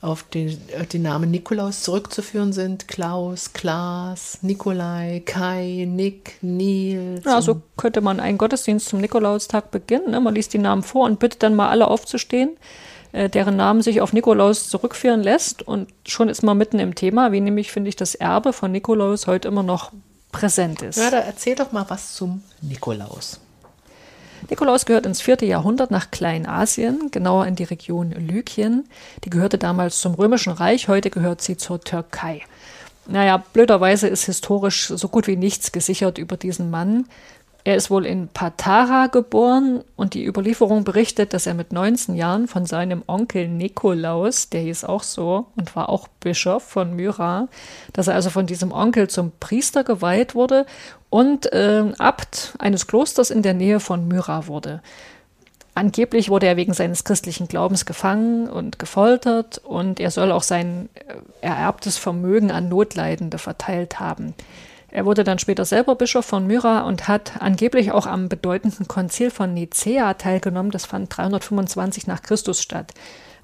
auf 0.00 0.24
den, 0.24 0.60
auf 0.76 0.88
den 0.88 1.02
Namen 1.02 1.30
Nikolaus 1.30 1.82
zurückzuführen 1.82 2.52
sind. 2.52 2.88
Klaus, 2.88 3.52
Klaas, 3.52 4.38
Nikolai, 4.42 5.22
Kai, 5.24 5.86
Nick, 5.88 6.42
Nils. 6.42 7.24
Ja, 7.24 7.40
so 7.40 7.62
könnte 7.76 8.00
man 8.00 8.18
einen 8.18 8.38
Gottesdienst 8.38 8.88
zum 8.88 9.00
Nikolaustag 9.00 9.70
beginnen. 9.70 10.10
Ne? 10.10 10.18
Man 10.18 10.34
liest 10.34 10.52
die 10.52 10.58
Namen 10.58 10.82
vor 10.82 11.04
und 11.06 11.20
bittet 11.20 11.44
dann 11.44 11.54
mal 11.54 11.68
alle 11.68 11.86
aufzustehen. 11.86 12.56
Äh, 13.14 13.30
deren 13.30 13.54
Namen 13.54 13.80
sich 13.80 14.00
auf 14.00 14.12
Nikolaus 14.12 14.68
zurückführen 14.68 15.22
lässt. 15.22 15.62
Und 15.62 15.88
schon 16.04 16.28
ist 16.28 16.42
man 16.42 16.58
mitten 16.58 16.80
im 16.80 16.96
Thema, 16.96 17.30
wie 17.30 17.40
nämlich, 17.40 17.70
finde 17.70 17.88
ich, 17.88 17.94
das 17.94 18.16
Erbe 18.16 18.52
von 18.52 18.72
Nikolaus 18.72 19.28
heute 19.28 19.46
immer 19.46 19.62
noch 19.62 19.92
präsent 20.32 20.82
ist. 20.82 20.98
Ja, 20.98 21.12
da 21.12 21.18
erzähl 21.18 21.54
doch 21.54 21.70
mal 21.70 21.84
was 21.86 22.14
zum 22.14 22.42
Nikolaus. 22.60 23.38
Nikolaus 24.50 24.84
gehört 24.84 25.06
ins 25.06 25.20
vierte 25.20 25.46
Jahrhundert 25.46 25.92
nach 25.92 26.10
Kleinasien, 26.10 27.12
genauer 27.12 27.46
in 27.46 27.54
die 27.54 27.62
Region 27.62 28.10
Lykien. 28.10 28.88
Die 29.22 29.30
gehörte 29.30 29.58
damals 29.58 30.00
zum 30.00 30.14
Römischen 30.14 30.52
Reich, 30.52 30.88
heute 30.88 31.08
gehört 31.08 31.40
sie 31.40 31.56
zur 31.56 31.80
Türkei. 31.80 32.42
Naja, 33.06 33.44
blöderweise 33.52 34.08
ist 34.08 34.24
historisch 34.24 34.88
so 34.88 35.08
gut 35.08 35.28
wie 35.28 35.36
nichts 35.36 35.70
gesichert 35.70 36.18
über 36.18 36.36
diesen 36.36 36.68
Mann. 36.70 37.06
Er 37.66 37.76
ist 37.76 37.90
wohl 37.90 38.04
in 38.04 38.28
Patara 38.28 39.06
geboren 39.06 39.82
und 39.96 40.12
die 40.12 40.26
Überlieferung 40.26 40.84
berichtet, 40.84 41.32
dass 41.32 41.46
er 41.46 41.54
mit 41.54 41.72
19 41.72 42.14
Jahren 42.14 42.46
von 42.46 42.66
seinem 42.66 43.02
Onkel 43.06 43.48
Nikolaus, 43.48 44.50
der 44.50 44.60
hieß 44.60 44.84
auch 44.84 45.02
so 45.02 45.46
und 45.56 45.74
war 45.74 45.88
auch 45.88 46.06
Bischof 46.20 46.62
von 46.62 46.94
Myra, 46.94 47.48
dass 47.94 48.08
er 48.08 48.16
also 48.16 48.28
von 48.28 48.46
diesem 48.46 48.70
Onkel 48.70 49.08
zum 49.08 49.32
Priester 49.40 49.82
geweiht 49.82 50.34
wurde 50.34 50.66
und 51.08 51.50
äh, 51.54 51.90
Abt 51.96 52.52
eines 52.58 52.86
Klosters 52.86 53.30
in 53.30 53.40
der 53.40 53.54
Nähe 53.54 53.80
von 53.80 54.08
Myra 54.08 54.46
wurde. 54.46 54.82
Angeblich 55.74 56.28
wurde 56.28 56.46
er 56.46 56.58
wegen 56.58 56.74
seines 56.74 57.02
christlichen 57.02 57.48
Glaubens 57.48 57.86
gefangen 57.86 58.46
und 58.46 58.78
gefoltert 58.78 59.56
und 59.56 60.00
er 60.00 60.10
soll 60.10 60.32
auch 60.32 60.42
sein 60.42 60.90
äh, 60.94 61.14
ererbtes 61.40 61.96
Vermögen 61.96 62.50
an 62.50 62.68
Notleidende 62.68 63.38
verteilt 63.38 64.00
haben. 64.00 64.34
Er 64.94 65.06
wurde 65.06 65.24
dann 65.24 65.40
später 65.40 65.64
selber 65.64 65.96
Bischof 65.96 66.24
von 66.24 66.46
Myra 66.46 66.82
und 66.82 67.08
hat 67.08 67.42
angeblich 67.42 67.90
auch 67.90 68.06
am 68.06 68.28
bedeutenden 68.28 68.86
Konzil 68.86 69.32
von 69.32 69.52
Nicea 69.52 70.14
teilgenommen. 70.14 70.70
Das 70.70 70.86
fand 70.86 71.14
325 71.14 72.06
nach 72.06 72.22
Christus 72.22 72.62
statt. 72.62 72.94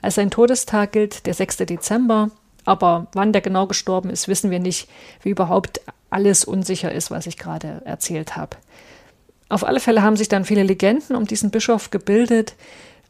Als 0.01 0.14
sein 0.14 0.30
Todestag 0.30 0.92
gilt 0.92 1.26
der 1.26 1.34
6. 1.34 1.57
Dezember, 1.57 2.30
aber 2.64 3.09
wann 3.14 3.32
der 3.32 3.42
genau 3.42 3.66
gestorben 3.66 4.11
ist, 4.11 4.28
wissen 4.28 4.53
wir 4.53 4.61
nicht, 4.61 4.88
wie 5.24 5.30
überhaupt 5.30 5.80
alles 6.09 6.44
unsicher 6.44 6.92
ist, 6.92 7.11
was 7.11 7.26
ich 7.26 7.36
gerade 7.36 7.82
erzählt 7.84 8.36
habe. 8.36 8.57
Auf 9.48 9.64
alle 9.64 9.80
Fälle 9.80 10.03
haben 10.03 10.16
sich 10.16 10.28
dann 10.28 10.44
viele 10.44 10.62
Legenden 10.62 11.16
um 11.16 11.26
diesen 11.26 11.51
Bischof 11.51 11.90
gebildet. 11.90 12.55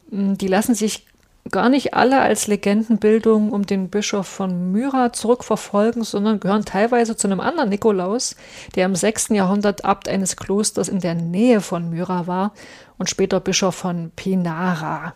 Die 0.07 0.47
lassen 0.47 0.73
sich 0.73 1.05
gar 1.49 1.69
nicht 1.69 1.93
alle 1.93 2.21
als 2.21 2.47
Legendenbildung 2.47 3.51
um 3.51 3.65
den 3.65 3.89
Bischof 3.89 4.27
von 4.27 4.71
Myra 4.71 5.11
zurückverfolgen, 5.11 6.03
sondern 6.03 6.39
gehören 6.39 6.65
teilweise 6.65 7.15
zu 7.15 7.27
einem 7.27 7.39
anderen 7.39 7.69
Nikolaus, 7.69 8.35
der 8.75 8.85
im 8.85 8.95
6. 8.95 9.29
Jahrhundert 9.29 9.83
Abt 9.83 10.07
eines 10.07 10.35
Klosters 10.35 10.87
in 10.87 10.99
der 10.99 11.15
Nähe 11.15 11.61
von 11.61 11.89
Myra 11.89 12.27
war 12.27 12.53
und 12.97 13.09
später 13.09 13.39
Bischof 13.39 13.75
von 13.75 14.11
Pinara. 14.15 15.13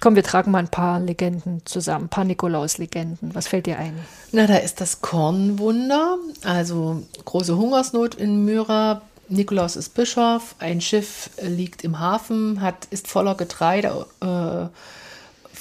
Komm, 0.00 0.16
wir 0.16 0.24
tragen 0.24 0.50
mal 0.50 0.58
ein 0.58 0.68
paar 0.68 0.98
Legenden 0.98 1.62
zusammen, 1.64 2.06
ein 2.06 2.08
paar 2.08 2.24
Nikolaus-Legenden. 2.24 3.34
Was 3.34 3.46
fällt 3.46 3.66
dir 3.66 3.78
ein? 3.78 3.94
Na, 4.32 4.48
da 4.48 4.56
ist 4.56 4.80
das 4.80 5.00
Kornwunder, 5.00 6.18
also 6.44 7.04
große 7.24 7.56
Hungersnot 7.56 8.16
in 8.16 8.44
Myra. 8.44 9.02
Nikolaus 9.28 9.76
ist 9.76 9.94
Bischof, 9.94 10.56
ein 10.58 10.80
Schiff 10.80 11.30
liegt 11.40 11.84
im 11.84 12.00
Hafen, 12.00 12.60
hat, 12.60 12.86
ist 12.90 13.06
voller 13.06 13.36
Getreide. 13.36 14.06
Äh, 14.20 14.66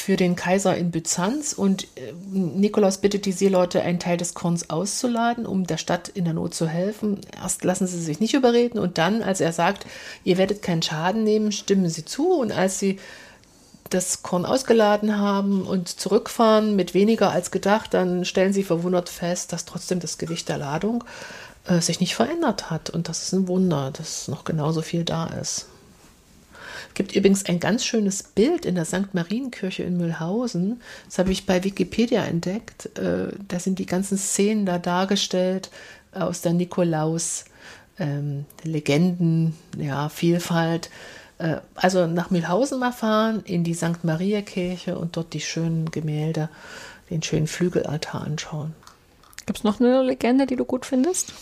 für 0.01 0.17
den 0.17 0.35
Kaiser 0.35 0.75
in 0.75 0.91
Byzanz 0.91 1.53
und 1.53 1.83
äh, 1.95 2.13
Nikolaus 2.31 2.97
bittet 2.97 3.25
die 3.25 3.31
Seeleute, 3.31 3.81
einen 3.81 3.99
Teil 3.99 4.17
des 4.17 4.33
Korns 4.33 4.69
auszuladen, 4.69 5.45
um 5.45 5.67
der 5.67 5.77
Stadt 5.77 6.09
in 6.09 6.25
der 6.25 6.33
Not 6.33 6.53
zu 6.53 6.67
helfen. 6.67 7.21
Erst 7.39 7.63
lassen 7.63 7.87
sie 7.87 8.01
sich 8.01 8.19
nicht 8.19 8.33
überreden 8.33 8.79
und 8.79 8.97
dann, 8.97 9.21
als 9.21 9.39
er 9.39 9.53
sagt, 9.53 9.85
ihr 10.23 10.37
werdet 10.37 10.61
keinen 10.61 10.81
Schaden 10.81 11.23
nehmen, 11.23 11.51
stimmen 11.51 11.89
sie 11.89 12.03
zu 12.03 12.33
und 12.33 12.51
als 12.51 12.79
sie 12.79 12.99
das 13.89 14.23
Korn 14.23 14.45
ausgeladen 14.45 15.17
haben 15.17 15.63
und 15.63 15.87
zurückfahren 15.87 16.75
mit 16.75 16.93
weniger 16.93 17.31
als 17.31 17.51
gedacht, 17.51 17.93
dann 17.93 18.25
stellen 18.25 18.53
sie 18.53 18.63
verwundert 18.63 19.09
fest, 19.09 19.53
dass 19.53 19.65
trotzdem 19.65 19.99
das 19.99 20.17
Gewicht 20.17 20.49
der 20.49 20.57
Ladung 20.57 21.03
äh, 21.65 21.79
sich 21.81 21.99
nicht 21.99 22.15
verändert 22.15 22.71
hat. 22.71 22.89
Und 22.89 23.09
das 23.09 23.23
ist 23.23 23.33
ein 23.33 23.47
Wunder, 23.47 23.91
dass 23.91 24.27
noch 24.27 24.45
genauso 24.45 24.81
viel 24.81 25.03
da 25.03 25.27
ist 25.27 25.67
gibt 26.93 27.15
übrigens 27.15 27.45
ein 27.45 27.59
ganz 27.59 27.85
schönes 27.85 28.23
Bild 28.23 28.65
in 28.65 28.75
der 28.75 28.85
St. 28.85 29.13
Marienkirche 29.13 29.83
in 29.83 29.97
Mühlhausen. 29.97 30.81
Das 31.05 31.19
habe 31.19 31.31
ich 31.31 31.45
bei 31.45 31.63
Wikipedia 31.63 32.23
entdeckt. 32.23 32.97
Äh, 32.97 33.33
da 33.47 33.59
sind 33.59 33.79
die 33.79 33.85
ganzen 33.85 34.17
Szenen 34.17 34.65
da 34.65 34.77
dargestellt 34.77 35.69
aus 36.11 36.41
der 36.41 36.53
Nikolaus. 36.53 37.45
Ähm, 37.99 38.45
Legenden, 38.63 39.55
ja, 39.77 40.09
Vielfalt. 40.09 40.89
Äh, 41.37 41.57
also 41.75 42.07
nach 42.07 42.29
Mühlhausen 42.29 42.79
mal 42.79 42.91
fahren, 42.91 43.41
in 43.45 43.63
die 43.63 43.73
St. 43.73 44.03
Maria-Kirche 44.03 44.97
und 44.97 45.17
dort 45.17 45.33
die 45.33 45.41
schönen 45.41 45.91
Gemälde, 45.91 46.49
den 47.09 47.21
schönen 47.21 47.47
Flügelaltar 47.47 48.21
anschauen. 48.21 48.73
Gibt 49.45 49.59
es 49.59 49.63
noch 49.63 49.79
eine 49.79 50.03
Legende, 50.03 50.45
die 50.45 50.55
du 50.55 50.65
gut 50.65 50.85
findest? 50.85 51.33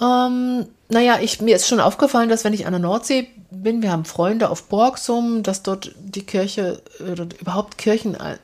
Ähm, 0.00 0.66
naja, 0.88 1.18
ich, 1.20 1.40
mir 1.40 1.56
ist 1.56 1.68
schon 1.68 1.80
aufgefallen, 1.80 2.28
dass 2.28 2.44
wenn 2.44 2.52
ich 2.52 2.66
an 2.66 2.72
der 2.72 2.80
Nordsee 2.80 3.28
bin, 3.50 3.82
wir 3.82 3.90
haben 3.90 4.04
Freunde 4.04 4.50
auf 4.50 4.64
Borgsum, 4.64 5.42
dass 5.42 5.62
dort 5.62 5.94
die 5.98 6.24
Kirche 6.24 6.82
oder 7.00 7.26
überhaupt 7.40 7.78
Kirchen 7.78 8.16
an, 8.16 8.38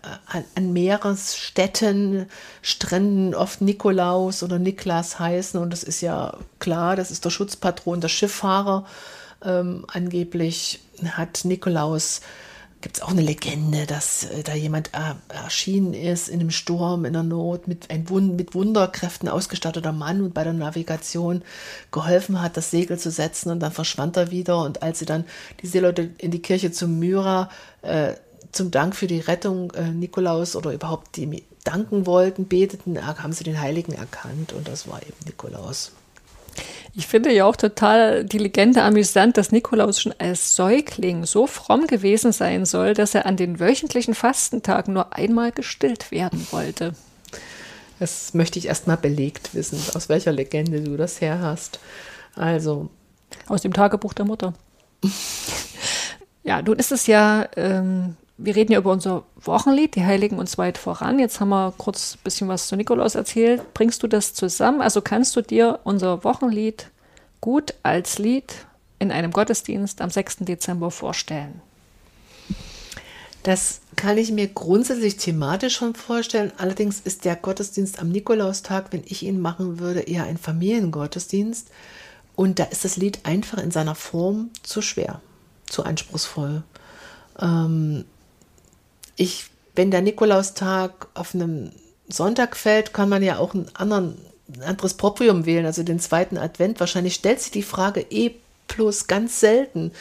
an 0.54 0.72
Meeresstädten, 0.72 2.26
Stränden 2.62 3.34
oft 3.34 3.60
Nikolaus 3.60 4.42
oder 4.42 4.58
Niklas 4.58 5.18
heißen. 5.18 5.60
Und 5.60 5.70
das 5.70 5.82
ist 5.82 6.00
ja 6.00 6.36
klar, 6.58 6.96
das 6.96 7.10
ist 7.10 7.24
der 7.24 7.30
Schutzpatron 7.30 8.00
der 8.00 8.08
Schifffahrer. 8.08 8.86
Ähm, 9.44 9.84
angeblich 9.88 10.80
hat 11.04 11.44
Nikolaus 11.44 12.20
gibt 12.86 12.98
es 12.98 13.02
auch 13.02 13.10
eine 13.10 13.22
Legende, 13.22 13.84
dass 13.84 14.26
äh, 14.26 14.44
da 14.44 14.54
jemand 14.54 14.92
erschienen 15.28 15.92
ist 15.92 16.28
in 16.28 16.38
einem 16.38 16.52
Sturm, 16.52 17.04
in 17.04 17.14
der 17.14 17.24
Not, 17.24 17.66
mit, 17.66 17.90
ein 17.90 18.06
mit 18.36 18.54
Wunderkräften 18.54 19.28
ausgestatteter 19.28 19.90
Mann 19.90 20.20
und 20.22 20.34
bei 20.34 20.44
der 20.44 20.52
Navigation 20.52 21.42
geholfen 21.90 22.40
hat, 22.40 22.56
das 22.56 22.70
Segel 22.70 22.96
zu 22.96 23.10
setzen 23.10 23.50
und 23.50 23.58
dann 23.58 23.72
verschwand 23.72 24.16
er 24.16 24.30
wieder. 24.30 24.62
Und 24.62 24.84
als 24.84 25.00
sie 25.00 25.04
dann 25.04 25.24
die 25.62 25.66
Seeleute 25.66 26.10
in 26.18 26.30
die 26.30 26.38
Kirche 26.38 26.70
zum 26.70 27.00
Myra 27.00 27.50
äh, 27.82 28.12
zum 28.52 28.70
Dank 28.70 28.94
für 28.94 29.08
die 29.08 29.18
Rettung 29.18 29.72
äh, 29.72 29.88
Nikolaus 29.88 30.54
oder 30.54 30.70
überhaupt 30.70 31.16
die 31.16 31.42
danken 31.64 32.06
wollten, 32.06 32.46
beteten, 32.46 33.04
haben 33.04 33.32
sie 33.32 33.42
den 33.42 33.60
Heiligen 33.60 33.94
erkannt 33.94 34.52
und 34.52 34.68
das 34.68 34.86
war 34.86 35.02
eben 35.02 35.16
Nikolaus. 35.24 35.90
Ich 36.94 37.06
finde 37.06 37.32
ja 37.32 37.44
auch 37.44 37.56
total 37.56 38.24
die 38.24 38.38
Legende 38.38 38.82
amüsant, 38.82 39.36
dass 39.36 39.52
Nikolaus 39.52 40.00
schon 40.00 40.14
als 40.18 40.56
Säugling 40.56 41.26
so 41.26 41.46
fromm 41.46 41.86
gewesen 41.86 42.32
sein 42.32 42.64
soll, 42.64 42.94
dass 42.94 43.14
er 43.14 43.26
an 43.26 43.36
den 43.36 43.60
wöchentlichen 43.60 44.14
Fastentagen 44.14 44.94
nur 44.94 45.14
einmal 45.14 45.52
gestillt 45.52 46.10
werden 46.10 46.46
wollte. 46.50 46.94
Das 47.98 48.34
möchte 48.34 48.58
ich 48.58 48.66
erstmal 48.66 48.96
belegt 48.96 49.54
wissen, 49.54 49.78
aus 49.94 50.08
welcher 50.08 50.32
Legende 50.32 50.80
du 50.80 50.96
das 50.96 51.20
her 51.20 51.40
hast. 51.40 51.80
Also. 52.34 52.88
Aus 53.46 53.62
dem 53.62 53.72
Tagebuch 53.72 54.12
der 54.12 54.24
Mutter. 54.24 54.54
ja, 56.44 56.62
nun 56.62 56.78
ist 56.78 56.92
es 56.92 57.06
ja 57.06 57.46
ähm, 57.56 58.16
wir 58.38 58.54
reden 58.54 58.72
ja 58.72 58.78
über 58.78 58.92
unser 58.92 59.24
Wochenlied, 59.36 59.94
die 59.94 60.04
Heiligen 60.04 60.38
uns 60.38 60.58
weit 60.58 60.76
voran. 60.76 61.18
Jetzt 61.18 61.40
haben 61.40 61.48
wir 61.48 61.72
kurz 61.78 62.16
ein 62.16 62.24
bisschen 62.24 62.48
was 62.48 62.66
zu 62.68 62.76
Nikolaus 62.76 63.14
erzählt. 63.14 63.72
Bringst 63.72 64.02
du 64.02 64.08
das 64.08 64.34
zusammen? 64.34 64.82
Also 64.82 65.00
kannst 65.00 65.34
du 65.36 65.40
dir 65.40 65.80
unser 65.84 66.22
Wochenlied 66.22 66.90
gut 67.40 67.74
als 67.82 68.18
Lied 68.18 68.66
in 68.98 69.10
einem 69.10 69.30
Gottesdienst 69.30 70.00
am 70.02 70.10
6. 70.10 70.38
Dezember 70.40 70.90
vorstellen? 70.90 71.62
Das 73.42 73.80
kann 73.94 74.18
ich 74.18 74.32
mir 74.32 74.48
grundsätzlich 74.48 75.16
thematisch 75.16 75.76
schon 75.76 75.94
vorstellen. 75.94 76.52
Allerdings 76.58 77.00
ist 77.00 77.24
der 77.24 77.36
Gottesdienst 77.36 78.00
am 78.00 78.10
Nikolaustag, 78.10 78.92
wenn 78.92 79.04
ich 79.06 79.22
ihn 79.22 79.40
machen 79.40 79.78
würde, 79.78 80.00
eher 80.00 80.24
ein 80.24 80.36
Familiengottesdienst. 80.36 81.68
und 82.34 82.58
da 82.58 82.64
ist 82.64 82.84
das 82.84 82.98
Lied 82.98 83.20
einfach 83.22 83.58
in 83.58 83.70
seiner 83.70 83.94
Form 83.94 84.50
zu 84.62 84.82
schwer, 84.82 85.22
zu 85.66 85.84
anspruchsvoll. 85.84 86.64
Ähm, 87.40 88.04
ich, 89.16 89.46
wenn 89.74 89.90
der 89.90 90.02
Nikolaustag 90.02 91.08
auf 91.14 91.34
einem 91.34 91.72
Sonntag 92.08 92.56
fällt, 92.56 92.94
kann 92.94 93.08
man 93.08 93.22
ja 93.22 93.38
auch 93.38 93.54
einen 93.54 93.70
anderen, 93.74 94.16
ein 94.54 94.62
anderes 94.62 94.94
Proprium 94.94 95.44
wählen, 95.46 95.66
also 95.66 95.82
den 95.82 95.98
zweiten 95.98 96.38
Advent. 96.38 96.78
Wahrscheinlich 96.78 97.14
stellt 97.14 97.40
sich 97.40 97.50
die 97.50 97.62
Frage 97.62 98.00
eh 98.10 98.36
plus 98.68 99.06
ganz 99.06 99.40
selten 99.40 99.92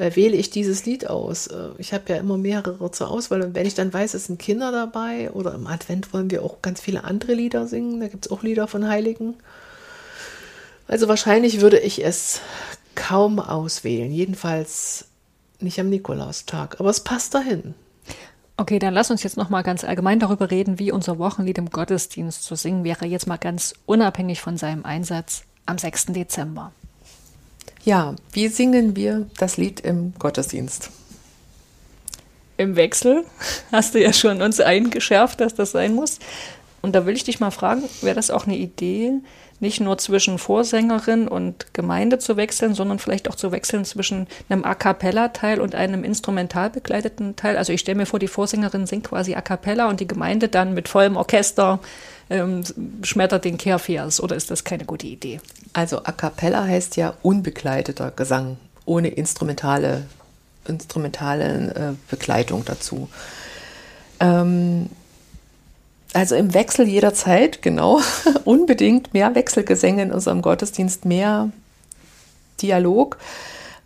äh, 0.00 0.16
wähle 0.16 0.36
ich 0.36 0.50
dieses 0.50 0.86
Lied 0.86 1.08
aus. 1.08 1.46
Äh, 1.46 1.70
ich 1.78 1.92
habe 1.92 2.04
ja 2.08 2.16
immer 2.16 2.38
mehrere 2.38 2.90
zur 2.90 3.10
Auswahl 3.10 3.42
und 3.42 3.54
wenn 3.54 3.66
ich 3.66 3.74
dann 3.74 3.92
weiß, 3.92 4.14
es 4.14 4.26
sind 4.26 4.38
Kinder 4.38 4.72
dabei 4.72 5.30
oder 5.30 5.54
im 5.54 5.66
Advent 5.66 6.12
wollen 6.12 6.30
wir 6.30 6.42
auch 6.42 6.62
ganz 6.62 6.80
viele 6.80 7.04
andere 7.04 7.34
Lieder 7.34 7.66
singen, 7.66 8.00
da 8.00 8.08
gibt 8.08 8.26
es 8.26 8.32
auch 8.32 8.42
Lieder 8.42 8.66
von 8.66 8.88
Heiligen. 8.88 9.34
Also 10.88 11.06
wahrscheinlich 11.06 11.60
würde 11.60 11.78
ich 11.78 12.04
es 12.04 12.40
kaum 12.94 13.38
auswählen, 13.38 14.10
jedenfalls 14.10 15.04
nicht 15.60 15.78
am 15.78 15.90
Nikolaustag, 15.90 16.80
aber 16.80 16.90
es 16.90 17.00
passt 17.00 17.34
dahin. 17.34 17.74
Okay, 18.60 18.78
dann 18.78 18.92
lass 18.92 19.10
uns 19.10 19.22
jetzt 19.22 19.38
noch 19.38 19.48
mal 19.48 19.62
ganz 19.62 19.84
allgemein 19.84 20.20
darüber 20.20 20.50
reden, 20.50 20.78
wie 20.78 20.92
unser 20.92 21.18
Wochenlied 21.18 21.56
im 21.56 21.70
Gottesdienst 21.70 22.44
zu 22.44 22.56
singen 22.56 22.84
wäre, 22.84 23.06
jetzt 23.06 23.26
mal 23.26 23.38
ganz 23.38 23.74
unabhängig 23.86 24.42
von 24.42 24.58
seinem 24.58 24.84
Einsatz 24.84 25.44
am 25.64 25.78
6. 25.78 26.08
Dezember. 26.08 26.70
Ja, 27.84 28.14
wie 28.32 28.48
singen 28.48 28.94
wir 28.96 29.30
das 29.38 29.56
Lied 29.56 29.80
im 29.80 30.12
Gottesdienst? 30.18 30.90
Im 32.58 32.76
Wechsel 32.76 33.24
hast 33.72 33.94
du 33.94 34.02
ja 34.02 34.12
schon 34.12 34.42
uns 34.42 34.60
eingeschärft, 34.60 35.40
dass 35.40 35.54
das 35.54 35.70
sein 35.70 35.94
muss. 35.94 36.18
Und 36.82 36.94
da 36.94 37.06
will 37.06 37.16
ich 37.16 37.24
dich 37.24 37.40
mal 37.40 37.52
fragen, 37.52 37.84
wäre 38.02 38.16
das 38.16 38.30
auch 38.30 38.46
eine 38.46 38.58
Idee, 38.58 39.22
nicht 39.60 39.80
nur 39.80 39.98
zwischen 39.98 40.38
Vorsängerin 40.38 41.28
und 41.28 41.74
Gemeinde 41.74 42.18
zu 42.18 42.36
wechseln, 42.36 42.74
sondern 42.74 42.98
vielleicht 42.98 43.28
auch 43.28 43.34
zu 43.34 43.52
wechseln 43.52 43.84
zwischen 43.84 44.26
einem 44.48 44.64
A 44.64 44.74
cappella-Teil 44.74 45.60
und 45.60 45.74
einem 45.74 46.02
instrumental 46.02 46.70
begleiteten 46.70 47.36
Teil. 47.36 47.56
Also 47.56 47.72
ich 47.72 47.80
stelle 47.80 47.98
mir 47.98 48.06
vor, 48.06 48.18
die 48.18 48.28
Vorsängerin 48.28 48.86
singt 48.86 49.08
quasi 49.08 49.34
A 49.34 49.42
cappella 49.42 49.88
und 49.88 50.00
die 50.00 50.08
Gemeinde 50.08 50.48
dann 50.48 50.72
mit 50.72 50.88
vollem 50.88 51.16
Orchester 51.16 51.78
ähm, 52.30 52.64
schmettert 53.02 53.44
den 53.44 53.58
Kehrvers. 53.58 54.20
Oder 54.22 54.34
ist 54.36 54.50
das 54.50 54.64
keine 54.64 54.86
gute 54.86 55.06
Idee? 55.06 55.40
Also 55.74 56.04
A 56.04 56.12
cappella 56.12 56.64
heißt 56.64 56.96
ja 56.96 57.14
unbegleiteter 57.22 58.12
Gesang, 58.12 58.56
ohne 58.86 59.08
instrumentale, 59.08 60.04
instrumentale 60.66 61.74
äh, 61.74 62.10
Begleitung 62.10 62.64
dazu. 62.64 63.10
Ähm, 64.20 64.88
also 66.12 66.34
im 66.34 66.54
Wechsel 66.54 66.88
jederzeit, 66.88 67.62
genau, 67.62 68.00
unbedingt 68.44 69.14
mehr 69.14 69.34
Wechselgesänge 69.34 70.02
in 70.02 70.12
unserem 70.12 70.42
Gottesdienst, 70.42 71.04
mehr 71.04 71.50
Dialog. 72.60 73.18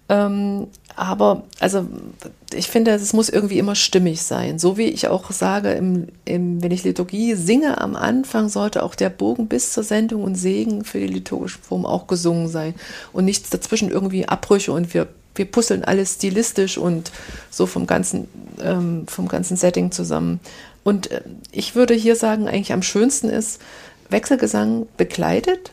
Ähm, 0.09 0.68
aber 0.97 1.43
also 1.59 1.87
ich 2.53 2.68
finde, 2.68 2.93
es 2.93 3.12
muss 3.12 3.29
irgendwie 3.29 3.59
immer 3.59 3.75
stimmig 3.75 4.22
sein. 4.22 4.59
So 4.59 4.77
wie 4.77 4.85
ich 4.85 5.09
auch 5.09 5.31
sage, 5.33 5.72
im, 5.72 6.07
im, 6.25 6.62
wenn 6.62 6.70
ich 6.70 6.85
Liturgie 6.85 7.35
singe 7.35 7.81
am 7.81 7.97
Anfang, 7.97 8.49
sollte 8.49 8.83
auch 8.83 8.95
der 8.95 9.11
Bogen 9.11 9.49
bis 9.49 9.72
zur 9.72 9.83
Sendung 9.83 10.22
und 10.22 10.37
Segen 10.37 10.85
für 10.85 11.01
die 11.01 11.09
liturgische 11.09 11.59
Form 11.59 11.85
auch 11.85 12.07
gesungen 12.07 12.49
sein. 12.49 12.75
Und 13.12 13.25
nichts 13.25 13.51
dazwischen 13.51 13.91
irgendwie 13.91 14.29
Abbrüche 14.29 14.72
und 14.72 14.95
wir, 14.95 15.09
wir 15.35 15.47
puzzeln 15.47 15.85
alles 15.85 16.14
stilistisch 16.14 16.79
und 16.79 17.11
so 17.51 17.66
vom 17.66 17.87
ganzen, 17.87 18.29
ähm, 18.62 19.07
vom 19.09 19.27
ganzen 19.27 19.57
Setting 19.57 19.91
zusammen. 19.91 20.39
Und 20.85 21.11
äh, 21.11 21.22
ich 21.51 21.74
würde 21.74 21.95
hier 21.95 22.14
sagen, 22.14 22.47
eigentlich 22.47 22.72
am 22.72 22.82
schönsten 22.82 23.28
ist, 23.28 23.61
Wechselgesang 24.11 24.87
begleitet 24.97 25.72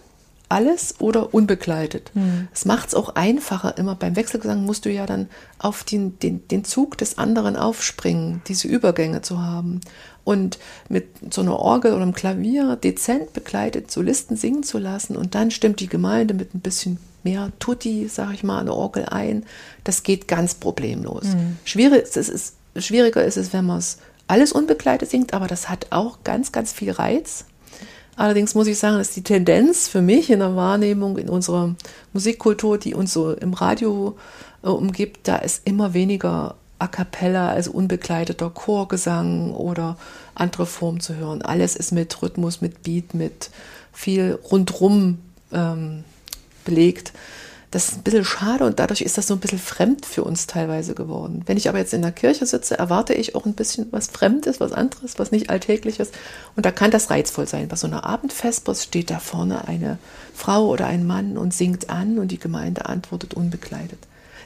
alles 0.51 0.95
oder 0.99 1.33
unbegleitet. 1.33 2.11
Mhm. 2.13 2.49
Es 2.53 2.65
macht 2.65 2.89
es 2.89 2.95
auch 2.95 3.15
einfacher. 3.15 3.77
Immer 3.77 3.95
beim 3.95 4.17
Wechselgesang 4.17 4.65
musst 4.65 4.83
du 4.83 4.91
ja 4.91 5.05
dann 5.05 5.29
auf 5.59 5.85
den, 5.85 6.19
den, 6.19 6.45
den 6.49 6.65
Zug 6.65 6.97
des 6.97 7.17
anderen 7.17 7.55
aufspringen, 7.55 8.41
diese 8.47 8.67
Übergänge 8.67 9.21
zu 9.21 9.41
haben. 9.41 9.79
Und 10.25 10.59
mit 10.89 11.07
so 11.33 11.41
einer 11.41 11.57
Orgel 11.57 11.93
oder 11.93 12.03
einem 12.03 12.13
Klavier 12.13 12.75
dezent 12.75 13.31
begleitet 13.31 13.91
Solisten 13.91 14.35
singen 14.35 14.63
zu 14.63 14.77
lassen 14.77 15.15
und 15.15 15.33
dann 15.35 15.51
stimmt 15.51 15.79
die 15.79 15.87
Gemeinde 15.87 16.33
mit 16.33 16.53
ein 16.53 16.59
bisschen 16.59 16.99
mehr 17.23 17.51
Tutti, 17.59 18.07
sag 18.07 18.33
ich 18.33 18.43
mal, 18.43 18.59
eine 18.59 18.73
Orgel 18.73 19.05
ein. 19.05 19.45
Das 19.83 20.03
geht 20.03 20.27
ganz 20.27 20.55
problemlos. 20.55 21.23
Mhm. 21.23 21.57
Schwierig, 21.63 22.03
es 22.13 22.29
ist, 22.29 22.55
schwieriger 22.75 23.23
ist 23.23 23.37
es, 23.37 23.53
wenn 23.53 23.65
man 23.65 23.79
es 23.79 23.97
alles 24.27 24.51
unbegleitet 24.51 25.09
singt, 25.09 25.33
aber 25.33 25.47
das 25.47 25.69
hat 25.69 25.87
auch 25.89 26.19
ganz, 26.23 26.51
ganz 26.51 26.71
viel 26.71 26.91
Reiz. 26.91 27.45
Allerdings 28.15 28.55
muss 28.55 28.67
ich 28.67 28.77
sagen, 28.77 28.97
dass 28.97 29.11
die 29.11 29.23
Tendenz 29.23 29.87
für 29.87 30.01
mich 30.01 30.29
in 30.29 30.39
der 30.39 30.55
Wahrnehmung 30.55 31.17
in 31.17 31.29
unserer 31.29 31.75
Musikkultur, 32.13 32.77
die 32.77 32.93
uns 32.93 33.13
so 33.13 33.33
im 33.33 33.53
Radio 33.53 34.17
äh, 34.63 34.67
umgibt, 34.67 35.27
da 35.27 35.37
ist 35.37 35.61
immer 35.65 35.93
weniger 35.93 36.55
A 36.77 36.87
cappella, 36.87 37.49
also 37.49 37.71
unbegleiteter 37.71 38.49
Chorgesang 38.49 39.53
oder 39.53 39.97
andere 40.35 40.65
Formen 40.65 40.99
zu 40.99 41.15
hören. 41.15 41.41
Alles 41.41 41.75
ist 41.75 41.91
mit 41.91 42.21
Rhythmus, 42.21 42.61
mit 42.61 42.83
Beat, 42.83 43.13
mit 43.13 43.49
viel 43.93 44.39
rundrum 44.51 45.19
ähm, 45.51 46.03
belegt 46.65 47.13
das 47.71 47.87
ist 47.87 47.97
ein 47.97 48.03
bisschen 48.03 48.25
schade 48.25 48.65
und 48.65 48.79
dadurch 48.79 48.99
ist 48.99 49.17
das 49.17 49.27
so 49.27 49.33
ein 49.33 49.39
bisschen 49.39 49.57
fremd 49.57 50.05
für 50.05 50.25
uns 50.25 50.45
teilweise 50.45 50.93
geworden. 50.93 51.41
Wenn 51.45 51.55
ich 51.55 51.69
aber 51.69 51.77
jetzt 51.77 51.93
in 51.93 52.01
der 52.01 52.11
Kirche 52.11 52.45
sitze, 52.45 52.77
erwarte 52.77 53.13
ich 53.13 53.33
auch 53.33 53.45
ein 53.45 53.53
bisschen 53.53 53.87
was 53.91 54.07
Fremdes, 54.07 54.59
was 54.59 54.73
anderes, 54.73 55.17
was 55.17 55.31
nicht 55.31 55.49
Alltägliches. 55.49 56.11
Und 56.57 56.65
da 56.65 56.71
kann 56.71 56.91
das 56.91 57.09
reizvoll 57.09 57.47
sein. 57.47 57.69
Bei 57.69 57.77
so 57.77 57.87
einer 57.87 58.03
Abendvesper 58.03 58.75
steht 58.75 59.09
da 59.09 59.19
vorne 59.19 59.69
eine 59.69 59.99
Frau 60.35 60.67
oder 60.67 60.85
ein 60.87 61.07
Mann 61.07 61.37
und 61.37 61.53
singt 61.53 61.89
an 61.89 62.19
und 62.19 62.27
die 62.29 62.39
Gemeinde 62.39 62.87
antwortet 62.87 63.35
unbekleidet. 63.35 63.99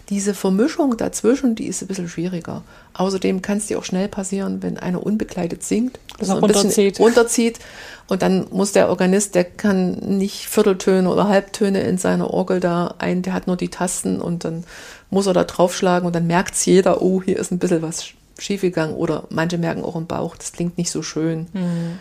Diese 0.10 0.34
Vermischung 0.34 0.98
dazwischen, 0.98 1.56
die 1.56 1.68
ist 1.68 1.82
ein 1.82 1.88
bisschen 1.88 2.08
schwieriger. 2.08 2.64
Außerdem 2.94 3.42
kann 3.42 3.58
es 3.58 3.68
dir 3.68 3.80
auch 3.80 3.84
schnell 3.84 4.08
passieren, 4.08 4.62
wenn 4.62 4.78
einer 4.78 5.04
unbekleidet 5.04 5.64
singt, 5.64 6.00
dass 6.20 6.30
er 6.30 6.36
ein 6.36 6.42
bisschen 6.42 6.62
runterzieht. 6.62 7.00
runterzieht. 7.00 7.60
Und 8.08 8.22
dann 8.22 8.46
muss 8.52 8.72
der 8.72 8.90
Organist, 8.90 9.34
der 9.34 9.46
kann 9.46 9.94
nicht 9.94 10.46
Vierteltöne 10.46 11.10
oder 11.10 11.28
Halbtöne 11.28 11.82
in 11.82 11.98
seiner 11.98 12.30
Orgel 12.30 12.60
da 12.60 12.94
ein, 13.00 13.24
der 13.24 13.34
hat 13.34 13.48
nur 13.48 13.58
die 13.58 13.70
Tasten 13.70 14.22
und 14.22 14.44
dann 14.44 14.64
muss 15.10 15.26
er 15.26 15.34
da 15.34 15.44
draufschlagen 15.44 16.06
und 16.06 16.16
dann 16.16 16.28
merkt 16.28 16.54
es 16.54 16.66
jeder, 16.66 17.02
oh, 17.02 17.22
hier 17.24 17.40
ist 17.40 17.52
ein 17.52 17.60
bisschen 17.60 17.82
was 17.82 18.06
schiefgegangen 18.38 18.96
oder 18.96 19.24
manche 19.30 19.58
merken 19.58 19.84
auch 19.84 19.96
im 19.96 20.08
Bauch, 20.08 20.36
das 20.36 20.52
klingt 20.52 20.78
nicht 20.78 20.92
so 20.92 21.02
schön. 21.02 21.48
Mhm. 21.54 22.00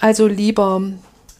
Also 0.00 0.26
lieber 0.26 0.82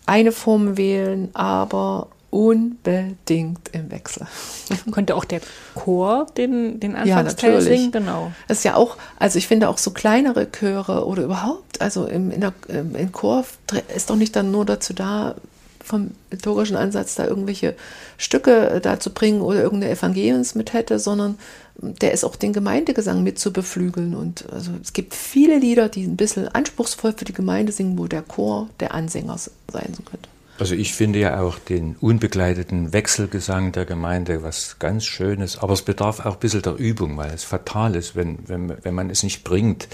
eine 0.07 0.33
Form 0.33 0.77
wählen, 0.77 1.29
aber 1.35 2.09
unbedingt 2.37 3.70
im 3.72 3.91
Wechsel. 3.91 4.26
Könnte 4.93 5.14
auch 5.14 5.24
der 5.24 5.41
Chor 5.74 6.26
den, 6.37 6.80
den 6.80 6.95
Anfangsteil 6.95 7.55
ja, 7.55 7.61
singen? 7.62 7.93
Genau. 7.93 8.30
Das 8.47 8.59
ist 8.59 8.64
ja 8.64 8.74
auch, 8.74 8.99
also 9.18 9.39
ich 9.39 9.47
finde 9.47 9.70
auch 9.70 9.78
so 9.78 9.91
kleinere 9.91 10.53
Chöre 10.53 11.07
oder 11.07 11.22
überhaupt, 11.22 11.80
also 11.80 12.05
im, 12.05 12.30
in 12.30 12.43
der, 12.43 12.53
im 12.68 13.11
Chor 13.12 13.47
ist 13.95 14.11
doch 14.11 14.16
nicht 14.16 14.37
dann 14.37 14.51
nur 14.51 14.66
dazu 14.66 14.93
da, 14.93 15.34
vom 15.82 16.11
liturgischen 16.30 16.76
Ansatz 16.76 17.14
da 17.14 17.26
irgendwelche 17.26 17.74
Stücke 18.18 18.68
äh, 18.68 18.80
da 18.82 19.01
zu 19.01 19.14
bringen 19.14 19.41
oder 19.41 19.62
irgendeine 19.62 19.93
Evangeliumsmethode, 19.93 20.99
sondern 20.99 21.39
der 21.76 22.12
ist 22.12 22.24
auch 22.24 22.37
den 22.37 22.53
Gemeindegesang 22.53 23.22
mit 23.22 23.39
zu 23.39 23.51
beflügeln. 23.51 24.14
Und 24.14 24.45
also 24.53 24.72
es 24.82 24.93
gibt 24.93 25.14
viele 25.14 25.59
Lieder, 25.59 25.89
die 25.89 26.05
ein 26.05 26.16
bisschen 26.16 26.49
anspruchsvoll 26.49 27.14
für 27.16 27.24
die 27.24 27.32
Gemeinde 27.32 27.72
singen, 27.72 27.99
wo 27.99 28.07
der 28.07 28.22
Chor 28.22 28.68
der 28.80 28.93
Ansänger 28.93 29.39
sein 29.39 29.95
könnte. 30.05 30.28
Also 30.59 30.75
ich 30.75 30.95
finde 30.95 31.19
ja 31.19 31.41
auch 31.41 31.59
den 31.59 31.97
unbegleiteten 32.01 32.93
Wechselgesang 32.93 33.73
der 33.73 33.85
Gemeinde 33.85 34.43
was 34.43 34.79
ganz 34.79 35.05
Schönes, 35.05 35.59
aber 35.59 35.75
es 35.75 35.83
bedarf 35.83 36.25
auch 36.25 36.35
ein 36.35 36.41
bisschen 36.41 36.63
der 36.63 36.77
Übung, 36.77 37.17
weil 37.17 37.31
es 37.31 37.45
fatal 37.45 37.95
ist, 37.95 38.17
wenn, 38.17 38.39
wenn, 38.47 38.73
wenn 38.83 38.95
man 38.95 39.11
es 39.11 39.23
nicht 39.23 39.45
bringt. 39.45 39.89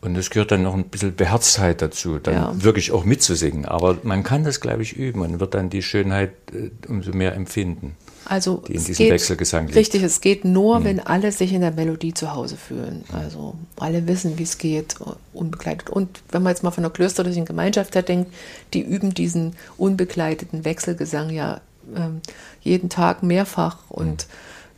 Und 0.00 0.16
es 0.16 0.28
gehört 0.28 0.52
dann 0.52 0.62
noch 0.62 0.74
ein 0.74 0.84
bisschen 0.84 1.16
Beherztheit 1.16 1.80
dazu, 1.80 2.18
dann 2.18 2.34
ja. 2.34 2.62
wirklich 2.62 2.92
auch 2.92 3.04
mitzusingen. 3.04 3.64
Aber 3.64 3.96
man 4.02 4.22
kann 4.22 4.44
das, 4.44 4.60
glaube 4.60 4.82
ich, 4.82 4.96
üben 4.96 5.22
und 5.22 5.40
wird 5.40 5.54
dann 5.54 5.70
die 5.70 5.82
Schönheit 5.82 6.32
äh, 6.52 6.70
umso 6.86 7.12
mehr 7.12 7.34
empfinden. 7.34 7.96
Also 8.26 8.62
die 8.66 8.74
in 8.74 8.84
diesem 8.84 9.04
geht, 9.04 9.12
Wechselgesang 9.12 9.66
liegt. 9.66 9.76
Richtig, 9.76 10.02
es 10.02 10.20
geht 10.20 10.44
nur, 10.44 10.76
hm. 10.76 10.84
wenn 10.84 11.00
alle 11.00 11.32
sich 11.32 11.52
in 11.52 11.60
der 11.60 11.72
Melodie 11.72 12.14
zu 12.14 12.32
Hause 12.32 12.56
fühlen. 12.56 13.04
Also 13.12 13.54
alle 13.76 14.06
wissen, 14.06 14.38
wie 14.38 14.44
es 14.44 14.58
geht, 14.58 14.96
unbegleitet. 15.32 15.90
Und 15.90 16.22
wenn 16.30 16.42
man 16.42 16.52
jetzt 16.52 16.62
mal 16.62 16.70
von 16.70 16.82
der 16.82 16.90
klösterlichen 16.92 17.44
Gemeinschaft 17.44 17.94
her 17.94 18.02
denkt, 18.02 18.32
die 18.72 18.80
üben 18.80 19.14
diesen 19.14 19.56
unbegleiteten 19.76 20.64
Wechselgesang 20.64 21.30
ja 21.30 21.60
ähm, 21.94 22.20
jeden 22.62 22.88
Tag 22.88 23.22
mehrfach. 23.22 23.78
Und 23.88 24.22
hm. 24.22 24.28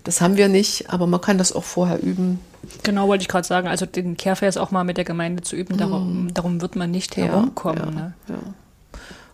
das 0.05 0.21
haben 0.21 0.37
wir 0.37 0.49
nicht, 0.49 0.91
aber 0.91 1.07
man 1.07 1.21
kann 1.21 1.39
das 1.39 1.53
auch 1.53 1.65
vorher 1.65 2.03
üben. 2.03 2.41
Genau, 2.83 3.07
wollte 3.07 3.23
ich 3.23 3.29
gerade 3.29 3.47
sagen. 3.47 3.69
Also 3.69 3.87
den 3.87 4.17
Kehrvers 4.17 4.57
auch 4.57 4.73
mal 4.73 4.83
mit 4.83 4.97
der 4.97 5.05
Gemeinde 5.05 5.43
zu 5.43 5.55
üben, 5.55 5.77
darum, 5.77 6.27
hm. 6.27 6.35
darum 6.35 6.61
wird 6.61 6.75
man 6.75 6.91
nicht 6.91 7.17
herumkommen. 7.17 7.85
Ja, 7.85 7.91
ne? 7.91 8.15
ja. 8.29 8.39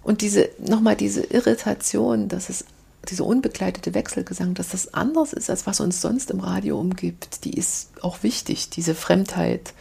Und 0.03 0.21
diese, 0.21 0.51
nochmal 0.59 0.97
diese 0.97 1.23
Irritation, 1.23 2.29
dass 2.29 2.49
es 2.49 2.65
diese 3.09 3.25
unbegleitete 3.25 3.95
Wechselgesang, 3.95 4.55
dass 4.55 4.69
das 4.69 4.95
anders 4.95 5.33
ist, 5.33 5.51
als 5.51 5.67
was 5.67 5.81
uns 5.81 6.01
sonst 6.01 6.31
im 6.31 6.41
Radio 6.41 6.79
umgibt, 6.79 7.45
die 7.45 7.55
ist 7.55 7.91
auch 8.01 8.23
wichtig, 8.23 8.71
diese 8.71 8.95
Fremdheit, 8.95 9.75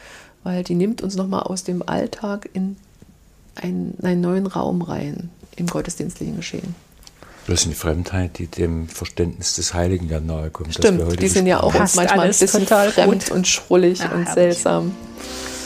weil 0.43 0.63
die 0.63 0.75
nimmt 0.75 1.01
uns 1.01 1.15
nochmal 1.15 1.43
aus 1.43 1.63
dem 1.63 1.87
Alltag 1.87 2.49
in 2.53 2.77
einen, 3.55 3.97
einen 4.01 4.21
neuen 4.21 4.47
Raum 4.47 4.81
rein 4.81 5.29
im 5.55 5.67
gottesdienstlichen 5.67 6.37
Geschehen. 6.37 6.75
Das 7.47 7.61
ist 7.61 7.65
eine 7.65 7.75
Fremdheit, 7.75 8.37
die 8.37 8.47
dem 8.47 8.87
Verständnis 8.87 9.55
des 9.55 9.73
Heiligen 9.73 10.07
ja 10.09 10.19
nahe 10.19 10.51
kommt. 10.51 10.73
Stimmt, 10.73 11.21
die 11.21 11.27
sind 11.27 11.47
ja 11.47 11.61
auch 11.61 11.73
uns 11.73 11.95
manchmal 11.95 12.27
ein 12.27 12.37
bisschen 12.37 12.67
fremd 12.67 13.25
gut. 13.25 13.31
und 13.31 13.47
schrullig 13.47 13.99
ja, 13.99 14.11
und 14.11 14.29
seltsam. 14.29 14.95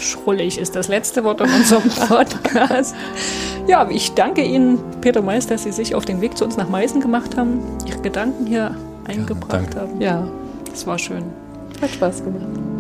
Schrullig 0.06 0.58
ist 0.58 0.76
das 0.76 0.88
letzte 0.88 1.24
Wort 1.24 1.42
in 1.42 1.50
unserem 1.52 1.90
Podcast. 2.08 2.96
Ja, 3.68 3.90
ich 3.90 4.14
danke 4.14 4.44
Ihnen, 4.44 4.80
Peter 5.02 5.22
Meist, 5.22 5.52
dass 5.52 5.64
Sie 5.64 5.72
sich 5.72 5.96
auf 5.96 6.06
den 6.06 6.22
Weg 6.22 6.38
zu 6.38 6.46
uns 6.46 6.58
nach 6.58 6.70
Meißen 6.70 7.02
gemacht 7.02 7.36
haben, 7.38 7.62
Ihre 7.86 8.02
Gedanken 8.02 8.46
hier 8.46 8.76
eingebracht 9.08 9.74
ja, 9.74 9.82
haben. 9.82 10.02
Ja, 10.02 10.28
das 10.70 10.86
war 10.86 11.00
schön. 11.00 11.24
Hat 11.82 11.90
Spaß 11.90 12.24
gemacht. 12.24 12.75